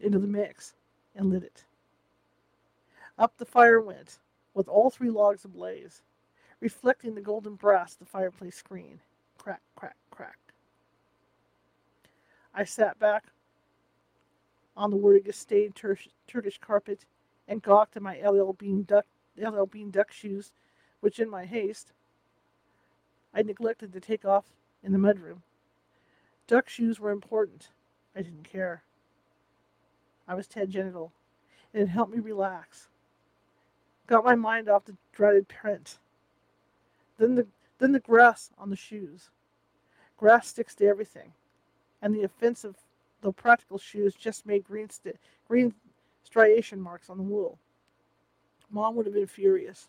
into 0.00 0.18
the 0.18 0.26
mix, 0.26 0.74
and 1.14 1.30
lit 1.30 1.42
it. 1.42 1.64
Up 3.18 3.36
the 3.36 3.44
fire 3.44 3.80
went, 3.80 4.18
with 4.54 4.68
all 4.68 4.90
three 4.90 5.10
logs 5.10 5.44
ablaze, 5.44 6.02
reflecting 6.60 7.14
the 7.14 7.20
golden 7.20 7.54
brass 7.54 7.92
of 7.92 7.98
the 8.00 8.04
fireplace 8.06 8.56
screen. 8.56 9.00
Crack, 9.38 9.60
crack, 9.76 9.96
crack. 10.10 10.38
I 12.54 12.64
sat 12.64 12.98
back 12.98 13.24
on 14.76 14.90
the 14.90 14.96
verdigris 14.96 15.36
stained 15.36 15.74
Tur- 15.74 15.98
Turkish 16.26 16.58
carpet 16.58 17.04
and 17.48 17.62
gawked 17.62 17.96
at 17.96 18.02
my 18.02 18.20
LL 18.20 18.52
Bean 18.52 18.82
duck 18.84 19.06
LL 19.36 19.64
Bean 19.64 19.90
duck 19.90 20.12
shoes, 20.12 20.52
which 21.00 21.18
in 21.18 21.28
my 21.28 21.44
haste 21.44 21.92
I 23.34 23.42
neglected 23.42 23.92
to 23.92 24.00
take 24.00 24.24
off 24.24 24.44
in 24.82 24.92
the 24.92 24.98
mudroom. 24.98 25.42
Duck 26.46 26.68
shoes 26.68 27.00
were 27.00 27.10
important. 27.10 27.68
I 28.14 28.22
didn't 28.22 28.44
care. 28.44 28.82
I 30.28 30.34
was 30.34 30.46
Ted 30.46 30.72
tangential. 30.72 31.12
And 31.72 31.82
it 31.82 31.88
helped 31.88 32.12
me 32.12 32.20
relax. 32.20 32.88
Got 34.06 34.24
my 34.24 34.34
mind 34.34 34.68
off 34.68 34.84
the 34.84 34.96
dreaded 35.12 35.48
print. 35.48 35.98
Then 37.18 37.34
the 37.34 37.46
then 37.78 37.92
the 37.92 38.00
grass 38.00 38.50
on 38.58 38.70
the 38.70 38.76
shoes. 38.76 39.30
Grass 40.16 40.48
sticks 40.48 40.74
to 40.76 40.86
everything, 40.86 41.32
and 42.00 42.14
the 42.14 42.22
offensive 42.22 42.76
though 43.22 43.32
practical 43.32 43.78
shoes 43.78 44.14
just 44.14 44.44
made 44.44 44.64
green, 44.64 44.88
green 45.48 45.72
striation 46.24 46.80
marks 46.80 47.08
on 47.08 47.16
the 47.16 47.22
wool. 47.22 47.58
Mom 48.70 48.96
would 48.96 49.06
have 49.06 49.14
been 49.14 49.26
furious, 49.26 49.88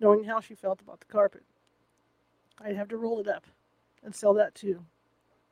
knowing 0.00 0.24
how 0.24 0.40
she 0.40 0.54
felt 0.54 0.80
about 0.80 1.00
the 1.00 1.06
carpet. 1.06 1.42
I'd 2.60 2.76
have 2.76 2.88
to 2.88 2.96
roll 2.96 3.20
it 3.20 3.28
up 3.28 3.44
and 4.02 4.14
sell 4.14 4.34
that 4.34 4.54
too, 4.54 4.84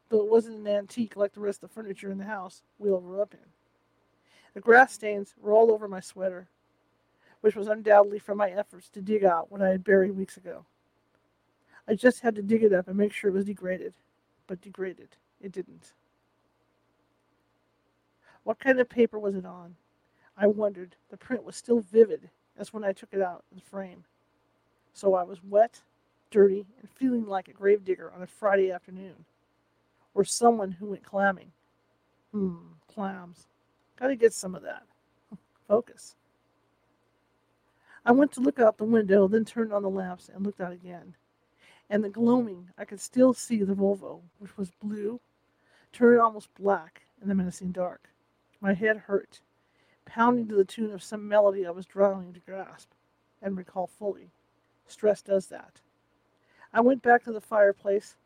though 0.08 0.20
it 0.20 0.30
wasn't 0.30 0.58
an 0.58 0.66
antique 0.66 1.16
like 1.16 1.32
the 1.32 1.40
rest 1.40 1.62
of 1.62 1.68
the 1.68 1.74
furniture 1.74 2.10
in 2.10 2.18
the 2.18 2.24
house 2.24 2.62
we 2.78 2.90
all 2.90 3.00
grew 3.00 3.20
up 3.20 3.34
in. 3.34 3.40
The 4.54 4.60
grass 4.60 4.92
stains 4.92 5.34
were 5.38 5.52
all 5.52 5.70
over 5.70 5.88
my 5.88 6.00
sweater, 6.00 6.48
which 7.40 7.56
was 7.56 7.68
undoubtedly 7.68 8.18
from 8.18 8.38
my 8.38 8.50
efforts 8.50 8.88
to 8.90 9.02
dig 9.02 9.24
out 9.24 9.50
what 9.50 9.62
I 9.62 9.68
had 9.68 9.84
buried 9.84 10.16
weeks 10.16 10.36
ago. 10.36 10.64
I 11.88 11.94
just 11.94 12.20
had 12.20 12.34
to 12.36 12.42
dig 12.42 12.62
it 12.62 12.72
up 12.72 12.88
and 12.88 12.96
make 12.96 13.12
sure 13.12 13.30
it 13.30 13.34
was 13.34 13.44
degraded, 13.44 13.94
but 14.46 14.60
degraded 14.60 15.16
it 15.40 15.52
didn't. 15.52 15.92
What 18.46 18.60
kind 18.60 18.78
of 18.78 18.88
paper 18.88 19.18
was 19.18 19.34
it 19.34 19.44
on? 19.44 19.74
I 20.36 20.46
wondered. 20.46 20.94
The 21.10 21.16
print 21.16 21.42
was 21.42 21.56
still 21.56 21.80
vivid 21.80 22.30
as 22.56 22.72
when 22.72 22.84
I 22.84 22.92
took 22.92 23.08
it 23.10 23.20
out 23.20 23.42
of 23.50 23.58
the 23.58 23.68
frame. 23.68 24.04
So 24.92 25.14
I 25.14 25.24
was 25.24 25.42
wet, 25.42 25.80
dirty, 26.30 26.64
and 26.78 26.88
feeling 26.88 27.26
like 27.26 27.48
a 27.48 27.52
gravedigger 27.52 28.12
on 28.14 28.22
a 28.22 28.26
Friday 28.28 28.70
afternoon. 28.70 29.24
Or 30.14 30.24
someone 30.24 30.70
who 30.70 30.90
went 30.90 31.02
clamming. 31.02 31.50
Hmm, 32.30 32.58
clams. 32.86 33.48
Gotta 33.98 34.14
get 34.14 34.32
some 34.32 34.54
of 34.54 34.62
that. 34.62 34.84
Focus. 35.66 36.14
I 38.04 38.12
went 38.12 38.30
to 38.34 38.40
look 38.40 38.60
out 38.60 38.78
the 38.78 38.84
window, 38.84 39.26
then 39.26 39.44
turned 39.44 39.72
on 39.72 39.82
the 39.82 39.90
lamps 39.90 40.30
and 40.32 40.46
looked 40.46 40.60
out 40.60 40.72
again. 40.72 41.16
And 41.90 42.04
the 42.04 42.10
gloaming, 42.10 42.68
I 42.78 42.84
could 42.84 43.00
still 43.00 43.34
see 43.34 43.64
the 43.64 43.74
Volvo, 43.74 44.20
which 44.38 44.56
was 44.56 44.70
blue, 44.70 45.18
turned 45.92 46.20
almost 46.20 46.54
black 46.54 47.02
in 47.20 47.26
the 47.26 47.34
menacing 47.34 47.72
dark. 47.72 48.08
My 48.66 48.74
head 48.74 48.96
hurt, 48.96 49.42
pounding 50.06 50.48
to 50.48 50.56
the 50.56 50.64
tune 50.64 50.90
of 50.90 51.00
some 51.00 51.28
melody 51.28 51.64
I 51.64 51.70
was 51.70 51.86
drowning 51.86 52.32
to 52.32 52.40
grasp 52.40 52.90
and 53.40 53.56
recall 53.56 53.86
fully. 53.86 54.32
Stress 54.88 55.22
does 55.22 55.46
that. 55.46 55.80
I 56.74 56.80
went 56.80 57.00
back 57.00 57.22
to 57.22 57.32
the 57.32 57.40
fireplace, 57.40 58.16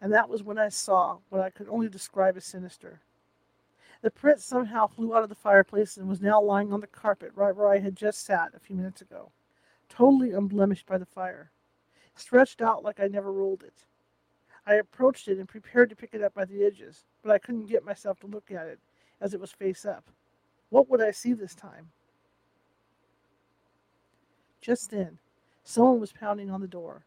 and 0.00 0.10
that 0.10 0.30
was 0.30 0.42
when 0.42 0.56
I 0.56 0.70
saw 0.70 1.18
what 1.28 1.42
I 1.42 1.50
could 1.50 1.68
only 1.68 1.90
describe 1.90 2.38
as 2.38 2.46
sinister. 2.46 3.02
The 4.00 4.10
print 4.10 4.40
somehow 4.40 4.86
flew 4.86 5.14
out 5.14 5.22
of 5.22 5.28
the 5.28 5.34
fireplace 5.34 5.98
and 5.98 6.08
was 6.08 6.22
now 6.22 6.40
lying 6.40 6.72
on 6.72 6.80
the 6.80 6.86
carpet 6.86 7.32
right 7.34 7.54
where 7.54 7.68
I 7.68 7.80
had 7.80 7.94
just 7.94 8.24
sat 8.24 8.54
a 8.54 8.58
few 8.58 8.76
minutes 8.76 9.02
ago, 9.02 9.30
totally 9.90 10.32
unblemished 10.32 10.86
by 10.86 10.96
the 10.96 11.04
fire, 11.04 11.50
stretched 12.14 12.62
out 12.62 12.82
like 12.82 13.00
I 13.00 13.08
never 13.08 13.30
rolled 13.30 13.64
it. 13.64 13.84
I 14.64 14.76
approached 14.76 15.28
it 15.28 15.36
and 15.36 15.46
prepared 15.46 15.90
to 15.90 15.96
pick 15.96 16.14
it 16.14 16.22
up 16.22 16.32
by 16.32 16.46
the 16.46 16.64
edges, 16.64 17.04
but 17.22 17.32
I 17.32 17.38
couldn't 17.38 17.66
get 17.66 17.84
myself 17.84 18.18
to 18.20 18.26
look 18.26 18.50
at 18.50 18.66
it 18.66 18.80
as 19.20 19.34
it 19.34 19.40
was 19.40 19.52
face 19.52 19.84
up. 19.84 20.04
What 20.70 20.88
would 20.88 21.00
I 21.00 21.10
see 21.10 21.32
this 21.32 21.54
time? 21.54 21.90
Just 24.60 24.90
then, 24.90 25.18
someone 25.64 26.00
was 26.00 26.12
pounding 26.12 26.50
on 26.50 26.60
the 26.60 26.66
door. 26.68 27.04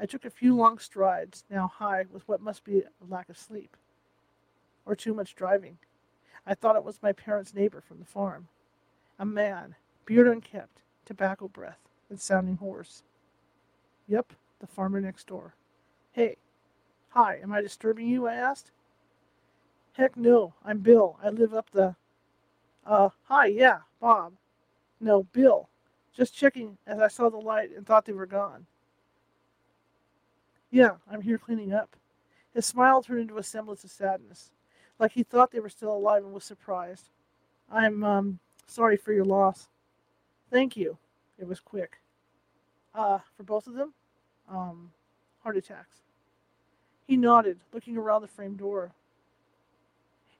I 0.00 0.06
took 0.06 0.24
a 0.24 0.30
few 0.30 0.56
long 0.56 0.78
strides, 0.78 1.44
now 1.50 1.68
high 1.68 2.06
with 2.10 2.26
what 2.26 2.40
must 2.40 2.64
be 2.64 2.80
a 2.80 2.84
lack 3.08 3.28
of 3.28 3.38
sleep 3.38 3.76
or 4.84 4.96
too 4.96 5.14
much 5.14 5.34
driving. 5.34 5.78
I 6.46 6.54
thought 6.54 6.76
it 6.76 6.84
was 6.84 7.02
my 7.02 7.12
parents' 7.12 7.54
neighbor 7.54 7.80
from 7.80 7.98
the 7.98 8.04
farm. 8.04 8.48
A 9.18 9.24
man, 9.24 9.76
beard 10.06 10.26
unkempt, 10.26 10.80
tobacco 11.04 11.48
breath, 11.48 11.78
and 12.10 12.20
sounding 12.20 12.56
hoarse. 12.56 13.02
Yep, 14.08 14.32
the 14.58 14.66
farmer 14.66 15.00
next 15.00 15.26
door. 15.28 15.54
Hey, 16.12 16.36
hi, 17.10 17.38
am 17.42 17.52
I 17.52 17.60
disturbing 17.60 18.08
you? 18.08 18.26
I 18.26 18.34
asked. 18.34 18.72
Heck 19.92 20.16
no, 20.16 20.54
I'm 20.64 20.78
Bill. 20.78 21.18
I 21.22 21.28
live 21.28 21.52
up 21.52 21.70
the. 21.70 21.94
Uh, 22.86 23.10
hi, 23.24 23.46
yeah, 23.46 23.78
Bob. 24.00 24.32
No, 25.00 25.24
Bill. 25.32 25.68
Just 26.16 26.34
checking 26.34 26.78
as 26.86 26.98
I 27.00 27.08
saw 27.08 27.28
the 27.28 27.36
light 27.36 27.70
and 27.76 27.86
thought 27.86 28.06
they 28.06 28.12
were 28.12 28.26
gone. 28.26 28.66
Yeah, 30.70 30.92
I'm 31.10 31.20
here 31.20 31.38
cleaning 31.38 31.74
up. 31.74 31.94
His 32.54 32.66
smile 32.66 33.02
turned 33.02 33.20
into 33.20 33.38
a 33.38 33.42
semblance 33.42 33.84
of 33.84 33.90
sadness, 33.90 34.50
like 34.98 35.12
he 35.12 35.22
thought 35.22 35.50
they 35.50 35.60
were 35.60 35.68
still 35.68 35.94
alive 35.94 36.24
and 36.24 36.32
was 36.32 36.44
surprised. 36.44 37.10
I'm, 37.70 38.02
um, 38.04 38.38
sorry 38.66 38.96
for 38.96 39.12
your 39.12 39.24
loss. 39.24 39.68
Thank 40.50 40.76
you. 40.76 40.96
It 41.38 41.46
was 41.46 41.60
quick. 41.60 41.98
Uh, 42.94 43.18
for 43.36 43.42
both 43.42 43.66
of 43.66 43.74
them? 43.74 43.92
Um, 44.50 44.90
heart 45.42 45.56
attacks. 45.56 45.98
He 47.06 47.16
nodded, 47.16 47.60
looking 47.72 47.96
around 47.96 48.22
the 48.22 48.28
frame 48.28 48.54
door. 48.54 48.92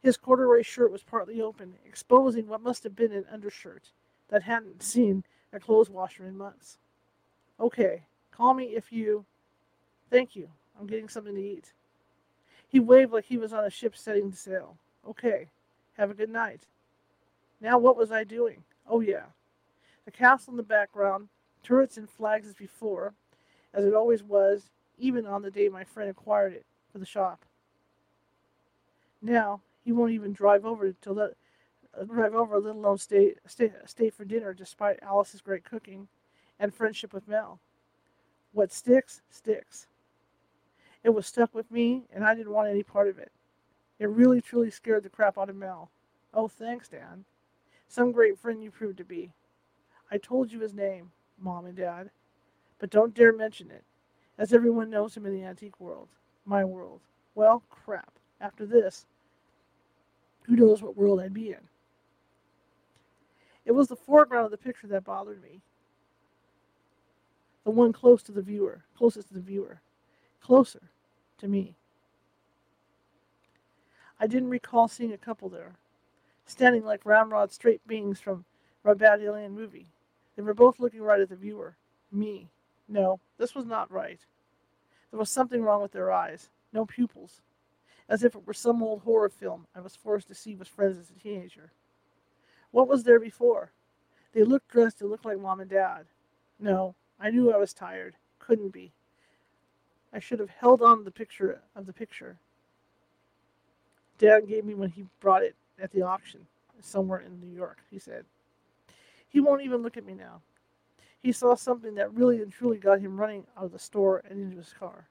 His 0.03 0.17
corduroy 0.17 0.63
shirt 0.63 0.91
was 0.91 1.03
partly 1.03 1.41
open, 1.41 1.75
exposing 1.87 2.49
what 2.49 2.63
must 2.63 2.83
have 2.83 2.97
been 2.97 3.13
an 3.13 3.25
undershirt 3.31 3.93
that 4.29 4.43
hadn't 4.43 4.83
seen 4.83 5.25
a 5.53 5.61
clothes 5.61 5.91
washer 5.91 6.27
in 6.27 6.37
months. 6.37 6.79
Okay, 7.61 8.03
call 8.33 8.55
me 8.55 8.75
if 8.75 8.93
you. 8.93 9.25
Thank 10.11 10.35
you. 10.35 10.49
I'm 10.79 10.87
getting 10.87 11.09
something 11.09 11.35
to 11.35 11.41
eat. 11.41 11.73
He 12.69 12.81
waved 12.81 13.13
like 13.13 13.27
he 13.27 13.39
was 13.39 13.53
on 13.53 13.65
a 13.65 13.71
ship 13.71 13.97
setting 13.97 14.33
sail. 14.33 14.77
Okay, 15.09 15.49
have 15.97 16.11
a 16.11 16.15
good 16.15 16.31
night. 16.31 16.63
Now, 17.61 17.79
what 17.79 17.97
was 17.97 18.11
I 18.11 18.25
doing? 18.25 18.65
Oh, 18.89 19.01
yeah. 19.01 19.27
The 20.05 20.11
castle 20.11 20.53
in 20.53 20.57
the 20.57 20.65
background, 20.65 21.29
turrets 21.63 21.97
and 21.97 22.11
flags 22.11 22.49
as 22.49 22.55
before, 22.55 23.15
as 23.73 23.85
it 23.85 23.95
always 23.95 24.23
was, 24.23 24.71
even 24.99 25.27
on 25.27 25.43
the 25.43 25.51
day 25.51 25.69
my 25.69 25.85
friend 25.85 26.11
acquired 26.11 26.55
it 26.55 26.67
for 26.91 26.99
the 26.99 27.07
shop. 27.07 27.45
Now, 29.21 29.61
he 29.85 29.93
won't 29.93 30.13
even 30.13 30.33
drive 30.33 30.65
over 30.65 30.93
to 30.93 31.13
let 31.13 31.33
drive 32.07 32.35
over, 32.35 32.59
let 32.59 32.77
alone 32.77 32.99
stay, 32.99 33.35
stay 33.47 33.71
stay 33.87 34.11
for 34.11 34.25
dinner, 34.25 34.55
despite 34.55 35.03
Alice's 35.03 35.41
great 35.41 35.65
cooking 35.65 36.09
and 36.59 36.75
friendship 36.75 37.13
with 37.13 37.29
Mel. 37.29 37.59
What 38.53 38.73
sticks, 38.73 39.23
sticks. 39.31 39.87
It 41.05 41.11
was 41.11 41.27
stuck 41.27 41.55
with 41.55 41.71
me, 41.71 42.05
and 42.13 42.25
I 42.25 42.35
didn't 42.35 42.53
want 42.53 42.69
any 42.69 42.83
part 42.83 43.09
of 43.09 43.19
it. 43.19 43.33
It 43.99 44.09
really, 44.09 44.41
truly 44.41 44.71
scared 44.71 45.03
the 45.03 45.09
crap 45.09 45.37
out 45.37 45.51
of 45.51 45.57
Mel. 45.57 45.91
Oh, 46.33 46.49
thanks, 46.49 46.89
Dan. 46.89 47.25
Some 47.89 48.13
great 48.13 48.39
friend 48.39 48.63
you 48.63 48.71
proved 48.71 48.99
to 48.99 49.05
be. 49.05 49.33
I 50.11 50.19
told 50.19 50.53
you 50.53 50.61
his 50.61 50.75
name, 50.75 51.11
Mom 51.39 51.67
and 51.67 51.77
Dad, 51.77 52.11
but 52.79 52.91
don't 52.91 53.15
dare 53.15 53.33
mention 53.33 53.71
it, 53.71 53.85
as 54.39 54.53
everyone 54.53 54.91
knows 54.91 55.17
him 55.17 55.27
in 55.27 55.33
the 55.33 55.45
antique 55.45 55.81
world, 55.81 56.09
my 56.45 56.65
world. 56.65 57.01
Well, 57.35 57.63
crap. 57.71 58.13
After 58.41 58.67
this, 58.67 59.07
who 60.45 60.57
knows 60.57 60.83
what 60.83 60.97
world 60.97 61.21
I'd 61.21 61.35
be 61.35 61.51
in? 61.51 61.69
It 63.65 63.73
was 63.73 63.89
the 63.89 63.97
foreground 63.97 64.47
of 64.47 64.51
the 64.51 64.57
picture 64.59 64.89
that 64.89 65.05
bothered 65.05 65.43
me. 65.43 65.61
The 67.65 67.71
one 67.71 67.93
close 67.93 68.23
to 68.25 68.33
the 68.33 68.43
viewer, 68.43 68.83
closest 68.97 69.29
to 69.29 69.35
the 69.35 69.41
viewer, 69.41 69.81
closer 70.41 70.91
to 71.39 71.47
me. 71.47 71.77
I 74.19 74.27
didn't 74.27 74.51
recall 74.51 74.89
seeing 74.89 75.13
a 75.13 75.19
couple 75.19 75.49
there, 75.49 75.77
standing 76.45 76.85
like 76.85 77.07
ramrod 77.07 77.53
straight 77.53 77.87
beings 77.87 78.21
from 78.21 78.45
a 78.85 78.95
bad 78.97 79.21
alien 79.21 79.53
movie. 79.53 79.87
They 80.35 80.43
were 80.43 80.55
both 80.55 80.81
looking 80.81 81.03
right 81.03 81.21
at 81.21 81.29
the 81.29 81.37
viewer, 81.37 81.77
me. 82.11 82.49
No, 82.89 83.21
this 83.39 83.55
was 83.55 83.65
not 83.65 83.93
right. 83.93 84.21
There 85.11 85.21
was 85.21 85.31
something 85.31 85.63
wrong 85.63 85.83
with 85.83 85.93
their 85.93 86.11
eyes. 86.11 86.49
No 86.73 86.85
pupils 86.85 87.43
as 88.09 88.23
if 88.23 88.35
it 88.35 88.47
were 88.47 88.55
some 88.55 88.83
old 88.83 89.03
horror 89.03 89.29
film 89.29 89.67
I 89.75 89.81
was 89.81 89.97
forced 89.97 90.29
to 90.29 90.35
see 90.35 90.55
with 90.55 90.69
friends 90.69 90.99
as 90.99 91.11
a 91.11 91.21
teenager. 91.21 91.73
What 92.71 92.89
was 92.89 93.05
there 93.05 93.21
before? 93.21 93.73
They 94.33 94.43
looked 94.43 94.69
dressed 94.69 95.01
and 95.01 95.11
looked 95.11 95.25
like 95.25 95.39
mom 95.39 95.61
and 95.61 95.71
dad. 95.71 96.07
No, 96.59 96.95
I 97.21 97.31
knew 97.31 97.53
I 97.53 97.59
was 97.59 97.73
tired. 97.73 98.17
Couldn't 98.39 98.73
be. 98.73 98.93
I 100.13 100.19
should 100.19 100.41
have 100.41 100.51
held 100.51 100.83
on 100.83 100.99
to 100.99 101.05
the 101.05 101.11
picture 101.11 101.61
of 101.75 101.87
the 101.87 101.93
picture. 101.93 102.37
Dad 104.19 104.47
gave 104.49 104.65
me 104.65 104.75
when 104.75 104.91
he 104.91 105.05
brought 105.21 105.43
it 105.43 105.57
at 105.81 105.91
the 105.91 106.03
auction 106.03 106.47
somewhere 106.81 107.21
in 107.21 107.41
New 107.41 107.55
York, 107.55 107.79
he 107.91 107.99
said. 107.99 108.25
He 109.29 109.41
won't 109.41 109.63
even 109.63 109.83
look 109.83 109.97
at 109.97 110.05
me 110.05 110.15
now. 110.15 110.43
He 111.23 111.33
saw 111.33 111.55
something 111.55 111.95
that 111.95 112.13
really 112.13 112.43
and 112.43 112.53
truly 112.53 112.79
got 112.79 113.01
him 113.01 113.19
running 113.19 113.47
out 113.57 113.67
of 113.67 113.73
the 113.73 113.79
store 113.79 114.23
and 114.29 114.41
into 114.41 114.57
his 114.57 114.75
car. 114.79 115.07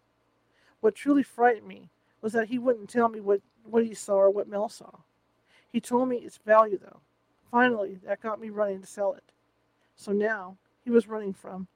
What 0.82 0.96
truly 0.96 1.24
frightened 1.24 1.68
me 1.68 1.89
was 2.22 2.34
that 2.34 2.49
he 2.49 2.59
wouldn't 2.59 2.89
tell 2.89 3.09
me 3.09 3.19
what, 3.19 3.41
what 3.63 3.86
he 3.86 3.93
saw 3.93 4.15
or 4.15 4.30
what 4.30 4.47
Mel 4.47 4.69
saw. 4.69 4.91
He 5.72 5.80
told 5.80 6.09
me 6.09 6.17
its 6.17 6.38
value, 6.45 6.78
though. 6.78 6.99
Finally, 7.49 7.99
that 8.05 8.22
got 8.22 8.39
me 8.39 8.49
running 8.49 8.82
to 8.82 8.88
sell 8.88 9.13
it. 9.13 9.24
So 9.95 10.11
now, 10.11 10.57
he 10.84 10.89
was 10.89 11.07
running 11.07 11.34
from. 11.34 11.67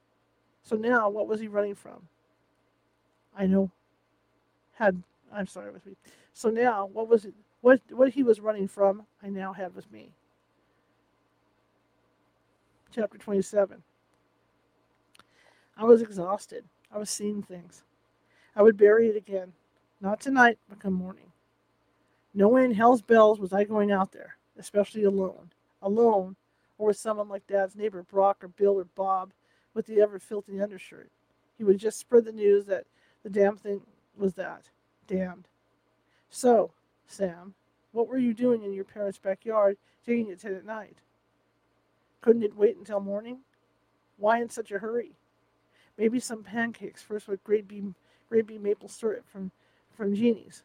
So 0.62 0.76
now, 0.76 1.08
what 1.08 1.28
was 1.28 1.40
he 1.40 1.48
running 1.48 1.74
from? 1.74 2.08
I 3.36 3.46
know. 3.46 3.70
Had 4.72 5.02
I'm 5.32 5.46
sorry 5.46 5.70
with 5.70 5.86
me. 5.86 5.96
So 6.32 6.50
now, 6.50 6.86
what 6.86 7.08
was 7.08 7.24
it? 7.24 7.34
What 7.60 7.80
what 7.90 8.10
he 8.10 8.22
was 8.22 8.40
running 8.40 8.68
from? 8.68 9.06
I 9.22 9.28
now 9.28 9.52
had 9.52 9.74
with 9.74 9.90
me. 9.92 10.12
Chapter 12.92 13.18
27. 13.18 13.82
I 15.76 15.84
was 15.84 16.00
exhausted. 16.00 16.64
I 16.90 16.98
was 16.98 17.10
seeing 17.10 17.42
things. 17.42 17.82
I 18.54 18.62
would 18.62 18.76
bury 18.76 19.08
it 19.08 19.16
again. 19.16 19.52
Not 20.00 20.20
tonight, 20.20 20.58
but 20.68 20.80
come 20.80 20.92
morning. 20.92 21.32
No 22.34 22.48
way 22.48 22.64
in 22.64 22.74
hell's 22.74 23.02
bells 23.02 23.40
was 23.40 23.52
I 23.52 23.64
going 23.64 23.90
out 23.90 24.12
there, 24.12 24.36
especially 24.58 25.04
alone. 25.04 25.50
Alone, 25.80 26.36
or 26.78 26.88
with 26.88 26.98
someone 26.98 27.28
like 27.28 27.46
Dad's 27.46 27.76
neighbor 27.76 28.02
Brock 28.02 28.44
or 28.44 28.48
Bill 28.48 28.78
or 28.78 28.84
Bob 28.84 29.32
with 29.72 29.86
the 29.86 30.00
ever 30.00 30.18
filthy 30.18 30.60
undershirt. 30.60 31.10
He 31.56 31.64
would 31.64 31.78
just 31.78 31.98
spread 31.98 32.24
the 32.24 32.32
news 32.32 32.66
that 32.66 32.84
the 33.22 33.30
damn 33.30 33.56
thing 33.56 33.80
was 34.16 34.34
that. 34.34 34.68
Damned. 35.06 35.48
So, 36.28 36.72
Sam, 37.06 37.54
what 37.92 38.08
were 38.08 38.18
you 38.18 38.34
doing 38.34 38.62
in 38.62 38.72
your 38.72 38.84
parents' 38.84 39.18
backyard 39.18 39.78
taking 40.04 40.28
it 40.28 40.44
at 40.44 40.66
night? 40.66 40.98
Couldn't 42.20 42.42
it 42.42 42.56
wait 42.56 42.76
until 42.76 43.00
morning? 43.00 43.38
Why 44.18 44.40
in 44.40 44.50
such 44.50 44.72
a 44.72 44.78
hurry? 44.78 45.12
Maybe 45.96 46.20
some 46.20 46.42
pancakes 46.42 47.02
first 47.02 47.28
with 47.28 47.44
Grade 47.44 47.68
B, 47.68 47.82
Grade 48.28 48.46
B 48.46 48.58
maple 48.58 48.88
syrup 48.88 49.24
from 49.26 49.50
from 49.96 50.14
Jeannie's 50.14 50.62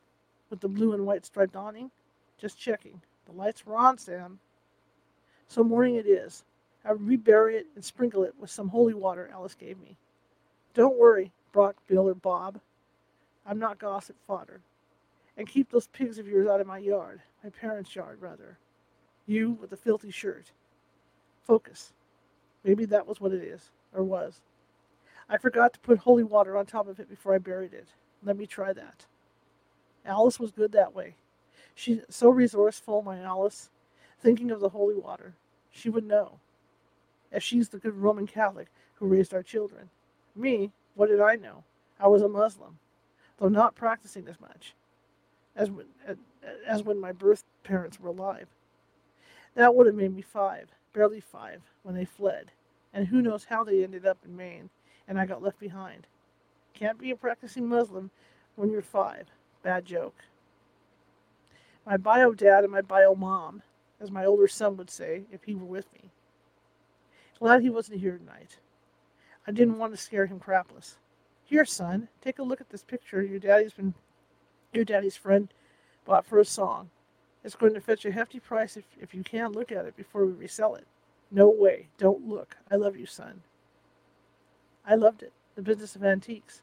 with 0.49 0.59
the 0.59 0.67
blue 0.67 0.93
and 0.93 1.05
white 1.05 1.25
striped 1.25 1.55
awning. 1.55 1.89
Just 2.37 2.59
checking. 2.59 3.01
The 3.25 3.31
lights 3.31 3.65
were 3.65 3.77
on, 3.77 3.97
Sam. 3.97 4.39
So 5.47 5.63
morning 5.63 5.95
it 5.95 6.07
is. 6.07 6.43
I 6.83 6.91
rebury 6.91 7.55
it 7.57 7.67
and 7.75 7.83
sprinkle 7.85 8.23
it 8.23 8.33
with 8.39 8.49
some 8.49 8.69
holy 8.69 8.93
water 8.93 9.29
Alice 9.31 9.55
gave 9.55 9.79
me. 9.79 9.97
Don't 10.73 10.97
worry, 10.97 11.31
Brock, 11.51 11.75
Bill, 11.87 12.07
or 12.07 12.15
Bob. 12.15 12.59
I'm 13.45 13.59
not 13.59 13.79
gossip 13.79 14.15
fodder. 14.27 14.61
And 15.37 15.47
keep 15.47 15.69
those 15.69 15.87
pigs 15.87 16.17
of 16.17 16.27
yours 16.27 16.47
out 16.47 16.61
of 16.61 16.67
my 16.67 16.77
yard, 16.79 17.21
my 17.43 17.49
parents' 17.49 17.95
yard, 17.95 18.19
rather. 18.21 18.57
You 19.27 19.51
with 19.61 19.69
the 19.69 19.77
filthy 19.77 20.11
shirt. 20.11 20.51
Focus. 21.43 21.93
Maybe 22.63 22.85
that 22.85 23.07
was 23.07 23.21
what 23.21 23.33
it 23.33 23.43
is, 23.43 23.71
or 23.93 24.03
was. 24.03 24.41
I 25.29 25.37
forgot 25.37 25.73
to 25.73 25.79
put 25.79 25.99
holy 25.99 26.23
water 26.23 26.57
on 26.57 26.65
top 26.65 26.87
of 26.87 26.99
it 26.99 27.09
before 27.09 27.33
I 27.33 27.37
buried 27.37 27.73
it. 27.73 27.87
Let 28.23 28.37
me 28.37 28.45
try 28.45 28.73
that. 28.73 29.05
Alice 30.05 30.39
was 30.39 30.51
good 30.51 30.71
that 30.71 30.95
way. 30.95 31.15
She's 31.75 32.01
so 32.09 32.29
resourceful, 32.29 33.01
my 33.01 33.19
Alice. 33.19 33.69
Thinking 34.19 34.51
of 34.51 34.59
the 34.59 34.69
holy 34.69 34.95
water, 34.95 35.33
she 35.71 35.89
would 35.89 36.05
know. 36.05 36.39
As 37.31 37.43
she's 37.43 37.69
the 37.69 37.79
good 37.79 37.95
Roman 37.95 38.27
Catholic 38.27 38.67
who 38.95 39.07
raised 39.07 39.33
our 39.33 39.43
children. 39.43 39.89
Me, 40.35 40.71
what 40.95 41.09
did 41.09 41.21
I 41.21 41.35
know? 41.35 41.63
I 41.99 42.07
was 42.07 42.21
a 42.21 42.27
Muslim, 42.27 42.77
though 43.37 43.47
not 43.49 43.75
practicing 43.75 44.27
as 44.27 44.39
much 44.39 44.75
as 45.55 45.69
when, 45.69 45.85
as 46.65 46.83
when 46.83 46.99
my 46.99 47.11
birth 47.11 47.43
parents 47.63 47.99
were 47.99 48.09
alive. 48.09 48.47
That 49.55 49.75
would 49.75 49.85
have 49.87 49.95
made 49.95 50.15
me 50.15 50.21
five, 50.21 50.69
barely 50.93 51.19
five, 51.19 51.61
when 51.83 51.95
they 51.95 52.05
fled, 52.05 52.51
and 52.93 53.07
who 53.07 53.21
knows 53.21 53.45
how 53.45 53.63
they 53.63 53.83
ended 53.83 54.05
up 54.05 54.17
in 54.23 54.35
Maine, 54.35 54.69
and 55.07 55.19
I 55.19 55.25
got 55.25 55.43
left 55.43 55.59
behind. 55.59 56.07
Can't 56.73 56.97
be 56.97 57.11
a 57.11 57.15
practicing 57.15 57.67
Muslim 57.67 58.11
when 58.55 58.71
you're 58.71 58.81
five. 58.81 59.27
Bad 59.63 59.85
joke. 59.85 60.15
My 61.85 61.97
bio 61.97 62.33
dad 62.33 62.63
and 62.63 62.71
my 62.71 62.81
bio 62.81 63.15
mom, 63.15 63.63
as 63.99 64.11
my 64.11 64.25
older 64.25 64.47
son 64.47 64.77
would 64.77 64.89
say 64.89 65.23
if 65.31 65.43
he 65.43 65.55
were 65.55 65.65
with 65.65 65.91
me. 65.93 66.11
Glad 67.39 67.61
he 67.61 67.69
wasn't 67.69 67.99
here 67.99 68.17
tonight. 68.17 68.57
I 69.47 69.51
didn't 69.51 69.79
want 69.79 69.93
to 69.93 69.97
scare 69.97 70.27
him 70.27 70.39
crapless. 70.39 70.97
Here, 71.43 71.65
son, 71.65 72.07
take 72.21 72.39
a 72.39 72.43
look 72.43 72.61
at 72.61 72.69
this 72.69 72.83
picture 72.83 73.21
your 73.21 73.39
daddy's 73.39 73.73
been 73.73 73.93
your 74.73 74.85
daddy's 74.85 75.17
friend 75.17 75.53
bought 76.05 76.25
for 76.25 76.39
a 76.39 76.45
song. 76.45 76.89
It's 77.43 77.55
going 77.55 77.73
to 77.73 77.81
fetch 77.81 78.05
a 78.05 78.11
hefty 78.11 78.39
price 78.39 78.77
if, 78.77 78.85
if 78.99 79.13
you 79.13 79.23
can't 79.23 79.55
look 79.55 79.71
at 79.71 79.85
it 79.85 79.97
before 79.97 80.25
we 80.25 80.33
resell 80.33 80.75
it. 80.75 80.87
No 81.31 81.49
way. 81.49 81.87
Don't 81.97 82.27
look. 82.27 82.57
I 82.69 82.75
love 82.75 82.95
you, 82.95 83.05
son. 83.05 83.41
I 84.85 84.95
loved 84.95 85.23
it. 85.23 85.33
The 85.55 85.61
business 85.61 85.95
of 85.95 86.03
antiques. 86.03 86.61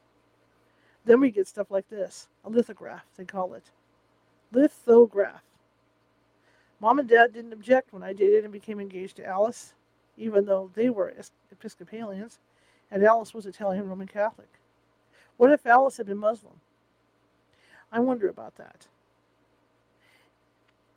Then 1.09 1.21
we 1.21 1.31
get 1.31 1.47
stuff 1.47 1.71
like 1.71 1.89
this 1.89 2.27
a 2.45 2.49
lithograph, 2.51 3.03
they 3.17 3.25
call 3.25 3.55
it. 3.55 3.71
Lithograph. 4.51 5.41
Mom 6.79 6.99
and 6.99 7.09
Dad 7.09 7.33
didn't 7.33 7.51
object 7.51 7.91
when 7.91 8.03
I 8.03 8.13
dated 8.13 8.43
and 8.43 8.53
became 8.53 8.79
engaged 8.79 9.15
to 9.15 9.25
Alice, 9.25 9.73
even 10.17 10.45
though 10.45 10.69
they 10.75 10.87
were 10.91 11.11
Episcopalians, 11.51 12.37
and 12.91 13.03
Alice 13.03 13.33
was 13.33 13.47
Italian 13.47 13.89
Roman 13.89 14.05
Catholic. 14.05 14.49
What 15.37 15.51
if 15.51 15.65
Alice 15.65 15.97
had 15.97 16.05
been 16.05 16.19
Muslim? 16.19 16.61
I 17.91 17.99
wonder 18.01 18.29
about 18.29 18.57
that. 18.57 18.85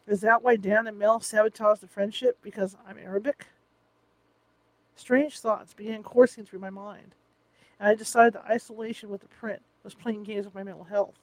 Is 0.06 0.20
that 0.20 0.42
why 0.42 0.56
Dan 0.56 0.86
and 0.86 0.98
Mel 0.98 1.20
sabotaged 1.20 1.80
the 1.80 1.86
friendship? 1.86 2.36
Because 2.42 2.76
I'm 2.86 2.98
Arabic? 2.98 3.46
Strange 4.94 5.40
thoughts 5.40 5.72
began 5.72 6.02
coursing 6.02 6.44
through 6.44 6.58
my 6.58 6.68
mind, 6.68 7.14
and 7.80 7.88
I 7.88 7.94
decided 7.94 8.34
that 8.34 8.44
isolation 8.44 9.08
with 9.08 9.22
the 9.22 9.28
print 9.28 9.62
was 9.84 9.94
playing 9.94 10.24
games 10.24 10.44
with 10.44 10.54
my 10.54 10.62
mental 10.62 10.84
health. 10.84 11.14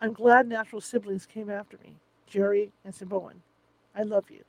I'm 0.00 0.12
glad 0.12 0.46
natural 0.46 0.80
siblings 0.80 1.26
came 1.26 1.50
after 1.50 1.76
me, 1.78 1.96
Jerry 2.26 2.72
and 2.84 2.94
Simboan. 2.94 3.42
I 3.94 4.02
love 4.02 4.30
you. 4.30 4.44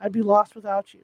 I'd 0.00 0.12
be 0.12 0.22
lost 0.22 0.54
without 0.54 0.94
you. 0.94 1.00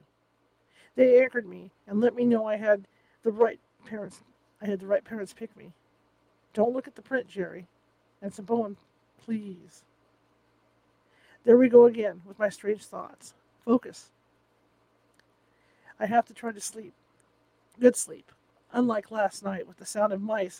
They 0.95 1.21
anchored 1.21 1.47
me 1.47 1.71
and 1.87 1.99
let 2.01 2.15
me 2.15 2.23
know 2.23 2.45
I 2.45 2.55
had 2.55 2.87
the 3.23 3.31
right 3.31 3.59
parents. 3.85 4.21
I 4.61 4.67
had 4.67 4.79
the 4.79 4.87
right 4.87 5.03
parents 5.03 5.33
pick 5.33 5.55
me. 5.57 5.73
Don't 6.53 6.73
look 6.73 6.87
at 6.87 6.95
the 6.95 7.01
print, 7.01 7.27
Jerry. 7.27 7.67
And 8.21 8.33
Simboan, 8.33 8.77
please. 9.23 9.83
There 11.43 11.57
we 11.57 11.69
go 11.69 11.85
again 11.85 12.21
with 12.25 12.39
my 12.39 12.49
strange 12.49 12.83
thoughts. 12.83 13.33
Focus. 13.63 14.09
I 15.99 16.07
have 16.07 16.25
to 16.27 16.33
try 16.33 16.51
to 16.51 16.61
sleep. 16.61 16.93
Good 17.79 17.95
sleep. 17.95 18.31
Unlike 18.75 19.09
last 19.09 19.41
night 19.41 19.69
with 19.69 19.77
the 19.77 19.85
sound 19.85 20.11
of 20.11 20.21
mice 20.21 20.59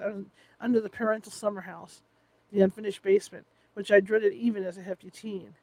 under 0.61 0.79
the 0.79 0.89
parental 0.89 1.33
summer 1.33 1.61
house, 1.61 2.01
the 2.49 2.61
unfinished 2.61 3.03
basement, 3.03 3.45
which 3.73 3.91
I 3.91 3.99
dreaded 3.99 4.31
even 4.31 4.63
as 4.63 4.77
a 4.77 4.83
hefty 4.83 5.09
teen. 5.09 5.55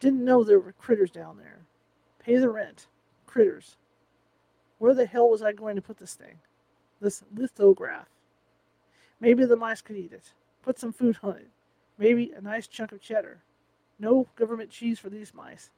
Didn't 0.00 0.24
know 0.24 0.42
there 0.42 0.58
were 0.58 0.72
critters 0.72 1.10
down 1.10 1.36
there. 1.36 1.58
Pay 2.18 2.38
the 2.38 2.48
rent. 2.48 2.86
Critters. 3.26 3.76
Where 4.78 4.94
the 4.94 5.04
hell 5.04 5.28
was 5.28 5.42
I 5.42 5.52
going 5.52 5.76
to 5.76 5.82
put 5.82 5.98
this 5.98 6.14
thing? 6.14 6.38
This 6.98 7.22
lithograph. 7.34 8.08
Maybe 9.20 9.44
the 9.44 9.54
mice 9.54 9.82
could 9.82 9.96
eat 9.96 10.14
it. 10.14 10.32
Put 10.62 10.78
some 10.78 10.94
food 10.94 11.18
on 11.22 11.36
it. 11.36 11.48
Maybe 11.98 12.32
a 12.34 12.40
nice 12.40 12.66
chunk 12.66 12.90
of 12.92 13.02
cheddar. 13.02 13.42
No 13.98 14.28
government 14.34 14.70
cheese 14.70 14.98
for 14.98 15.10
these 15.10 15.34
mice. 15.34 15.68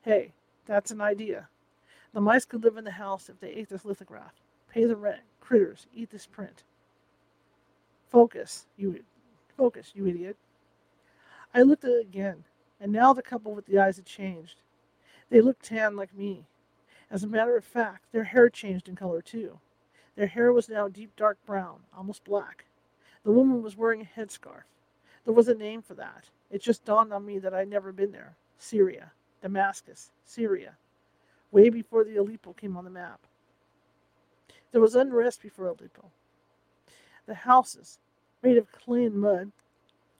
Hey, 0.00 0.32
that's 0.64 0.90
an 0.90 1.02
idea. 1.02 1.48
The 2.14 2.22
mice 2.22 2.46
could 2.46 2.64
live 2.64 2.78
in 2.78 2.84
the 2.84 2.92
house 2.92 3.28
if 3.28 3.38
they 3.38 3.50
ate 3.50 3.68
this 3.68 3.84
lithograph. 3.84 4.32
Pay 4.78 4.84
the 4.84 4.94
rent. 4.94 5.22
Critters, 5.40 5.88
eat 5.92 6.10
this 6.10 6.24
print. 6.26 6.62
Focus, 8.12 8.66
you 8.76 9.02
focus, 9.56 9.90
you 9.92 10.06
idiot. 10.06 10.36
I 11.52 11.62
looked 11.62 11.82
at 11.82 11.90
it 11.90 12.02
again, 12.02 12.44
and 12.80 12.92
now 12.92 13.12
the 13.12 13.20
couple 13.20 13.56
with 13.56 13.66
the 13.66 13.80
eyes 13.80 13.96
had 13.96 14.06
changed. 14.06 14.62
They 15.30 15.40
looked 15.40 15.64
tan 15.64 15.96
like 15.96 16.14
me. 16.14 16.46
As 17.10 17.24
a 17.24 17.26
matter 17.26 17.56
of 17.56 17.64
fact, 17.64 18.04
their 18.12 18.22
hair 18.22 18.48
changed 18.48 18.88
in 18.88 18.94
color 18.94 19.20
too. 19.20 19.58
Their 20.14 20.28
hair 20.28 20.52
was 20.52 20.68
now 20.68 20.86
deep 20.86 21.16
dark 21.16 21.38
brown, 21.44 21.80
almost 21.92 22.22
black. 22.22 22.66
The 23.24 23.32
woman 23.32 23.64
was 23.64 23.76
wearing 23.76 24.02
a 24.02 24.20
headscarf. 24.20 24.62
There 25.24 25.34
was 25.34 25.48
a 25.48 25.54
name 25.56 25.82
for 25.82 25.94
that. 25.94 26.30
It 26.52 26.62
just 26.62 26.84
dawned 26.84 27.12
on 27.12 27.26
me 27.26 27.40
that 27.40 27.52
I'd 27.52 27.66
never 27.66 27.90
been 27.90 28.12
there. 28.12 28.36
Syria. 28.58 29.10
Damascus. 29.42 30.12
Syria. 30.24 30.76
Way 31.50 31.68
before 31.68 32.04
the 32.04 32.14
Aleppo 32.14 32.52
came 32.52 32.76
on 32.76 32.84
the 32.84 32.90
map. 32.90 33.26
There 34.72 34.80
was 34.80 34.94
unrest 34.94 35.42
before 35.42 35.66
Aleppo. 35.66 36.10
The 37.26 37.34
houses, 37.34 37.98
made 38.42 38.56
of 38.56 38.70
clay 38.72 39.04
and 39.04 39.20
mud, 39.20 39.52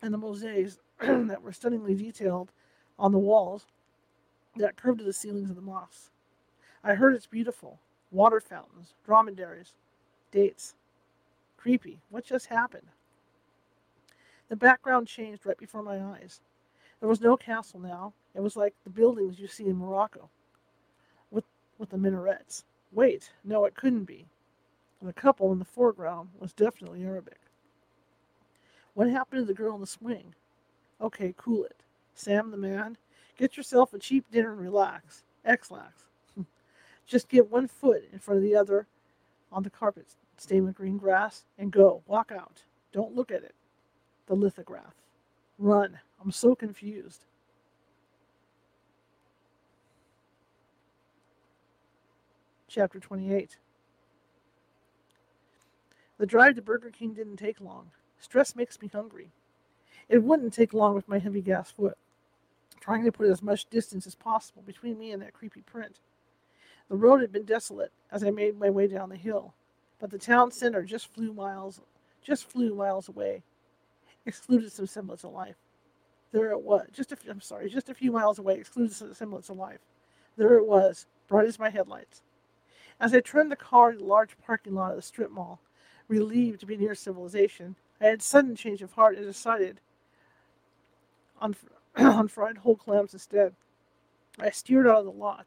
and 0.03 0.13
the 0.13 0.19
mosaics 0.19 0.79
that 1.01 1.43
were 1.43 1.53
stunningly 1.53 1.95
detailed 1.95 2.51
on 2.99 3.13
the 3.13 3.19
walls 3.19 3.67
that 4.57 4.77
curved 4.77 4.99
to 4.99 5.05
the 5.05 5.13
ceilings 5.13 5.51
of 5.51 5.57
the 5.57 5.63
mosques. 5.63 6.11
I 6.83 6.95
heard 6.95 7.15
it's 7.15 7.27
beautiful. 7.27 7.79
Water 8.11 8.41
fountains, 8.41 8.95
dromedaries, 9.05 9.75
dates. 10.33 10.75
Creepy. 11.57 12.01
What 12.09 12.25
just 12.25 12.47
happened? 12.47 12.89
The 14.49 14.57
background 14.57 15.09
changed 15.09 15.45
right 15.45 15.59
before 15.59 15.83
my 15.83 16.01
eyes. 16.01 16.41
There 17.01 17.09
was 17.09 17.21
no 17.21 17.37
castle 17.37 17.81
now. 17.81 18.15
It 18.35 18.41
was 18.41 18.57
like 18.57 18.75
the 18.85 18.91
buildings 18.91 19.39
you 19.39 19.47
see 19.47 19.67
in 19.67 19.77
Morocco 19.77 20.31
with, 21.31 21.45
with 21.79 21.91
the 21.91 21.99
minarets. 21.99 22.65
Wait, 22.93 23.31
no, 23.45 23.65
it 23.67 23.75
couldn't 23.75 24.05
be. 24.05 24.27
The 25.03 25.13
couple 25.13 25.53
in 25.53 25.59
the 25.59 25.65
foreground 25.65 26.31
was 26.39 26.53
definitely 26.53 27.05
Arabic. 27.05 27.39
What 28.95 29.09
happened 29.09 29.43
to 29.43 29.47
the 29.47 29.55
girl 29.55 29.75
in 29.75 29.81
the 29.81 29.87
swing? 29.87 30.35
Okay, 31.01 31.35
cool 31.37 31.65
it. 31.65 31.83
Sam 32.15 32.51
the 32.51 32.57
man, 32.57 32.97
get 33.37 33.57
yourself 33.57 33.95
a 33.95 33.99
cheap 33.99 34.25
dinner 34.31 34.53
and 34.53 34.61
relax. 34.61 35.23
Ex-Lax. 35.45 36.05
Just 37.07 37.29
get 37.29 37.51
one 37.51 37.69
foot 37.69 38.03
in 38.13 38.19
front 38.19 38.39
of 38.39 38.43
the 38.43 38.57
other 38.57 38.89
on 39.53 39.63
the 39.63 39.71
carpet 39.71 40.07
stained 40.37 40.67
with 40.67 40.75
green 40.75 40.99
grass 40.99 41.45
and 41.59 41.71
go. 41.71 42.03
Walk 42.07 42.33
out. 42.33 42.63
Don't 42.93 43.15
look 43.15 43.31
at 43.31 43.45
it 43.45 43.55
the 44.29 44.35
lithograph. 44.35 44.95
Run. 45.59 45.99
I'm 46.23 46.31
so 46.31 46.55
confused. 46.55 47.25
Chapter 52.69 53.01
28 53.01 53.57
The 56.19 56.27
drive 56.27 56.57
to 56.57 56.63
Burger 56.63 56.91
King 56.91 57.15
didn't 57.15 57.37
take 57.37 57.61
long. 57.61 57.91
Stress 58.19 58.57
makes 58.57 58.81
me 58.83 58.89
hungry. 58.93 59.31
It 60.09 60.23
wouldn't 60.23 60.53
take 60.53 60.75
long 60.75 60.95
with 60.95 61.09
my 61.09 61.19
heavy 61.19 61.41
gas 61.41 61.71
foot, 61.71 61.97
trying 62.81 63.05
to 63.05 63.13
put 63.13 63.31
as 63.31 63.43
much 63.43 63.71
distance 63.71 64.07
as 64.07 64.15
possible 64.15 64.63
between 64.67 64.99
me 64.99 65.13
and 65.13 65.23
that 65.23 65.35
creepy 65.35 65.63
print. 65.63 66.01
The 66.89 66.97
road 66.97 67.21
had 67.21 67.33
been 67.33 67.45
desolate 67.45 67.93
as 68.11 68.25
I 68.25 68.31
made 68.31 68.59
my 68.59 68.71
way 68.71 68.87
down 68.89 69.11
the 69.11 69.17
hill, 69.17 69.55
but 70.01 70.11
the 70.11 70.19
town 70.19 70.51
center 70.51 70.83
just 70.83 71.13
flew 71.13 71.33
miles 71.33 71.81
just 72.23 72.51
flew 72.51 72.75
miles 72.75 73.09
away 73.09 73.43
excluded 74.27 74.71
some 74.73 74.87
semblance 74.87 75.25
of 75.25 75.33
life. 75.33 75.57
There 76.33 76.51
it 76.51 76.63
was, 76.63 76.87
just 76.93 77.13
a 77.13 77.17
few, 77.17 77.31
I'm 77.31 77.41
sorry, 77.41 77.71
just 77.71 77.89
a 77.89 77.95
few 77.95 78.13
miles 78.13 78.39
away, 78.39 78.57
excluded 78.57 78.93
some 78.93 79.15
semblance 79.15 79.49
of 79.49 79.57
life. 79.57 79.81
There 80.37 80.55
it 80.59 80.67
was, 80.67 81.07
bright 81.27 81.47
as 81.49 81.59
my 81.59 81.71
headlights. 81.71 82.23
As 83.01 83.15
I 83.15 83.21
turned 83.21 83.51
the 83.51 83.57
car 83.57 83.91
in 83.91 83.99
the 83.99 84.05
large 84.05 84.37
parking 84.45 84.75
lot 84.75 84.91
of 84.91 84.97
the 84.97 85.03
strip 85.03 85.31
mall, 85.31 85.61
relieved 86.09 86.61
to 86.61 86.67
be 86.67 86.77
near 86.77 86.95
civilization, 86.95 87.77
I 88.01 88.07
had 88.07 88.23
sudden 88.23 88.57
change 88.57 88.83
of 88.83 88.93
heart 88.93 89.17
and 89.17 89.27
decided 89.27 89.81
on, 91.41 91.55
on 91.97 92.29
fried 92.29 92.59
whole 92.59 92.77
clams 92.77 93.13
instead. 93.13 93.55
I 94.39 94.51
steered 94.51 94.87
out 94.87 95.01
of 95.01 95.05
the 95.05 95.11
lot, 95.11 95.47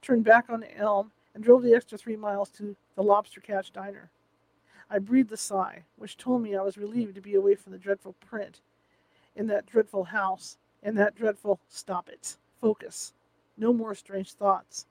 turned 0.00 0.24
back 0.24 0.46
on 0.48 0.60
the 0.60 0.76
elm, 0.76 1.12
and 1.34 1.44
drove 1.44 1.62
the 1.62 1.74
extra 1.74 1.98
three 1.98 2.16
miles 2.16 2.48
to 2.50 2.76
the 2.94 3.02
Lobster 3.02 3.40
Catch 3.40 3.72
Diner. 3.72 4.10
I 4.88 5.00
breathed 5.00 5.32
a 5.32 5.36
sigh, 5.36 5.82
which 5.96 6.16
told 6.16 6.42
me 6.42 6.54
I 6.54 6.62
was 6.62 6.78
relieved 6.78 7.16
to 7.16 7.20
be 7.20 7.34
away 7.34 7.56
from 7.56 7.72
the 7.72 7.78
dreadful 7.78 8.14
print 8.14 8.60
in 9.34 9.46
that 9.48 9.66
dreadful 9.66 10.04
house 10.04 10.56
and 10.82 10.96
that 10.96 11.16
dreadful 11.16 11.60
stop 11.68 12.08
it. 12.08 12.36
Focus. 12.60 13.12
No 13.56 13.72
more 13.72 13.94
strange 13.94 14.32
thoughts. 14.32 14.86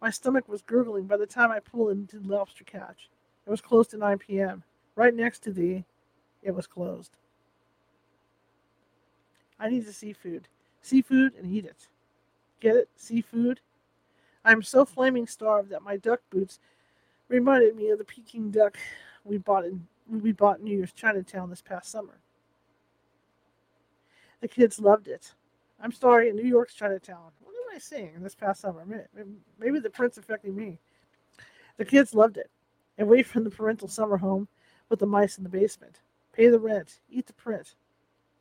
My 0.00 0.10
stomach 0.10 0.48
was 0.48 0.62
gurgling 0.62 1.06
by 1.06 1.16
the 1.16 1.26
time 1.26 1.50
I 1.50 1.60
pulled 1.60 1.90
into 1.90 2.20
lobster 2.20 2.64
catch. 2.64 3.08
It 3.46 3.50
was 3.50 3.60
close 3.60 3.88
to 3.88 3.96
9 3.96 4.18
p.m. 4.18 4.62
Right 4.94 5.14
next 5.14 5.40
to 5.44 5.52
the. 5.52 5.82
It 6.42 6.54
was 6.54 6.66
closed. 6.66 7.12
I 9.58 9.68
need 9.68 9.86
the 9.86 9.92
seafood. 9.92 10.48
Seafood 10.80 11.34
and 11.34 11.52
eat 11.52 11.64
it. 11.64 11.88
Get 12.60 12.76
it? 12.76 12.88
Seafood? 12.96 13.60
I'm 14.44 14.62
so 14.62 14.84
flaming 14.84 15.26
starved 15.26 15.70
that 15.70 15.82
my 15.82 15.96
duck 15.96 16.20
boots 16.30 16.58
reminded 17.28 17.76
me 17.76 17.90
of 17.90 17.98
the 17.98 18.04
Peking 18.04 18.50
duck 18.50 18.76
we 19.24 19.38
bought 19.38 19.64
in 19.64 19.86
we 20.08 20.32
bought 20.32 20.60
New 20.60 20.76
Year's 20.76 20.92
Chinatown 20.92 21.48
this 21.48 21.62
past 21.62 21.90
summer. 21.90 22.18
The 24.40 24.48
kids 24.48 24.80
loved 24.80 25.06
it. 25.06 25.32
I'm 25.80 25.92
sorry, 25.92 26.28
in 26.28 26.36
New 26.36 26.42
York's 26.42 26.74
Chinatown. 26.74 27.30
What 27.40 27.54
am 27.54 27.76
I 27.76 27.78
saying 27.78 28.14
this 28.20 28.34
past 28.34 28.60
summer? 28.60 28.84
Maybe 29.58 29.78
the 29.78 29.90
print's 29.90 30.18
affecting 30.18 30.56
me. 30.56 30.80
The 31.76 31.84
kids 31.84 32.14
loved 32.14 32.36
it. 32.36 32.50
Away 32.98 33.22
from 33.22 33.44
the 33.44 33.50
parental 33.50 33.88
summer 33.88 34.16
home 34.16 34.48
with 34.88 34.98
the 34.98 35.06
mice 35.06 35.38
in 35.38 35.44
the 35.44 35.50
basement. 35.50 36.00
Pay 36.32 36.48
the 36.48 36.60
rent. 36.60 37.00
Eat 37.10 37.26
the 37.26 37.32
print. 37.32 37.74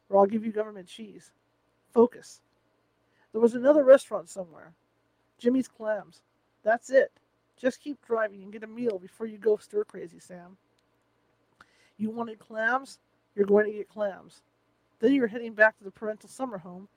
Or 0.10 0.20
I'll 0.20 0.26
give 0.26 0.46
you 0.46 0.52
government 0.52 0.88
cheese. 0.88 1.32
Focus. 1.94 2.42
There 3.32 3.42
was 3.42 3.56
another 3.56 3.84
restaurant 3.84 4.30
somewhere. 4.30 4.74
Jimmy's 5.38 5.68
Clams. 5.68 6.22
That's 6.64 6.90
it. 6.90 7.12
Just 7.58 7.82
keep 7.82 8.04
driving 8.06 8.44
and 8.44 8.52
get 8.52 8.64
a 8.64 8.68
meal 8.68 9.00
before 9.00 9.28
you 9.28 9.38
go 9.38 9.58
stir 9.58 9.84
crazy, 9.84 10.20
Sam. 10.20 10.58
You 11.98 12.10
wanted 12.10 12.40
clams? 12.40 12.98
You're 13.36 13.46
going 13.46 13.68
to 13.68 13.78
get 13.78 13.90
clams. 13.90 14.42
Then 15.00 15.14
you're 15.14 15.28
heading 15.28 15.54
back 15.54 15.78
to 15.78 15.84
the 15.84 15.92
parental 15.92 16.30
summer 16.30 16.58
home, 16.58 16.88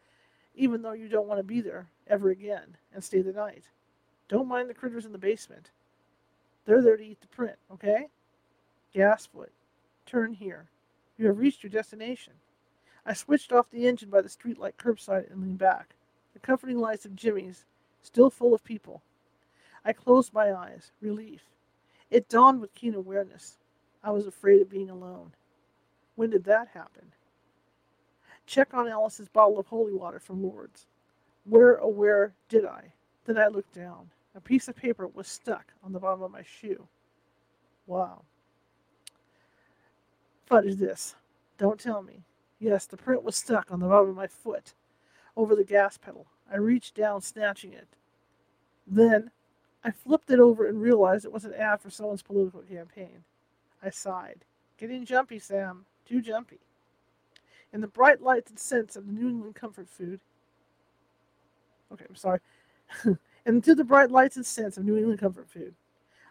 even 0.55 0.83
though 0.83 0.93
you 0.93 1.09
don't 1.09 1.27
want 1.27 1.39
to 1.39 1.45
be 1.45 1.61
there 1.61 1.87
ever 2.07 2.31
again 2.31 2.77
and 2.95 3.05
stay 3.05 3.21
the 3.21 3.33
night. 3.33 3.65
Don't 4.29 4.49
mind 4.49 4.71
the 4.71 4.75
critters 4.75 5.05
in 5.05 5.13
the 5.13 5.19
basement. 5.19 5.71
They're 6.65 6.83
there 6.83 6.97
to 6.97 7.05
eat 7.05 7.21
the 7.21 7.27
print, 7.29 7.57
okay? 7.73 8.09
Gasfoot, 8.95 9.51
turn 10.07 10.35
here. 10.35 10.67
You 11.19 11.27
have 11.27 11.39
reached 11.39 11.63
your 11.63 11.71
destination. 11.71 12.35
I 13.07 13.13
switched 13.13 13.53
off 13.53 13.71
the 13.71 13.87
engine 13.87 14.09
by 14.09 14.23
the 14.23 14.29
streetlight 14.29 14.75
curbside 14.79 15.31
and 15.31 15.43
leaned 15.43 15.59
back. 15.59 15.95
The 16.33 16.41
comforting 16.41 16.79
lights 16.79 17.05
of 17.05 17.15
Jimmy's, 17.15 17.65
still 18.03 18.31
full 18.31 18.55
of 18.55 18.65
people. 18.65 19.03
I 19.85 19.93
closed 19.93 20.33
my 20.33 20.53
eyes, 20.53 20.93
relief. 21.01 21.43
It 22.11 22.29
dawned 22.29 22.61
with 22.61 22.75
keen 22.75 22.95
awareness. 22.95 23.59
I 24.03 24.11
was 24.11 24.27
afraid 24.27 24.63
of 24.63 24.71
being 24.71 24.89
alone. 24.89 25.33
When 26.17 26.31
did 26.31 26.45
that 26.45 26.69
happen? 26.69 27.13
Check 28.47 28.73
on 28.73 28.89
Alice's 28.89 29.29
bottle 29.29 29.59
of 29.59 29.67
holy 29.67 29.93
water 29.93 30.19
from 30.19 30.43
Lourdes. 30.43 30.87
Where, 31.45 31.83
oh, 31.83 31.89
where 31.89 32.33
did 32.49 32.65
I? 32.65 32.93
Then 33.27 33.39
I 33.39 33.49
looked 33.49 33.75
down. 33.75 34.11
A 34.35 34.41
piece 34.41 34.69
of 34.69 34.77
paper 34.77 35.07
was 35.07 35.29
stuck 35.29 35.73
on 35.83 35.93
the 35.93 36.01
bottom 36.01 36.23
of 36.23 36.31
my 36.31 36.43
shoe. 36.43 36.89
Wow. 37.87 38.23
What 40.49 40.67
is 40.67 40.77
this? 40.77 41.15
Don't 41.59 41.79
tell 41.79 42.03
me. 42.03 42.25
Yes, 42.59 42.87
the 42.87 42.97
print 42.97 43.23
was 43.23 43.37
stuck 43.37 43.71
on 43.71 43.81
the 43.81 43.87
bottom 43.87 44.11
of 44.11 44.17
my 44.17 44.27
foot, 44.27 44.75
over 45.37 45.55
the 45.55 45.65
gas 45.65 45.97
pedal. 45.99 46.27
I 46.51 46.57
reached 46.57 46.95
down, 46.95 47.21
snatching 47.21 47.73
it. 47.73 47.89
Then 48.87 49.31
I 49.83 49.91
flipped 49.91 50.31
it 50.31 50.41
over 50.41 50.67
and 50.67 50.81
realized 50.81 51.25
it 51.25 51.33
was 51.33 51.45
an 51.45 51.55
ad 51.55 51.81
for 51.81 51.91
someone's 51.91 52.23
political 52.23 52.63
campaign. 52.63 53.25
I 53.83 53.91
sighed. 53.91 54.45
Getting 54.79 55.05
jumpy, 55.05 55.39
Sam. 55.39 55.85
Too 56.07 56.21
jumpy. 56.21 56.59
In 57.73 57.81
the 57.81 57.87
bright 57.87 58.23
lights 58.23 58.51
and 58.51 58.59
scents 58.59 58.97
of 58.97 59.07
the 59.07 59.13
New 59.13 59.29
England 59.29 59.55
comfort 59.55 59.89
food. 59.89 60.21
Okay, 61.93 62.05
I'm 62.09 62.17
sorry. 62.17 62.41
And 63.47 63.57
into 63.57 63.75
the 63.75 63.85
bright 63.85 64.11
lights 64.11 64.37
and 64.37 64.47
scents 64.47 64.77
of 64.77 64.85
New 64.85 64.97
England 64.97 65.21
comfort 65.21 65.49
food. 65.49 65.75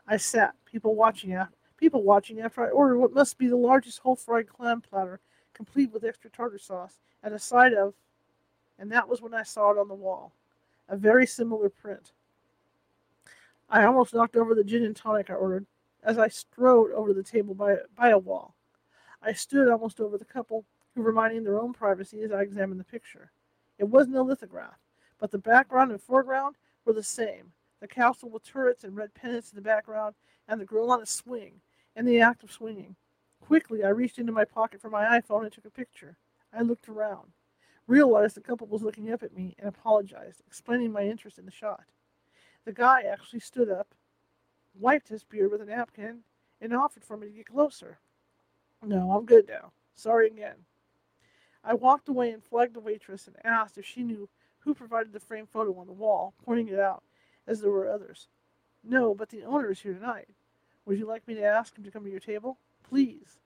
I 0.08 0.18
sat, 0.18 0.56
people 0.66 0.96
watching 0.96 1.34
after, 1.34 1.54
people 1.78 2.04
watching 2.04 2.42
after 2.42 2.66
I 2.66 2.70
ordered 2.70 2.98
what 2.98 3.14
must 3.14 3.38
be 3.38 3.48
the 3.48 3.56
largest 3.56 4.00
whole 4.00 4.16
fried 4.16 4.48
clam 4.48 4.82
platter, 4.82 5.20
complete 5.54 5.92
with 5.92 6.04
extra 6.04 6.30
tartar 6.30 6.58
sauce, 6.58 7.00
at 7.24 7.32
a 7.32 7.40
side 7.40 7.74
of, 7.74 7.94
and 8.80 8.92
that 8.92 9.08
was 9.08 9.22
when 9.22 9.34
I 9.34 9.44
saw 9.44 9.72
it 9.72 9.78
on 9.78 9.88
the 9.88 9.94
wall. 9.94 10.34
A 10.90 10.98
very 10.98 11.26
similar 11.26 11.70
print. 11.70 12.12
I 13.70 13.86
almost 13.86 14.14
knocked 14.14 14.36
over 14.36 14.54
the 14.54 14.64
gin 14.64 14.84
and 14.84 14.96
tonic 14.96 15.30
I 15.30 15.34
ordered 15.34 15.66
as 16.04 16.18
I 16.18 16.28
strode 16.28 16.92
over 16.92 17.14
the 17.14 17.24
table 17.24 17.54
by, 17.54 17.78
by 17.96 18.10
a 18.10 18.18
wall. 18.18 18.56
I 19.22 19.34
stood 19.34 19.70
almost 19.70 20.02
over 20.02 20.18
the 20.18 20.26
couple, 20.26 20.66
who 20.96 21.02
were 21.02 21.14
minding 21.14 21.44
their 21.44 21.60
own 21.60 21.74
privacy 21.74 22.22
as 22.24 22.32
I 22.32 22.42
examined 22.42 22.80
the 22.80 22.86
picture. 22.86 23.32
It 23.80 23.86
wasn't 23.86 24.18
a 24.18 24.22
lithograph, 24.22 24.78
but 25.20 25.32
the 25.32 25.38
background 25.38 25.92
and 25.92 26.02
foreground 26.02 26.56
were 26.86 26.94
the 26.94 27.04
same 27.04 27.52
the 27.84 27.88
castle 27.90 28.30
with 28.30 28.44
turrets 28.44 28.86
and 28.86 28.96
red 28.96 29.14
pennants 29.14 29.52
in 29.52 29.58
the 29.58 29.62
background, 29.62 30.16
and 30.48 30.60
the 30.60 30.66
girl 30.66 30.90
on 30.90 31.02
a 31.02 31.06
swing, 31.06 31.60
in 31.98 32.06
the 32.06 32.22
act 32.22 32.42
of 32.42 32.50
swinging. 32.50 32.96
Quickly, 33.42 33.84
I 33.84 33.90
reached 33.90 34.20
into 34.20 34.32
my 34.32 34.46
pocket 34.46 34.80
for 34.80 34.90
my 34.90 35.20
iPhone 35.20 35.44
and 35.44 35.52
took 35.52 35.66
a 35.66 35.70
picture. 35.70 36.16
I 36.58 36.62
looked 36.62 36.88
around, 36.88 37.34
realized 37.86 38.38
the 38.38 38.42
couple 38.42 38.68
was 38.68 38.84
looking 38.84 39.12
up 39.12 39.22
at 39.22 39.36
me, 39.36 39.54
and 39.60 39.68
apologized, 39.68 40.42
explaining 40.48 40.94
my 40.94 41.02
interest 41.02 41.38
in 41.38 41.44
the 41.44 41.52
shot. 41.52 41.84
The 42.64 42.72
guy 42.72 43.02
actually 43.02 43.42
stood 43.42 43.70
up, 43.70 43.94
wiped 44.80 45.10
his 45.10 45.26
beard 45.26 45.52
with 45.52 45.60
a 45.60 45.66
napkin, 45.66 46.20
and 46.62 46.74
offered 46.74 47.04
for 47.04 47.18
me 47.18 47.28
to 47.28 47.34
get 47.34 47.48
closer. 47.48 48.00
No, 48.82 49.12
I'm 49.12 49.26
good 49.26 49.50
now. 49.50 49.74
Sorry 49.94 50.28
again. 50.28 50.56
I 51.66 51.74
walked 51.74 52.08
away 52.08 52.32
and 52.32 52.42
flagged 52.42 52.76
the 52.76 52.80
waitress 52.80 53.28
and 53.28 53.36
asked 53.44 53.78
if 53.78 53.86
she 53.86 54.04
knew 54.04 54.30
who 54.64 54.74
provided 54.74 55.14
the 55.14 55.20
framed 55.20 55.50
photo 55.50 55.78
on 55.78 55.88
the 55.88 55.94
wall, 55.94 56.34
pointing 56.46 56.70
it 56.70 56.80
out, 56.80 57.04
as 57.48 57.62
there 57.62 57.72
were 57.72 57.90
others. 57.90 58.28
No, 58.84 59.14
but 59.14 59.30
the 59.30 59.44
owner 59.44 59.72
is 59.72 59.82
here 59.82 59.94
tonight. 59.94 60.30
Would 60.86 61.00
you 61.00 61.06
like 61.06 61.28
me 61.28 61.36
to 61.36 61.44
ask 61.44 61.78
him 61.78 61.84
to 61.84 61.92
come 61.92 62.04
to 62.04 62.10
your 62.12 62.20
table? 62.20 62.58
Please. 62.84 63.40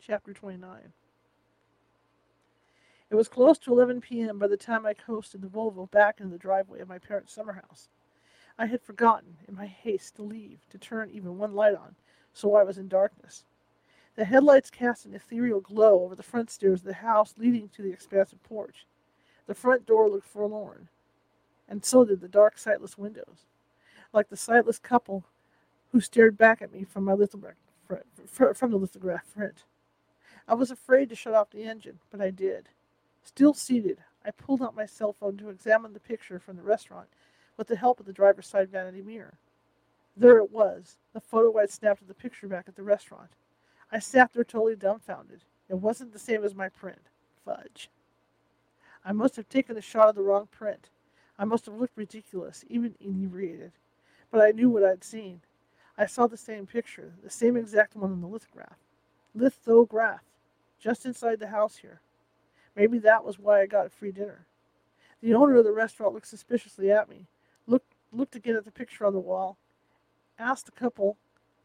Chapter 0.00 0.32
29 0.32 0.92
It 3.10 3.14
was 3.14 3.28
close 3.28 3.58
to 3.58 3.72
11 3.72 4.00
p.m. 4.00 4.38
by 4.38 4.46
the 4.46 4.56
time 4.56 4.86
I 4.86 4.94
coasted 4.94 5.42
the 5.42 5.48
Volvo 5.48 5.90
back 5.90 6.20
into 6.20 6.32
the 6.32 6.38
driveway 6.38 6.80
of 6.80 6.88
my 6.88 6.98
parents' 6.98 7.32
summer 7.32 7.54
house. 7.54 7.88
I 8.58 8.66
had 8.66 8.82
forgotten, 8.82 9.36
in 9.46 9.54
my 9.54 9.66
haste 9.66 10.16
to 10.16 10.22
leave, 10.22 10.60
to 10.70 10.78
turn 10.78 11.10
even 11.10 11.38
one 11.38 11.54
light 11.54 11.74
on, 11.74 11.96
so 12.32 12.54
I 12.54 12.62
was 12.62 12.78
in 12.78 12.88
darkness. 12.88 13.44
The 14.16 14.24
headlights 14.24 14.70
cast 14.70 15.04
an 15.04 15.14
ethereal 15.14 15.60
glow 15.60 16.02
over 16.02 16.14
the 16.14 16.22
front 16.22 16.50
stairs 16.50 16.80
of 16.80 16.86
the 16.86 16.94
house 16.94 17.34
leading 17.36 17.68
to 17.70 17.82
the 17.82 17.92
expansive 17.92 18.42
porch. 18.42 18.86
The 19.46 19.54
front 19.54 19.86
door 19.86 20.08
looked 20.08 20.26
forlorn, 20.26 20.88
and 21.68 21.84
so 21.84 22.04
did 22.04 22.22
the 22.22 22.28
dark, 22.28 22.56
sightless 22.56 22.96
windows, 22.96 23.44
like 24.14 24.30
the 24.30 24.36
sightless 24.36 24.78
couple 24.78 25.24
who 25.92 26.00
stared 26.00 26.38
back 26.38 26.62
at 26.62 26.72
me 26.72 26.84
from 26.84 27.04
my 27.04 27.12
lithograph 27.12 27.56
from 28.54 28.70
the 28.70 28.78
lithograph 28.78 29.32
print. 29.34 29.64
I 30.48 30.54
was 30.54 30.70
afraid 30.70 31.10
to 31.10 31.14
shut 31.14 31.34
off 31.34 31.50
the 31.50 31.64
engine, 31.64 32.00
but 32.10 32.20
I 32.20 32.30
did. 32.30 32.70
Still 33.22 33.52
seated, 33.54 33.98
I 34.24 34.30
pulled 34.30 34.62
out 34.62 34.74
my 34.74 34.86
cell 34.86 35.12
phone 35.12 35.36
to 35.36 35.50
examine 35.50 35.92
the 35.92 36.00
picture 36.00 36.38
from 36.38 36.56
the 36.56 36.62
restaurant 36.62 37.08
with 37.56 37.68
the 37.68 37.76
help 37.76 38.00
of 38.00 38.06
the 38.06 38.12
driver's 38.12 38.48
side 38.48 38.70
vanity 38.70 39.02
mirror. 39.02 39.38
There 40.16 40.38
it 40.38 40.50
was, 40.50 40.96
the 41.12 41.20
photo 41.20 41.58
I'd 41.58 41.70
snapped 41.70 42.00
of 42.00 42.08
the 42.08 42.14
picture 42.14 42.48
back 42.48 42.64
at 42.66 42.76
the 42.76 42.82
restaurant. 42.82 43.30
I 43.96 43.98
sat 43.98 44.34
there 44.34 44.44
totally 44.44 44.76
dumbfounded. 44.76 45.42
It 45.70 45.76
wasn't 45.76 46.12
the 46.12 46.18
same 46.18 46.44
as 46.44 46.54
my 46.54 46.68
print. 46.68 47.00
Fudge. 47.46 47.88
I 49.02 49.12
must 49.12 49.36
have 49.36 49.48
taken 49.48 49.78
a 49.78 49.80
shot 49.80 50.10
of 50.10 50.16
the 50.16 50.22
wrong 50.22 50.48
print. 50.50 50.90
I 51.38 51.46
must 51.46 51.64
have 51.64 51.76
looked 51.76 51.96
ridiculous, 51.96 52.62
even 52.68 52.94
inebriated. 53.00 53.72
But 54.30 54.42
I 54.42 54.50
knew 54.50 54.68
what 54.68 54.84
I'd 54.84 55.02
seen. 55.02 55.40
I 55.96 56.04
saw 56.04 56.26
the 56.26 56.36
same 56.36 56.66
picture, 56.66 57.14
the 57.24 57.30
same 57.30 57.56
exact 57.56 57.96
one 57.96 58.12
in 58.12 58.20
the 58.20 58.26
lithograph. 58.26 58.76
Lithograph. 59.34 60.20
Just 60.78 61.06
inside 61.06 61.40
the 61.40 61.46
house 61.46 61.76
here. 61.78 62.02
Maybe 62.76 62.98
that 62.98 63.24
was 63.24 63.38
why 63.38 63.62
I 63.62 63.66
got 63.66 63.86
a 63.86 63.88
free 63.88 64.12
dinner. 64.12 64.44
The 65.22 65.32
owner 65.32 65.56
of 65.56 65.64
the 65.64 65.72
restaurant 65.72 66.12
looked 66.12 66.28
suspiciously 66.28 66.92
at 66.92 67.08
me, 67.08 67.28
looked, 67.66 67.94
looked 68.12 68.36
again 68.36 68.56
at 68.56 68.66
the 68.66 68.70
picture 68.70 69.06
on 69.06 69.14
the 69.14 69.20
wall, 69.20 69.56
asked 70.38 70.66
the 70.66 70.72
couple 70.72 71.16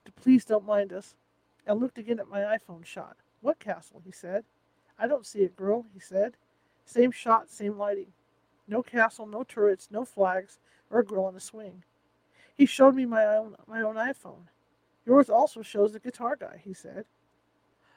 to 0.05 0.13
please 0.13 0.45
don't 0.45 0.65
mind 0.65 0.93
us, 0.93 1.13
and 1.66 1.80
looked 1.80 1.97
again 1.97 2.20
at 2.20 2.28
my 2.28 2.39
iPhone 2.39 2.86
shot. 2.86 3.18
What 3.41 3.59
castle? 3.59 4.01
he 4.05 4.12
said. 4.12 4.45
I 4.97 5.07
don't 5.07 5.26
see 5.26 5.39
it, 5.39 5.55
girl, 5.55 5.86
he 5.93 5.99
said. 5.99 6.36
Same 6.86 7.12
shot, 7.12 7.49
same 7.49 7.78
lighting. 7.78 8.14
No 8.68 8.84
castle, 8.84 9.26
no 9.26 9.43
turrets, 9.43 9.89
no 9.91 10.05
flags, 10.05 10.59
or 10.89 10.99
a 10.99 11.05
girl 11.05 11.26
on 11.26 11.36
a 11.36 11.39
swing. 11.39 11.84
He 12.55 12.66
showed 12.66 12.95
me 12.95 13.05
my 13.05 13.26
own 13.26 13.55
my 13.68 13.82
own 13.82 13.95
iPhone. 13.95 14.47
Yours 15.05 15.30
also 15.30 15.62
shows 15.62 15.93
the 15.93 15.99
guitar 15.99 16.36
guy, 16.36 16.62
he 16.64 16.74
said. 16.74 17.05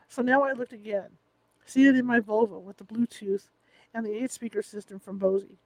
So 0.08 0.22
now 0.22 0.42
I 0.42 0.52
looked 0.52 0.72
again, 0.72 1.18
seated 1.66 1.96
in 1.96 2.06
my 2.06 2.20
Volvo 2.20 2.60
with 2.62 2.78
the 2.78 2.84
Bluetooth 2.84 3.48
and 3.92 4.06
the 4.06 4.22
eight 4.22 4.30
speaker 4.30 4.62
system 4.62 4.98
from 4.98 5.18
Bose, 5.18 5.58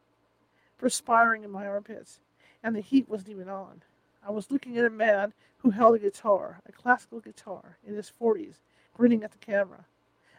perspiring 0.79 1.45
in 1.45 1.51
my 1.51 1.67
armpits, 1.67 2.21
and 2.63 2.75
the 2.75 2.81
heat 2.81 3.09
wasn't 3.09 3.31
even 3.31 3.49
on. 3.49 3.83
I 4.27 4.31
was 4.31 4.51
looking 4.51 4.77
at 4.79 4.85
a 4.85 4.91
man 4.91 5.33
who 5.59 5.71
held 5.71 5.97
a 5.97 5.99
guitar, 5.99 6.61
a 6.67 6.73
classical 6.73 7.21
guitar, 7.21 7.79
in 7.87 7.95
his 7.95 8.11
40s, 8.21 8.57
grinning 8.95 9.23
at 9.25 9.33
the 9.33 9.39
camera. 9.39 9.85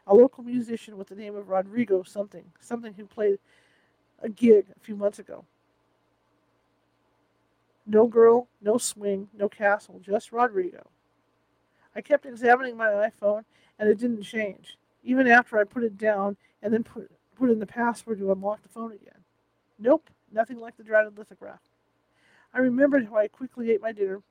A 0.07 0.13
local 0.13 0.43
musician 0.43 0.97
with 0.97 1.07
the 1.07 1.15
name 1.15 1.35
of 1.35 1.49
Rodrigo 1.49 2.03
something, 2.03 2.45
something 2.59 2.93
who 2.93 3.05
played 3.05 3.39
a 4.21 4.29
gig 4.29 4.65
a 4.75 4.79
few 4.79 4.95
months 4.95 5.19
ago. 5.19 5.45
No 7.85 8.07
girl, 8.07 8.47
no 8.61 8.77
swing, 8.77 9.29
no 9.33 9.49
castle, 9.49 9.99
just 10.03 10.31
Rodrigo. 10.31 10.87
I 11.95 12.01
kept 12.01 12.25
examining 12.25 12.77
my 12.77 12.87
iPhone 12.87 13.45
and 13.77 13.89
it 13.89 13.97
didn't 13.97 14.23
change, 14.23 14.77
even 15.03 15.27
after 15.27 15.57
I 15.57 15.63
put 15.63 15.83
it 15.83 15.97
down 15.97 16.37
and 16.61 16.73
then 16.73 16.83
put, 16.83 17.11
put 17.35 17.49
in 17.49 17.59
the 17.59 17.65
password 17.65 18.19
to 18.19 18.31
unlock 18.31 18.61
the 18.61 18.69
phone 18.69 18.91
again. 18.91 19.23
Nope, 19.79 20.09
nothing 20.31 20.59
like 20.59 20.77
the 20.77 20.83
dreaded 20.83 21.17
lithograph. 21.17 21.61
I 22.53 22.59
remembered 22.59 23.05
how 23.07 23.17
I 23.17 23.27
quickly 23.27 23.71
ate 23.71 23.81
my 23.81 23.91
dinner 23.91 24.21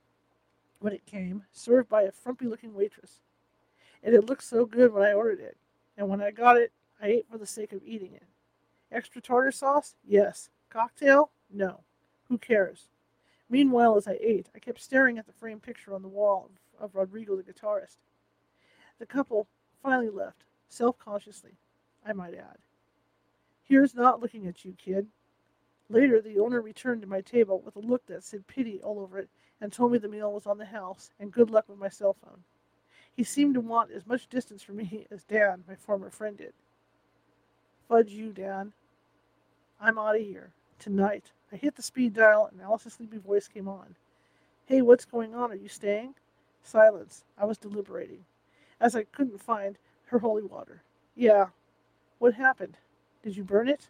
when 0.80 0.92
it 0.92 1.06
came, 1.06 1.44
served 1.52 1.88
by 1.88 2.02
a 2.02 2.12
frumpy 2.12 2.46
looking 2.46 2.74
waitress. 2.74 3.20
And 4.02 4.14
it 4.14 4.26
looked 4.26 4.44
so 4.44 4.64
good 4.64 4.92
when 4.92 5.02
I 5.02 5.12
ordered 5.12 5.40
it, 5.40 5.56
and 5.96 6.08
when 6.08 6.20
I 6.20 6.30
got 6.30 6.56
it, 6.56 6.72
I 7.00 7.08
ate 7.08 7.26
for 7.30 7.38
the 7.38 7.46
sake 7.46 7.72
of 7.72 7.82
eating 7.84 8.14
it. 8.14 8.24
Extra 8.90 9.20
tartar 9.20 9.52
sauce? 9.52 9.94
Yes. 10.06 10.50
Cocktail? 10.70 11.30
No. 11.50 11.80
Who 12.28 12.38
cares? 12.38 12.88
Meanwhile, 13.50 13.96
as 13.96 14.06
I 14.06 14.18
ate, 14.20 14.48
I 14.54 14.58
kept 14.58 14.80
staring 14.80 15.18
at 15.18 15.26
the 15.26 15.32
framed 15.32 15.62
picture 15.62 15.94
on 15.94 16.02
the 16.02 16.08
wall 16.08 16.50
of, 16.78 16.84
of 16.84 16.94
Rodrigo 16.94 17.36
the 17.36 17.42
guitarist. 17.42 17.96
The 18.98 19.06
couple 19.06 19.46
finally 19.82 20.10
left, 20.10 20.44
self 20.68 20.98
consciously, 20.98 21.52
I 22.06 22.12
might 22.12 22.34
add. 22.34 22.58
Here's 23.62 23.94
not 23.94 24.20
looking 24.20 24.46
at 24.46 24.64
you, 24.64 24.74
kid. 24.76 25.06
Later, 25.90 26.20
the 26.20 26.38
owner 26.38 26.60
returned 26.60 27.00
to 27.02 27.08
my 27.08 27.20
table 27.22 27.62
with 27.64 27.76
a 27.76 27.80
look 27.80 28.06
that 28.06 28.22
said 28.22 28.46
pity 28.46 28.80
all 28.82 29.00
over 29.00 29.18
it 29.18 29.28
and 29.60 29.72
told 29.72 29.92
me 29.92 29.98
the 29.98 30.08
meal 30.08 30.32
was 30.32 30.46
on 30.46 30.58
the 30.58 30.66
house 30.66 31.10
and 31.18 31.32
good 31.32 31.50
luck 31.50 31.64
with 31.68 31.78
my 31.78 31.88
cell 31.88 32.14
phone. 32.22 32.44
He 33.16 33.24
seemed 33.24 33.54
to 33.54 33.60
want 33.60 33.90
as 33.90 34.06
much 34.06 34.28
distance 34.28 34.62
from 34.62 34.76
me 34.76 35.06
as 35.10 35.24
Dan, 35.24 35.64
my 35.66 35.74
former 35.74 36.10
friend, 36.10 36.36
did. 36.36 36.52
Fudge 37.88 38.10
you, 38.10 38.32
Dan. 38.32 38.72
I'm 39.80 39.98
out 39.98 40.16
of 40.16 40.22
here. 40.22 40.50
Tonight. 40.78 41.32
I 41.52 41.56
hit 41.56 41.76
the 41.76 41.82
speed 41.82 42.14
dial 42.14 42.48
and 42.52 42.60
Alice's 42.60 42.94
sleepy 42.94 43.18
voice 43.18 43.48
came 43.48 43.68
on. 43.68 43.96
Hey, 44.66 44.82
what's 44.82 45.06
going 45.06 45.34
on? 45.34 45.50
Are 45.50 45.56
you 45.56 45.68
staying? 45.68 46.14
Silence. 46.62 47.24
I 47.38 47.46
was 47.46 47.56
deliberating. 47.56 48.24
As 48.80 48.94
I 48.94 49.04
couldn't 49.04 49.40
find 49.40 49.78
Her 50.06 50.18
holy 50.18 50.42
water. 50.42 50.82
Yeah. 51.16 51.46
What 52.18 52.34
happened? 52.34 52.76
Did 53.22 53.36
you 53.36 53.44
burn 53.44 53.68
it? 53.68 53.88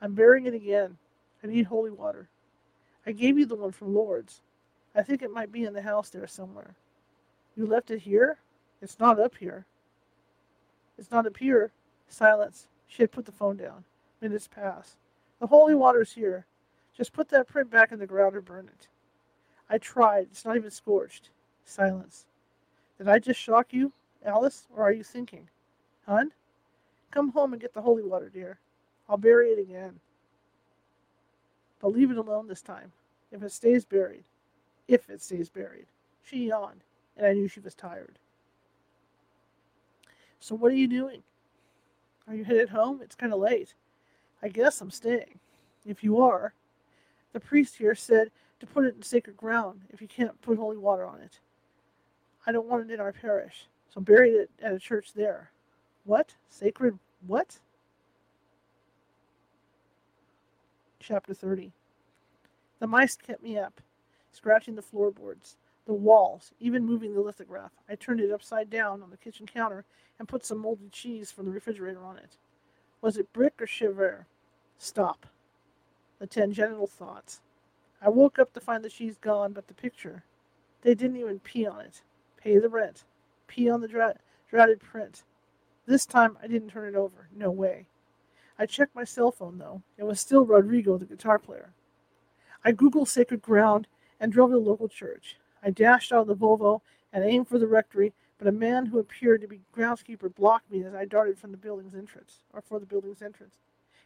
I'm 0.00 0.14
burying 0.14 0.46
it 0.46 0.54
again. 0.54 0.96
I 1.42 1.46
need 1.46 1.66
holy 1.66 1.90
water. 1.90 2.28
I 3.06 3.12
gave 3.12 3.38
you 3.38 3.46
the 3.46 3.54
one 3.54 3.72
from 3.72 3.94
Lourdes. 3.94 4.42
I 4.94 5.02
think 5.02 5.22
it 5.22 5.32
might 5.32 5.52
be 5.52 5.64
in 5.64 5.72
the 5.72 5.82
house 5.82 6.10
there 6.10 6.26
somewhere. 6.26 6.74
You 7.56 7.66
left 7.66 7.90
it 7.90 8.00
here? 8.00 8.38
It's 8.80 8.98
not 8.98 9.18
up 9.18 9.36
here. 9.36 9.66
It's 10.98 11.10
not 11.10 11.26
up 11.26 11.36
here. 11.36 11.72
Silence. 12.08 12.68
She 12.86 13.02
had 13.02 13.12
put 13.12 13.26
the 13.26 13.32
phone 13.32 13.56
down. 13.56 13.84
Minutes 14.20 14.48
pass. 14.48 14.96
The 15.40 15.46
holy 15.46 15.74
water's 15.74 16.12
here. 16.12 16.46
Just 16.96 17.12
put 17.12 17.28
that 17.28 17.46
print 17.46 17.70
back 17.70 17.92
in 17.92 17.98
the 17.98 18.06
ground 18.06 18.34
or 18.34 18.40
burn 18.40 18.66
it. 18.66 18.88
I 19.70 19.78
tried. 19.78 20.28
It's 20.30 20.44
not 20.44 20.56
even 20.56 20.70
scorched. 20.70 21.30
Silence. 21.64 22.26
Did 22.96 23.08
I 23.08 23.18
just 23.18 23.38
shock 23.38 23.72
you, 23.72 23.92
Alice, 24.24 24.66
or 24.74 24.82
are 24.82 24.92
you 24.92 25.04
thinking? 25.04 25.48
Hun? 26.06 26.32
Come 27.10 27.30
home 27.30 27.52
and 27.52 27.62
get 27.62 27.74
the 27.74 27.82
holy 27.82 28.02
water, 28.02 28.28
dear. 28.28 28.58
I'll 29.08 29.16
bury 29.16 29.50
it 29.50 29.58
again. 29.58 30.00
But 31.80 31.92
leave 31.92 32.10
it 32.10 32.18
alone 32.18 32.48
this 32.48 32.62
time. 32.62 32.92
If 33.30 33.42
it 33.42 33.52
stays 33.52 33.84
buried. 33.84 34.24
If 34.86 35.08
it 35.10 35.22
stays 35.22 35.48
buried. 35.48 35.86
She 36.22 36.48
yawned, 36.48 36.82
and 37.16 37.26
I 37.26 37.32
knew 37.32 37.48
she 37.48 37.60
was 37.60 37.74
tired. 37.74 38.18
So 40.40 40.54
what 40.54 40.72
are 40.72 40.76
you 40.76 40.88
doing? 40.88 41.22
Are 42.26 42.34
you 42.34 42.44
headed 42.44 42.68
home? 42.68 43.00
It's 43.02 43.14
kind 43.14 43.32
of 43.32 43.40
late. 43.40 43.74
I 44.42 44.48
guess 44.48 44.80
I'm 44.80 44.90
staying. 44.90 45.38
If 45.86 46.04
you 46.04 46.20
are, 46.20 46.52
the 47.32 47.40
priest 47.40 47.76
here 47.76 47.94
said 47.94 48.30
to 48.60 48.66
put 48.66 48.84
it 48.84 48.94
in 48.94 49.02
sacred 49.02 49.36
ground 49.36 49.82
if 49.90 50.02
you 50.02 50.08
can't 50.08 50.40
put 50.42 50.58
holy 50.58 50.76
water 50.76 51.06
on 51.06 51.20
it. 51.20 51.40
I 52.46 52.52
don't 52.52 52.66
want 52.66 52.88
it 52.88 52.94
in 52.94 53.00
our 53.00 53.12
parish, 53.12 53.66
so 53.92 54.00
bury 54.00 54.30
it 54.30 54.50
at 54.62 54.72
a 54.72 54.78
church 54.78 55.12
there. 55.14 55.50
What? 56.04 56.34
Sacred 56.48 56.98
what? 57.26 57.58
Chapter 61.08 61.32
30. 61.32 61.72
The 62.80 62.86
mice 62.86 63.16
kept 63.16 63.42
me 63.42 63.56
up, 63.56 63.80
scratching 64.30 64.74
the 64.74 64.82
floorboards, 64.82 65.56
the 65.86 65.94
walls, 65.94 66.52
even 66.60 66.84
moving 66.84 67.14
the 67.14 67.22
lithograph. 67.22 67.70
I 67.88 67.94
turned 67.94 68.20
it 68.20 68.30
upside 68.30 68.68
down 68.68 69.00
on 69.00 69.08
the 69.08 69.16
kitchen 69.16 69.46
counter 69.46 69.86
and 70.18 70.28
put 70.28 70.44
some 70.44 70.58
moldy 70.58 70.90
cheese 70.92 71.32
from 71.32 71.46
the 71.46 71.50
refrigerator 71.50 72.04
on 72.04 72.18
it. 72.18 72.36
Was 73.00 73.16
it 73.16 73.32
brick 73.32 73.54
or 73.58 73.66
chevre? 73.66 74.26
Stop. 74.76 75.24
The 76.18 76.26
tangential 76.26 76.86
thoughts. 76.86 77.40
I 78.02 78.10
woke 78.10 78.38
up 78.38 78.52
to 78.52 78.60
find 78.60 78.84
the 78.84 78.90
cheese 78.90 79.16
gone, 79.18 79.54
but 79.54 79.66
the 79.66 79.72
picture. 79.72 80.24
They 80.82 80.94
didn't 80.94 81.16
even 81.16 81.40
pee 81.40 81.66
on 81.66 81.80
it. 81.80 82.02
Pay 82.36 82.58
the 82.58 82.68
rent. 82.68 83.04
Pee 83.46 83.70
on 83.70 83.80
the 83.80 83.88
dra- 83.88 84.18
droughted 84.50 84.80
print. 84.80 85.22
This 85.86 86.04
time 86.04 86.36
I 86.42 86.48
didn't 86.48 86.68
turn 86.68 86.86
it 86.86 86.98
over. 86.98 87.30
No 87.34 87.50
way. 87.50 87.86
I 88.58 88.66
checked 88.66 88.94
my 88.94 89.04
cell 89.04 89.30
phone, 89.30 89.58
though. 89.58 89.82
It 89.96 90.04
was 90.04 90.20
still 90.20 90.44
Rodrigo, 90.44 90.98
the 90.98 91.04
guitar 91.04 91.38
player. 91.38 91.70
I 92.64 92.72
Googled 92.72 93.08
Sacred 93.08 93.40
Ground 93.40 93.86
and 94.18 94.32
drove 94.32 94.50
to 94.50 94.56
the 94.56 94.60
local 94.60 94.88
church. 94.88 95.36
I 95.62 95.70
dashed 95.70 96.12
out 96.12 96.22
of 96.22 96.26
the 96.26 96.36
Volvo 96.36 96.80
and 97.12 97.24
aimed 97.24 97.48
for 97.48 97.58
the 97.58 97.68
rectory, 97.68 98.12
but 98.36 98.48
a 98.48 98.52
man 98.52 98.86
who 98.86 98.98
appeared 98.98 99.40
to 99.42 99.48
be 99.48 99.60
groundskeeper 99.76 100.34
blocked 100.34 100.70
me 100.70 100.82
as 100.82 100.94
I 100.94 101.04
darted 101.04 101.38
from 101.38 101.52
the 101.52 101.56
building's 101.56 101.94
entrance, 101.94 102.40
or 102.52 102.60
for 102.60 102.78
the 102.78 102.86
building's 102.86 103.22
entrance. 103.22 103.54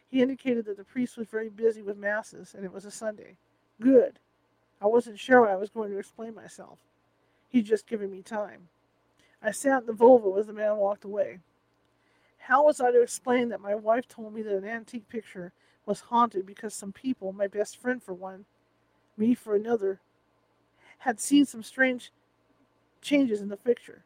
He 0.09 0.21
indicated 0.21 0.65
that 0.65 0.77
the 0.77 0.83
priest 0.83 1.17
was 1.17 1.27
very 1.27 1.49
busy 1.49 1.81
with 1.81 1.97
masses 1.97 2.53
and 2.53 2.63
it 2.63 2.71
was 2.71 2.85
a 2.85 2.91
Sunday. 2.91 3.37
Good. 3.81 4.19
I 4.79 4.85
wasn't 4.85 5.19
sure 5.19 5.49
I 5.49 5.55
was 5.55 5.69
going 5.69 5.91
to 5.91 5.97
explain 5.97 6.35
myself. 6.35 6.77
He'd 7.49 7.65
just 7.65 7.87
given 7.87 8.11
me 8.11 8.21
time. 8.21 8.67
I 9.41 9.51
sat 9.51 9.81
in 9.81 9.87
the 9.87 9.93
Volvo 9.93 10.39
as 10.39 10.47
the 10.47 10.53
man 10.53 10.77
walked 10.77 11.03
away. 11.03 11.39
How 12.47 12.65
was 12.65 12.81
I 12.81 12.91
to 12.91 13.01
explain 13.01 13.47
that 13.49 13.61
my 13.61 13.73
wife 13.73 14.05
told 14.05 14.33
me 14.33 14.41
that 14.41 14.57
an 14.57 14.65
antique 14.65 15.07
picture 15.07 15.53
was 15.85 16.01
haunted 16.01 16.45
because 16.45 16.73
some 16.73 16.91
people, 16.91 17.31
my 17.31 17.47
best 17.47 17.77
friend 17.77 18.03
for 18.03 18.13
one, 18.13 18.43
me 19.15 19.33
for 19.33 19.55
another, 19.55 20.01
had 20.97 21.21
seen 21.21 21.45
some 21.45 21.63
strange 21.63 22.11
changes 23.01 23.39
in 23.39 23.47
the 23.47 23.55
picture? 23.55 24.03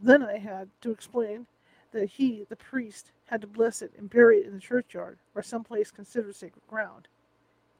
Then 0.00 0.22
I 0.22 0.38
had 0.38 0.68
to 0.82 0.92
explain 0.92 1.48
that 1.90 2.10
he, 2.10 2.46
the 2.48 2.54
priest, 2.54 3.10
had 3.26 3.40
to 3.40 3.48
bless 3.48 3.82
it 3.82 3.90
and 3.98 4.08
bury 4.08 4.38
it 4.38 4.46
in 4.46 4.54
the 4.54 4.60
churchyard 4.60 5.18
or 5.34 5.42
some 5.42 5.64
place 5.64 5.90
considered 5.90 6.36
sacred 6.36 6.64
ground. 6.68 7.08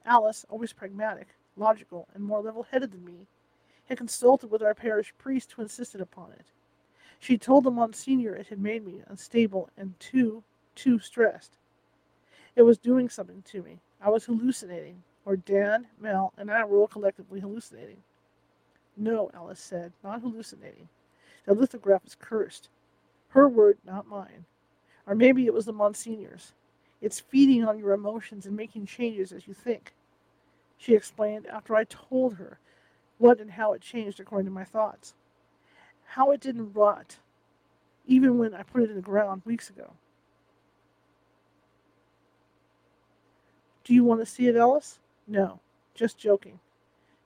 Alice, 0.05 0.45
always 0.49 0.73
pragmatic, 0.73 1.29
logical, 1.57 2.09
and 2.15 2.25
more 2.25 2.43
level 2.43 2.67
headed 2.69 2.91
than 2.91 3.05
me, 3.05 3.29
had 3.85 3.99
consulted 3.99 4.51
with 4.51 4.61
our 4.61 4.75
parish 4.75 5.15
priest 5.19 5.53
who 5.53 5.63
insisted 5.63 6.01
upon 6.01 6.33
it. 6.33 6.47
She 7.23 7.39
told 7.39 7.63
the 7.63 7.71
Monsignor 7.71 8.35
it 8.35 8.49
had 8.49 8.59
made 8.59 8.85
me 8.85 9.01
unstable 9.07 9.71
and 9.77 9.95
too, 10.01 10.43
too 10.75 10.99
stressed. 10.99 11.57
It 12.57 12.63
was 12.63 12.79
doing 12.79 13.09
something 13.09 13.43
to 13.43 13.63
me. 13.63 13.79
I 14.01 14.11
was 14.11 14.25
hallucinating, 14.25 15.05
or 15.25 15.37
Dan, 15.37 15.87
Mel, 16.01 16.33
and 16.37 16.51
I 16.51 16.65
were 16.65 16.79
all 16.79 16.89
collectively 16.89 17.39
hallucinating. 17.39 18.03
No, 18.97 19.31
Alice 19.35 19.61
said, 19.61 19.93
not 20.03 20.21
hallucinating. 20.21 20.89
The 21.47 21.55
lithograph 21.55 22.05
is 22.05 22.17
cursed. 22.17 22.71
Her 23.29 23.49
word, 23.49 23.79
not 23.87 24.09
mine. 24.09 24.45
Or 25.07 25.15
maybe 25.15 25.47
it 25.47 25.55
was 25.55 25.67
the 25.67 25.73
Monsignor's. 25.73 26.55
It's 27.01 27.21
feeding 27.21 27.65
on 27.65 27.79
your 27.79 27.93
emotions 27.93 28.47
and 28.47 28.57
making 28.57 28.87
changes 28.87 29.31
as 29.31 29.47
you 29.47 29.55
think. 29.55 29.95
She 30.77 30.97
explained 30.97 31.47
after 31.47 31.77
I 31.77 31.85
told 31.85 32.35
her 32.35 32.59
what 33.19 33.39
and 33.39 33.53
how 33.53 33.75
it 33.75 33.81
changed 33.81 34.19
according 34.19 34.47
to 34.47 34.53
my 34.53 34.65
thoughts. 34.65 35.15
How 36.13 36.31
it 36.33 36.43
didn't 36.43 36.75
rot, 36.75 37.17
even 38.07 38.37
when 38.37 38.53
I 38.53 38.65
put 38.65 38.83
it 38.83 38.91
in 38.91 38.97
the 38.97 39.01
ground 39.03 39.41
weeks 39.47 39.71
ago. 39.71 39.95
Do 43.83 43.95
you 43.95 44.05
want 44.05 44.21
to 44.21 44.27
see 44.27 44.47
it, 44.47 44.55
Alice? 44.55 44.99
No, 45.27 45.59
just 45.95 46.19
joking. 46.19 46.61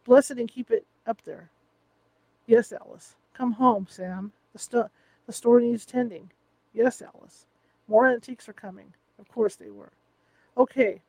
Bless 0.05 0.31
it 0.31 0.39
and 0.39 0.49
keep 0.49 0.71
it 0.71 0.87
up 1.05 1.21
there. 1.25 1.51
Yes, 2.47 2.73
Alice. 2.73 3.17
Come 3.35 3.51
home, 3.51 3.89
Sam. 3.91 4.31
The, 4.53 4.61
sto- 4.61 4.91
the 5.27 5.33
store 5.33 5.61
needs 5.61 5.85
tending. 5.85 6.31
Yes, 6.73 7.03
Alice. 7.03 7.47
More 7.89 8.07
antiques 8.07 8.49
are 8.49 8.53
coming. 8.53 8.95
Of 9.19 9.29
course 9.29 9.57
they 9.57 9.71
were. 9.71 9.91
Okay, 10.57 11.03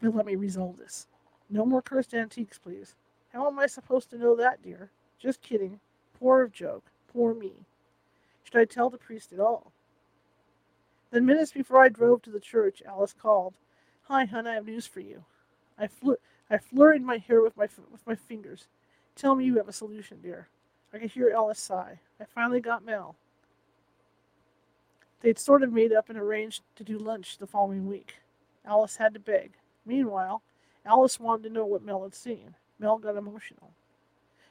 then 0.00 0.14
let 0.14 0.24
me 0.24 0.36
resolve 0.36 0.76
this. 0.76 1.08
No 1.50 1.66
more 1.66 1.82
cursed 1.82 2.14
antiques, 2.14 2.58
please. 2.58 2.94
How 3.32 3.48
am 3.48 3.58
I 3.58 3.66
supposed 3.66 4.08
to 4.10 4.18
know 4.18 4.36
that, 4.36 4.62
dear? 4.62 4.90
Just 5.18 5.42
kidding. 5.42 5.80
Poor 6.18 6.48
joke. 6.48 6.84
Poor 7.12 7.34
me. 7.34 7.52
Should 8.44 8.56
I 8.60 8.64
tell 8.64 8.90
the 8.90 8.98
priest 8.98 9.32
at 9.32 9.40
all? 9.40 9.72
Then, 11.10 11.26
minutes 11.26 11.52
before 11.52 11.82
I 11.82 11.88
drove 11.88 12.22
to 12.22 12.30
the 12.30 12.40
church, 12.40 12.82
Alice 12.86 13.14
called. 13.20 13.54
Hi, 14.08 14.24
hon, 14.24 14.46
I 14.46 14.54
have 14.54 14.66
news 14.66 14.86
for 14.86 15.00
you. 15.00 15.24
I, 15.78 15.86
fl- 15.86 16.12
I 16.50 16.58
flurried 16.58 17.02
my 17.02 17.18
hair 17.18 17.42
with 17.42 17.56
my, 17.56 17.68
with 17.90 18.06
my 18.06 18.14
fingers. 18.14 18.66
Tell 19.14 19.34
me 19.34 19.44
you 19.44 19.56
have 19.56 19.68
a 19.68 19.72
solution, 19.72 20.18
dear. 20.22 20.48
I 20.92 20.98
could 20.98 21.10
hear 21.10 21.32
Alice 21.34 21.60
sigh. 21.60 22.00
I 22.20 22.24
finally 22.24 22.60
got 22.60 22.84
Mel. 22.84 23.16
They'd 25.20 25.38
sort 25.38 25.62
of 25.62 25.72
made 25.72 25.92
up 25.92 26.08
and 26.08 26.18
arranged 26.18 26.62
to 26.76 26.84
do 26.84 26.98
lunch 26.98 27.38
the 27.38 27.46
following 27.46 27.86
week. 27.86 28.16
Alice 28.64 28.96
had 28.96 29.14
to 29.14 29.20
beg. 29.20 29.52
Meanwhile, 29.84 30.42
Alice 30.84 31.18
wanted 31.18 31.44
to 31.44 31.54
know 31.54 31.66
what 31.66 31.82
Mel 31.82 32.02
had 32.02 32.14
seen. 32.14 32.54
Mel 32.78 32.98
got 32.98 33.16
emotional. 33.16 33.70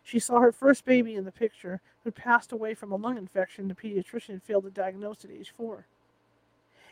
She 0.06 0.20
saw 0.20 0.40
her 0.40 0.52
first 0.52 0.86
baby 0.86 1.16
in 1.16 1.26
the 1.26 1.32
picture, 1.32 1.82
who'd 2.04 2.14
passed 2.14 2.52
away 2.52 2.76
from 2.76 2.92
a 2.92 2.96
lung 2.96 3.18
infection 3.18 3.68
the 3.68 3.74
pediatrician 3.74 4.40
failed 4.40 4.66
to 4.66 4.70
diagnose 4.70 5.26
at 5.26 5.32
age 5.32 5.52
four. 5.58 5.88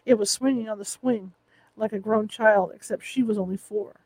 It 0.04 0.16
was 0.16 0.32
swinging 0.32 0.68
on 0.68 0.80
the 0.80 0.84
swing 0.84 1.32
like 1.78 1.94
a 1.94 2.00
grown 2.00 2.28
child, 2.28 2.72
except 2.74 3.04
she 3.04 3.22
was 3.22 3.38
only 3.38 3.56
four. 3.56 3.98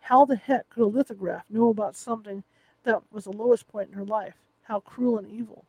How 0.00 0.24
the 0.24 0.34
heck 0.34 0.68
could 0.68 0.82
a 0.82 0.86
lithograph 0.86 1.44
know 1.48 1.68
about 1.68 1.94
something 1.94 2.42
that 2.82 3.02
was 3.12 3.24
the 3.24 3.32
lowest 3.32 3.68
point 3.68 3.90
in 3.90 3.94
her 3.94 4.04
life? 4.04 4.34
How 4.64 4.80
cruel 4.80 5.18
and 5.18 5.30
evil. 5.30 5.64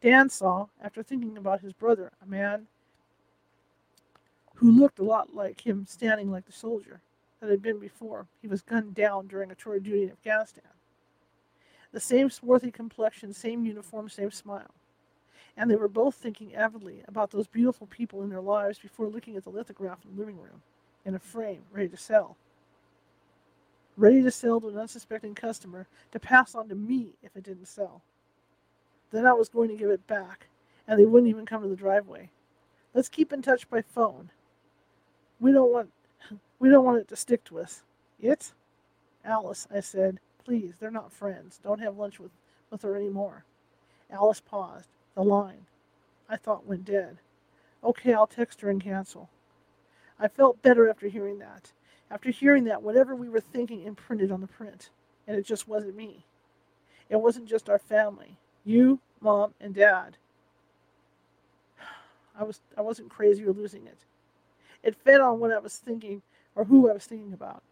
Dan 0.00 0.30
saw, 0.30 0.68
after 0.80 1.02
thinking 1.02 1.36
about 1.36 1.60
his 1.60 1.74
brother, 1.74 2.12
a 2.22 2.26
man 2.26 2.66
who 4.54 4.70
looked 4.70 4.98
a 4.98 5.04
lot 5.04 5.34
like 5.34 5.66
him 5.66 5.84
standing 5.86 6.30
like 6.30 6.46
the 6.46 6.52
soldier 6.52 7.02
that 7.42 7.50
had 7.50 7.60
been 7.60 7.80
before 7.80 8.28
he 8.40 8.46
was 8.46 8.62
gunned 8.62 8.94
down 8.94 9.26
during 9.26 9.50
a 9.50 9.54
tour 9.56 9.74
of 9.74 9.82
duty 9.82 10.04
in 10.04 10.10
Afghanistan. 10.10 10.62
The 11.90 11.98
same 11.98 12.30
swarthy 12.30 12.70
complexion, 12.70 13.34
same 13.34 13.66
uniform, 13.66 14.08
same 14.08 14.30
smile. 14.30 14.70
And 15.56 15.68
they 15.68 15.74
were 15.74 15.88
both 15.88 16.14
thinking 16.14 16.54
avidly 16.54 17.02
about 17.08 17.32
those 17.32 17.48
beautiful 17.48 17.88
people 17.88 18.22
in 18.22 18.30
their 18.30 18.40
lives 18.40 18.78
before 18.78 19.08
looking 19.08 19.36
at 19.36 19.42
the 19.42 19.50
lithograph 19.50 19.98
in 20.04 20.14
the 20.14 20.20
living 20.20 20.38
room, 20.38 20.62
in 21.04 21.16
a 21.16 21.18
frame, 21.18 21.62
ready 21.72 21.88
to 21.88 21.96
sell. 21.96 22.36
Ready 23.96 24.22
to 24.22 24.30
sell 24.30 24.60
to 24.60 24.68
an 24.68 24.78
unsuspecting 24.78 25.34
customer 25.34 25.88
to 26.12 26.20
pass 26.20 26.54
on 26.54 26.68
to 26.68 26.76
me 26.76 27.16
if 27.24 27.36
it 27.36 27.42
didn't 27.42 27.66
sell. 27.66 28.02
Then 29.10 29.26
I 29.26 29.32
was 29.32 29.48
going 29.48 29.68
to 29.68 29.76
give 29.76 29.90
it 29.90 30.06
back, 30.06 30.46
and 30.86 30.98
they 30.98 31.06
wouldn't 31.06 31.28
even 31.28 31.44
come 31.44 31.62
to 31.62 31.68
the 31.68 31.76
driveway. 31.76 32.30
Let's 32.94 33.08
keep 33.08 33.32
in 33.32 33.42
touch 33.42 33.68
by 33.68 33.82
phone. 33.82 34.30
We 35.40 35.50
don't 35.50 35.72
want 35.72 35.90
we 36.58 36.68
don't 36.68 36.84
want 36.84 36.98
it 36.98 37.08
to 37.08 37.16
stick 37.16 37.44
to 37.44 37.60
us. 37.60 37.82
It? 38.20 38.52
Alice, 39.24 39.66
I 39.74 39.80
said, 39.80 40.20
please, 40.44 40.74
they're 40.78 40.90
not 40.90 41.12
friends. 41.12 41.60
Don't 41.62 41.80
have 41.80 41.96
lunch 41.96 42.20
with, 42.20 42.32
with 42.70 42.82
her 42.82 42.96
anymore. 42.96 43.44
Alice 44.10 44.40
paused. 44.40 44.88
The 45.14 45.22
line, 45.22 45.66
I 46.28 46.36
thought, 46.36 46.66
went 46.66 46.84
dead. 46.86 47.18
Okay, 47.84 48.14
I'll 48.14 48.26
text 48.26 48.62
her 48.62 48.70
and 48.70 48.82
cancel. 48.82 49.28
I 50.18 50.28
felt 50.28 50.62
better 50.62 50.88
after 50.88 51.08
hearing 51.08 51.38
that. 51.40 51.72
After 52.10 52.30
hearing 52.30 52.64
that, 52.64 52.82
whatever 52.82 53.14
we 53.14 53.28
were 53.28 53.40
thinking 53.40 53.82
imprinted 53.82 54.30
on 54.32 54.40
the 54.40 54.46
print. 54.46 54.90
And 55.26 55.36
it 55.36 55.46
just 55.46 55.68
wasn't 55.68 55.96
me. 55.96 56.24
It 57.10 57.16
wasn't 57.20 57.48
just 57.48 57.68
our 57.68 57.78
family. 57.78 58.38
You, 58.64 59.00
mom, 59.20 59.54
and 59.60 59.74
dad. 59.74 60.16
I 62.38 62.44
was 62.44 62.60
I 62.76 62.80
wasn't 62.80 63.10
crazy 63.10 63.44
or 63.44 63.52
losing 63.52 63.86
it. 63.86 63.98
It 64.82 64.96
fed 64.96 65.20
on 65.20 65.38
what 65.38 65.52
I 65.52 65.58
was 65.58 65.76
thinking 65.76 66.22
or 66.54 66.64
who 66.64 66.90
I 66.90 66.94
was 66.94 67.06
thinking 67.06 67.32
about. 67.32 67.62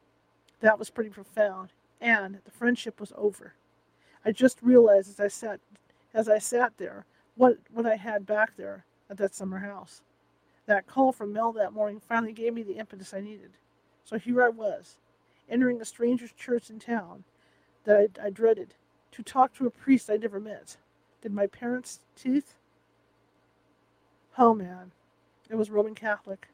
That 0.60 0.78
was 0.78 0.90
pretty 0.90 1.10
profound. 1.10 1.70
And 2.00 2.38
the 2.44 2.50
friendship 2.50 3.00
was 3.00 3.12
over. 3.16 3.54
I 4.24 4.32
just 4.32 4.62
realized 4.62 5.08
as 5.10 5.20
I 5.20 5.28
sat 5.28 5.60
as 6.12 6.28
I 6.28 6.38
sat 6.38 6.72
there 6.76 7.04
what 7.36 7.58
what 7.72 7.86
I 7.86 7.96
had 7.96 8.26
back 8.26 8.56
there 8.56 8.84
at 9.08 9.16
that 9.18 9.34
summer 9.34 9.58
house. 9.58 10.02
That 10.66 10.86
call 10.86 11.12
from 11.12 11.32
Mel 11.32 11.52
that 11.52 11.72
morning 11.72 12.00
finally 12.00 12.32
gave 12.32 12.54
me 12.54 12.62
the 12.62 12.78
impetus 12.78 13.14
I 13.14 13.20
needed. 13.20 13.52
So 14.04 14.18
here 14.18 14.42
I 14.42 14.48
was, 14.48 14.96
entering 15.48 15.78
the 15.78 15.84
strangest 15.84 16.36
church 16.36 16.70
in 16.70 16.78
town 16.78 17.24
that 17.84 18.18
I, 18.22 18.26
I 18.26 18.30
dreaded, 18.30 18.74
to 19.12 19.22
talk 19.22 19.54
to 19.54 19.66
a 19.66 19.70
priest 19.70 20.10
I'd 20.10 20.20
never 20.20 20.40
met. 20.40 20.76
Did 21.22 21.32
my 21.32 21.46
parents' 21.46 22.00
teeth? 22.14 22.54
Oh 24.38 24.54
man, 24.54 24.92
it 25.48 25.56
was 25.56 25.70
Roman 25.70 25.94
Catholic. 25.94 26.48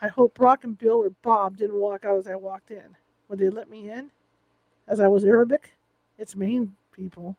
I 0.00 0.08
hope 0.08 0.34
Brock 0.34 0.64
and 0.64 0.78
Bill 0.78 1.04
or 1.04 1.10
Bob 1.22 1.56
didn't 1.56 1.80
walk 1.80 2.04
out 2.04 2.18
as 2.18 2.26
I 2.28 2.36
walked 2.36 2.70
in. 2.70 2.96
Would 3.28 3.38
they 3.38 3.50
let 3.50 3.70
me 3.70 3.90
in? 3.90 4.10
As 4.88 5.00
I 5.00 5.08
was 5.08 5.24
Arabic? 5.24 5.76
It's 6.18 6.36
Maine 6.36 6.76
people. 6.92 7.36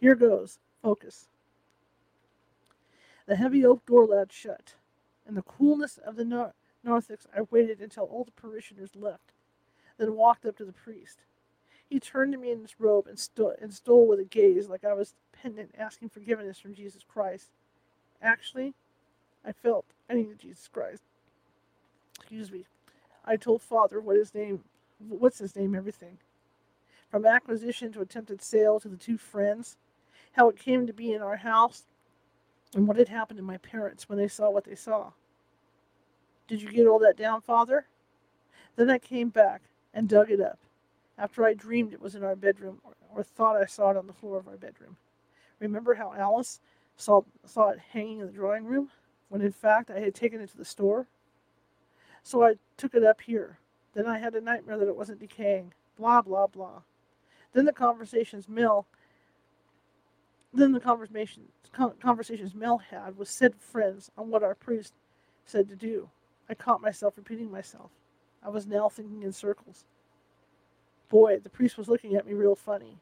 Here 0.00 0.14
goes. 0.14 0.58
Focus. 0.82 1.28
The 3.26 3.36
heavy 3.36 3.64
oak 3.64 3.84
door 3.86 4.06
latch 4.06 4.32
shut. 4.32 4.74
In 5.28 5.34
the 5.34 5.42
coolness 5.42 5.98
of 5.98 6.16
the 6.16 6.24
nor- 6.24 6.54
narthex, 6.84 7.26
I 7.36 7.42
waited 7.50 7.80
until 7.80 8.04
all 8.04 8.24
the 8.24 8.32
parishioners 8.32 8.90
left, 8.94 9.32
then 9.98 10.14
walked 10.14 10.46
up 10.46 10.56
to 10.58 10.64
the 10.64 10.72
priest. 10.72 11.20
He 11.88 12.00
turned 12.00 12.32
to 12.32 12.38
me 12.38 12.52
in 12.52 12.62
his 12.62 12.80
robe 12.80 13.06
and, 13.06 13.18
sto- 13.18 13.54
and 13.60 13.72
stole 13.72 14.08
with 14.08 14.20
a 14.20 14.24
gaze 14.24 14.68
like 14.68 14.84
I 14.84 14.94
was 14.94 15.14
penitent 15.32 15.74
asking 15.78 16.10
forgiveness 16.10 16.58
from 16.58 16.74
Jesus 16.74 17.04
Christ. 17.06 17.50
Actually, 18.22 18.74
I 19.44 19.52
felt 19.52 19.86
I 20.10 20.14
needed 20.14 20.40
Jesus 20.40 20.68
Christ. 20.68 21.02
Excuse 22.26 22.50
me. 22.50 22.66
I 23.24 23.36
told 23.36 23.62
father 23.62 24.00
what 24.00 24.16
his 24.16 24.34
name, 24.34 24.64
what's 24.98 25.38
his 25.38 25.54
name, 25.54 25.76
everything. 25.76 26.18
From 27.08 27.24
acquisition 27.24 27.92
to 27.92 28.00
attempted 28.00 28.42
sale 28.42 28.80
to 28.80 28.88
the 28.88 28.96
two 28.96 29.16
friends, 29.16 29.76
how 30.32 30.48
it 30.48 30.58
came 30.58 30.88
to 30.88 30.92
be 30.92 31.12
in 31.12 31.22
our 31.22 31.36
house, 31.36 31.84
and 32.74 32.88
what 32.88 32.96
had 32.96 33.08
happened 33.08 33.36
to 33.36 33.44
my 33.44 33.58
parents 33.58 34.08
when 34.08 34.18
they 34.18 34.26
saw 34.26 34.50
what 34.50 34.64
they 34.64 34.74
saw. 34.74 35.12
Did 36.48 36.60
you 36.60 36.68
get 36.68 36.88
all 36.88 36.98
that 36.98 37.16
down, 37.16 37.42
father? 37.42 37.86
Then 38.74 38.90
I 38.90 38.98
came 38.98 39.28
back 39.28 39.62
and 39.94 40.08
dug 40.08 40.32
it 40.32 40.40
up 40.40 40.58
after 41.16 41.44
I 41.44 41.54
dreamed 41.54 41.92
it 41.92 42.02
was 42.02 42.16
in 42.16 42.24
our 42.24 42.34
bedroom 42.34 42.80
or, 42.82 42.94
or 43.14 43.22
thought 43.22 43.54
I 43.56 43.66
saw 43.66 43.92
it 43.92 43.96
on 43.96 44.08
the 44.08 44.12
floor 44.12 44.36
of 44.36 44.48
our 44.48 44.56
bedroom. 44.56 44.96
Remember 45.60 45.94
how 45.94 46.12
Alice 46.12 46.60
saw, 46.96 47.22
saw 47.44 47.68
it 47.68 47.78
hanging 47.92 48.18
in 48.18 48.26
the 48.26 48.32
drawing 48.32 48.64
room 48.64 48.90
when 49.28 49.42
in 49.42 49.52
fact 49.52 49.92
I 49.92 50.00
had 50.00 50.16
taken 50.16 50.40
it 50.40 50.50
to 50.50 50.56
the 50.56 50.64
store? 50.64 51.06
So 52.26 52.42
I 52.42 52.54
took 52.76 52.96
it 52.96 53.04
up 53.04 53.20
here. 53.20 53.60
Then 53.94 54.08
I 54.08 54.18
had 54.18 54.34
a 54.34 54.40
nightmare 54.40 54.76
that 54.78 54.88
it 54.88 54.96
wasn't 54.96 55.20
decaying. 55.20 55.72
Blah, 55.96 56.22
blah, 56.22 56.48
blah. 56.48 56.82
Then 57.52 57.66
the 57.66 57.72
conversations 57.72 58.48
Mel 58.48 58.84
then 60.52 60.72
the 60.72 60.80
conversation, 60.80 61.44
conversations 62.00 62.52
Mel 62.52 62.78
had 62.78 63.16
with 63.16 63.28
said 63.28 63.54
friends 63.54 64.10
on 64.18 64.28
what 64.28 64.42
our 64.42 64.56
priest 64.56 64.92
said 65.44 65.68
to 65.68 65.76
do. 65.76 66.10
I 66.48 66.54
caught 66.54 66.80
myself 66.82 67.16
repeating 67.16 67.50
myself. 67.50 67.92
I 68.42 68.48
was 68.48 68.66
now 68.66 68.88
thinking 68.88 69.22
in 69.22 69.30
circles. 69.32 69.84
Boy, 71.08 71.38
the 71.38 71.50
priest 71.50 71.78
was 71.78 71.88
looking 71.88 72.16
at 72.16 72.26
me 72.26 72.32
real 72.32 72.56
funny. 72.56 72.98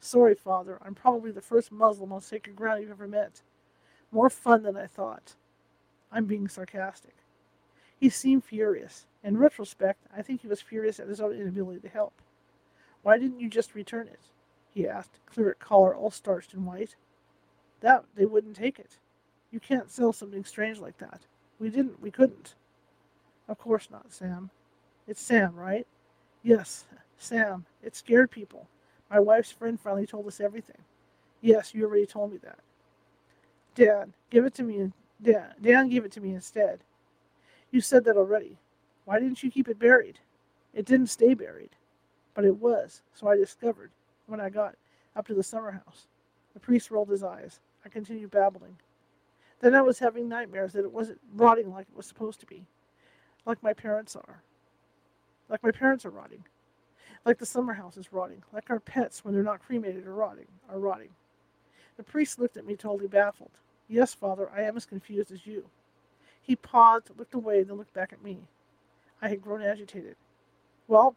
Sorry, 0.00 0.34
Father, 0.34 0.80
I'm 0.84 0.96
probably 0.96 1.30
the 1.30 1.40
first 1.40 1.70
Muslim 1.70 2.12
on 2.12 2.22
sacred 2.22 2.56
ground 2.56 2.80
you've 2.80 2.90
ever 2.90 3.06
met. 3.06 3.42
More 4.10 4.30
fun 4.30 4.64
than 4.64 4.76
I 4.76 4.86
thought. 4.86 5.36
I'm 6.10 6.24
being 6.24 6.48
sarcastic. 6.48 7.14
He 8.04 8.10
seemed 8.10 8.44
furious. 8.44 9.06
In 9.22 9.38
retrospect, 9.38 9.98
I 10.14 10.20
think 10.20 10.42
he 10.42 10.46
was 10.46 10.60
furious 10.60 11.00
at 11.00 11.08
his 11.08 11.22
own 11.22 11.32
inability 11.32 11.80
to 11.80 11.88
help. 11.88 12.12
Why 13.00 13.16
didn't 13.16 13.40
you 13.40 13.48
just 13.48 13.74
return 13.74 14.08
it? 14.08 14.20
he 14.68 14.86
asked, 14.86 15.20
clear 15.24 15.56
collar 15.58 15.94
all 15.96 16.10
starched 16.10 16.52
and 16.52 16.66
white. 16.66 16.96
That 17.80 18.04
they 18.14 18.26
wouldn't 18.26 18.56
take 18.56 18.78
it. 18.78 18.98
You 19.50 19.58
can't 19.58 19.90
sell 19.90 20.12
something 20.12 20.44
strange 20.44 20.80
like 20.80 20.98
that. 20.98 21.22
We 21.58 21.70
didn't. 21.70 22.02
We 22.02 22.10
couldn't. 22.10 22.56
Of 23.48 23.56
course 23.56 23.88
not, 23.90 24.12
Sam. 24.12 24.50
It's 25.08 25.22
Sam, 25.22 25.56
right? 25.56 25.86
Yes, 26.42 26.84
Sam. 27.16 27.64
It 27.82 27.96
scared 27.96 28.30
people. 28.30 28.68
My 29.10 29.18
wife's 29.18 29.50
friend 29.50 29.80
finally 29.80 30.06
told 30.06 30.26
us 30.26 30.40
everything. 30.40 30.82
Yes, 31.40 31.72
you 31.72 31.86
already 31.86 32.04
told 32.04 32.32
me 32.32 32.38
that. 32.42 32.58
Dan, 33.74 34.12
give 34.28 34.44
it 34.44 34.52
to 34.56 34.62
me. 34.62 34.92
Dad, 35.22 35.54
Dan 35.62 35.88
gave 35.88 36.04
it 36.04 36.12
to 36.12 36.20
me 36.20 36.34
instead. 36.34 36.80
You 37.74 37.80
said 37.80 38.04
that 38.04 38.16
already. 38.16 38.56
Why 39.04 39.18
didn't 39.18 39.42
you 39.42 39.50
keep 39.50 39.68
it 39.68 39.80
buried? 39.80 40.20
It 40.74 40.86
didn't 40.86 41.08
stay 41.08 41.34
buried, 41.34 41.70
but 42.32 42.44
it 42.44 42.56
was, 42.56 43.02
so 43.14 43.26
I 43.26 43.34
discovered 43.34 43.90
when 44.26 44.40
I 44.40 44.48
got 44.48 44.76
up 45.16 45.26
to 45.26 45.34
the 45.34 45.42
summer 45.42 45.72
house. 45.72 46.06
The 46.52 46.60
priest 46.60 46.92
rolled 46.92 47.08
his 47.08 47.24
eyes. 47.24 47.58
I 47.84 47.88
continued 47.88 48.30
babbling. 48.30 48.76
Then 49.60 49.74
I 49.74 49.82
was 49.82 49.98
having 49.98 50.28
nightmares 50.28 50.72
that 50.74 50.84
it 50.84 50.92
wasn't 50.92 51.18
rotting 51.34 51.72
like 51.72 51.88
it 51.90 51.96
was 51.96 52.06
supposed 52.06 52.38
to 52.40 52.46
be, 52.46 52.64
like 53.44 53.60
my 53.60 53.72
parents 53.72 54.14
are. 54.14 54.40
Like 55.48 55.64
my 55.64 55.72
parents 55.72 56.06
are 56.06 56.10
rotting. 56.10 56.44
Like 57.26 57.38
the 57.38 57.46
summer 57.46 57.72
house 57.72 57.96
is 57.96 58.12
rotting. 58.12 58.44
Like 58.52 58.70
our 58.70 58.78
pets, 58.78 59.24
when 59.24 59.34
they're 59.34 59.42
not 59.42 59.66
cremated 59.66 60.06
are 60.06 60.14
rotting, 60.14 60.46
are 60.70 60.78
rotting. 60.78 61.10
The 61.96 62.04
priest 62.04 62.38
looked 62.38 62.56
at 62.56 62.66
me 62.66 62.76
totally 62.76 63.08
baffled. 63.08 63.50
Yes, 63.88 64.14
father, 64.14 64.48
I 64.56 64.62
am 64.62 64.76
as 64.76 64.86
confused 64.86 65.32
as 65.32 65.44
you. 65.44 65.68
He 66.44 66.56
paused, 66.56 67.10
looked 67.16 67.34
away, 67.34 67.62
then 67.62 67.78
looked 67.78 67.94
back 67.94 68.12
at 68.12 68.22
me. 68.22 68.38
I 69.22 69.28
had 69.28 69.42
grown 69.42 69.62
agitated. 69.62 70.16
Well, 70.86 71.16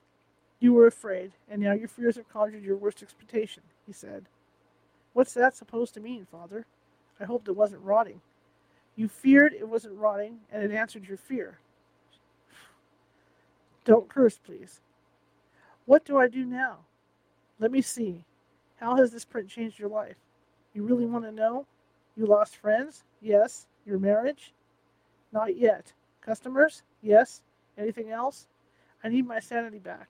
you 0.59 0.73
were 0.73 0.87
afraid, 0.87 1.33
and 1.49 1.61
now 1.61 1.73
your 1.73 1.89
fears 1.89 2.15
have 2.15 2.29
conjured 2.29 2.63
your 2.63 2.77
worst 2.77 3.03
expectation, 3.03 3.61
he 3.85 3.91
said. 3.91 4.25
What's 5.11 5.33
that 5.33 5.55
supposed 5.55 5.93
to 5.95 5.99
mean, 5.99 6.25
father? 6.31 6.65
I 7.19 7.25
hoped 7.25 7.49
it 7.49 7.55
wasn't 7.55 7.83
rotting. 7.83 8.21
You 8.95 9.09
feared 9.09 9.53
it 9.53 9.67
wasn't 9.67 9.97
rotting, 9.97 10.39
and 10.51 10.63
it 10.63 10.71
answered 10.73 11.07
your 11.07 11.17
fear. 11.17 11.59
Don't 13.83 14.09
curse, 14.09 14.37
please. 14.37 14.79
What 15.85 16.05
do 16.05 16.17
I 16.17 16.27
do 16.27 16.45
now? 16.45 16.77
Let 17.59 17.71
me 17.71 17.81
see. 17.81 18.23
How 18.77 18.95
has 18.95 19.11
this 19.11 19.25
print 19.25 19.49
changed 19.49 19.79
your 19.79 19.89
life? 19.89 20.17
You 20.73 20.83
really 20.83 21.05
want 21.05 21.25
to 21.25 21.31
know? 21.31 21.65
You 22.15 22.25
lost 22.25 22.57
friends? 22.57 23.03
Yes. 23.21 23.67
Your 23.85 23.99
marriage? 23.99 24.53
Not 25.31 25.57
yet. 25.57 25.93
Customers? 26.21 26.83
Yes. 27.01 27.41
Anything 27.77 28.11
else? 28.11 28.47
I 29.03 29.09
need 29.09 29.27
my 29.27 29.39
sanity 29.39 29.79
back. 29.79 30.09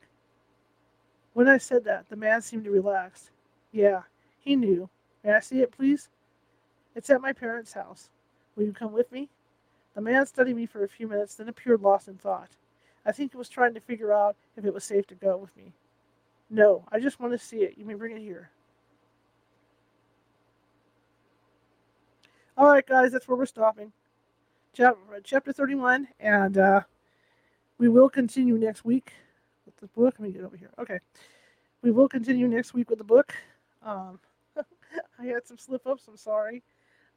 When 1.33 1.47
I 1.47 1.57
said 1.57 1.83
that, 1.83 2.09
the 2.09 2.15
man 2.15 2.41
seemed 2.41 2.63
to 2.63 2.71
relax. 2.71 3.29
Yeah, 3.71 4.01
he 4.39 4.55
knew. 4.55 4.89
May 5.23 5.33
I 5.33 5.39
see 5.39 5.61
it, 5.61 5.71
please? 5.71 6.09
It's 6.95 7.09
at 7.09 7.21
my 7.21 7.33
parents' 7.33 7.73
house. 7.73 8.09
Will 8.55 8.63
you 8.63 8.73
come 8.73 8.91
with 8.91 9.11
me? 9.11 9.29
The 9.93 10.01
man 10.01 10.25
studied 10.25 10.55
me 10.55 10.65
for 10.65 10.83
a 10.83 10.87
few 10.87 11.07
minutes, 11.07 11.35
then 11.35 11.49
appeared 11.49 11.81
lost 11.81 12.07
in 12.07 12.17
thought. 12.17 12.49
I 13.05 13.11
think 13.11 13.31
he 13.31 13.37
was 13.37 13.49
trying 13.49 13.73
to 13.73 13.79
figure 13.79 14.11
out 14.11 14.35
if 14.55 14.65
it 14.65 14.73
was 14.73 14.83
safe 14.83 15.05
to 15.07 15.15
go 15.15 15.37
with 15.37 15.55
me. 15.55 15.73
No, 16.49 16.83
I 16.91 16.99
just 16.99 17.19
want 17.19 17.33
to 17.33 17.37
see 17.37 17.57
it. 17.57 17.77
You 17.77 17.85
may 17.85 17.93
bring 17.93 18.15
it 18.15 18.21
here. 18.21 18.49
All 22.57 22.67
right, 22.67 22.85
guys, 22.85 23.11
that's 23.11 23.27
where 23.27 23.37
we're 23.37 23.45
stopping. 23.45 23.91
Chapter 24.77 25.51
31, 25.53 26.07
and 26.19 26.55
uh, 26.55 26.81
we 27.79 27.89
will 27.89 28.09
continue 28.09 28.59
next 28.59 28.85
week 28.85 29.11
with 29.65 29.75
the 29.77 29.87
book. 29.87 30.13
Let 30.19 30.27
me 30.27 30.31
get 30.31 30.43
over 30.43 30.55
here. 30.55 30.69
Okay. 30.77 30.99
We 31.81 31.89
will 31.89 32.07
continue 32.07 32.47
next 32.47 32.75
week 32.75 32.91
with 32.91 32.99
the 32.99 33.03
book. 33.03 33.33
Um, 33.81 34.19
I 35.19 35.25
had 35.25 35.47
some 35.47 35.57
slip 35.57 35.87
ups. 35.87 36.03
I'm 36.07 36.15
sorry. 36.15 36.61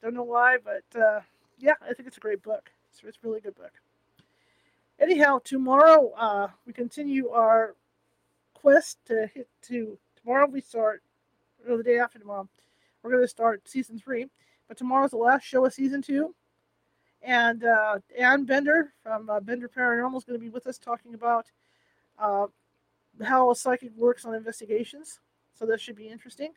Don't 0.02 0.14
know 0.14 0.22
why, 0.22 0.56
but 0.64 0.98
uh, 0.98 1.20
yeah, 1.58 1.74
I 1.82 1.92
think 1.92 2.08
it's 2.08 2.16
a 2.16 2.20
great 2.20 2.42
book. 2.42 2.70
It's, 2.88 3.02
it's 3.04 3.18
a 3.22 3.28
really 3.28 3.42
good 3.42 3.56
book. 3.56 3.72
Anyhow, 4.98 5.40
tomorrow 5.44 6.12
uh, 6.16 6.48
we 6.66 6.72
continue 6.72 7.28
our 7.28 7.76
quest 8.54 9.04
to 9.08 9.28
hit 9.34 9.50
to. 9.64 9.98
Tomorrow 10.22 10.46
we 10.46 10.62
start, 10.62 11.02
or 11.68 11.76
the 11.76 11.82
day 11.82 11.98
after 11.98 12.18
tomorrow, 12.18 12.48
we're 13.02 13.10
going 13.10 13.22
to 13.22 13.28
start 13.28 13.68
season 13.68 13.98
three. 13.98 14.28
But 14.66 14.78
tomorrow's 14.78 15.10
the 15.10 15.18
last 15.18 15.44
show 15.44 15.66
of 15.66 15.74
season 15.74 16.00
two. 16.00 16.34
And 17.22 17.64
uh, 17.64 17.98
Ann 18.18 18.44
Bender 18.44 18.92
from 19.02 19.28
uh, 19.28 19.40
Bender 19.40 19.68
Paranormal 19.68 20.16
is 20.18 20.24
going 20.24 20.38
to 20.38 20.44
be 20.44 20.50
with 20.50 20.66
us 20.66 20.78
talking 20.78 21.14
about 21.14 21.46
uh, 22.18 22.46
how 23.22 23.50
a 23.50 23.54
psychic 23.54 23.92
works 23.96 24.24
on 24.24 24.34
investigations. 24.34 25.20
So 25.54 25.66
that 25.66 25.80
should 25.80 25.96
be 25.96 26.08
interesting. 26.08 26.52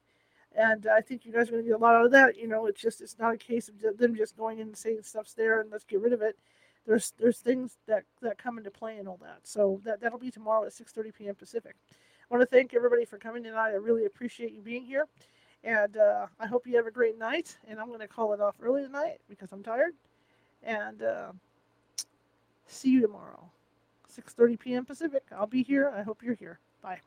and 0.55 0.87
I 0.87 1.01
think 1.01 1.25
you 1.25 1.33
guys 1.33 1.47
are 1.49 1.51
going 1.51 1.63
to 1.63 1.69
get 1.69 1.75
a 1.75 1.83
lot 1.83 1.95
out 1.95 2.05
of 2.05 2.11
that. 2.11 2.37
You 2.37 2.47
know, 2.47 2.67
it's 2.67 2.81
just 2.81 3.01
it's 3.01 3.17
not 3.19 3.33
a 3.33 3.37
case 3.37 3.69
of 3.69 3.97
them 3.97 4.15
just 4.15 4.37
going 4.37 4.59
in 4.59 4.67
and 4.67 4.77
saying 4.77 4.99
stuff's 5.03 5.33
there 5.33 5.61
and 5.61 5.71
let's 5.71 5.83
get 5.83 6.01
rid 6.01 6.13
of 6.13 6.21
it. 6.21 6.37
There's 6.85 7.13
there's 7.19 7.39
things 7.39 7.77
that 7.87 8.03
that 8.21 8.37
come 8.37 8.57
into 8.57 8.71
play 8.71 8.97
and 8.97 9.07
all 9.07 9.19
that. 9.21 9.39
So 9.43 9.81
that 9.85 10.01
that'll 10.01 10.19
be 10.19 10.31
tomorrow 10.31 10.65
at 10.65 10.73
6:30 10.73 11.13
p.m. 11.15 11.35
Pacific. 11.35 11.75
I 12.31 12.35
want 12.35 12.41
to 12.41 12.55
thank 12.55 12.73
everybody 12.73 13.05
for 13.05 13.17
coming 13.17 13.43
tonight. 13.43 13.71
I 13.71 13.75
really 13.75 14.05
appreciate 14.05 14.53
you 14.53 14.61
being 14.61 14.85
here, 14.85 15.07
and 15.63 15.97
uh, 15.97 16.27
I 16.39 16.47
hope 16.47 16.67
you 16.67 16.75
have 16.77 16.87
a 16.87 16.91
great 16.91 17.17
night. 17.17 17.57
And 17.67 17.79
I'm 17.79 17.87
going 17.87 17.99
to 17.99 18.07
call 18.07 18.33
it 18.33 18.41
off 18.41 18.55
early 18.61 18.83
tonight 18.83 19.19
because 19.29 19.51
I'm 19.51 19.63
tired. 19.63 19.93
And 20.63 21.03
uh, 21.03 21.31
see 22.67 22.89
you 22.89 23.01
tomorrow, 23.01 23.49
6:30 24.17 24.59
p.m. 24.59 24.85
Pacific. 24.85 25.23
I'll 25.31 25.47
be 25.47 25.63
here. 25.63 25.91
I 25.95 26.03
hope 26.03 26.23
you're 26.23 26.35
here. 26.35 26.59
Bye. 26.81 26.99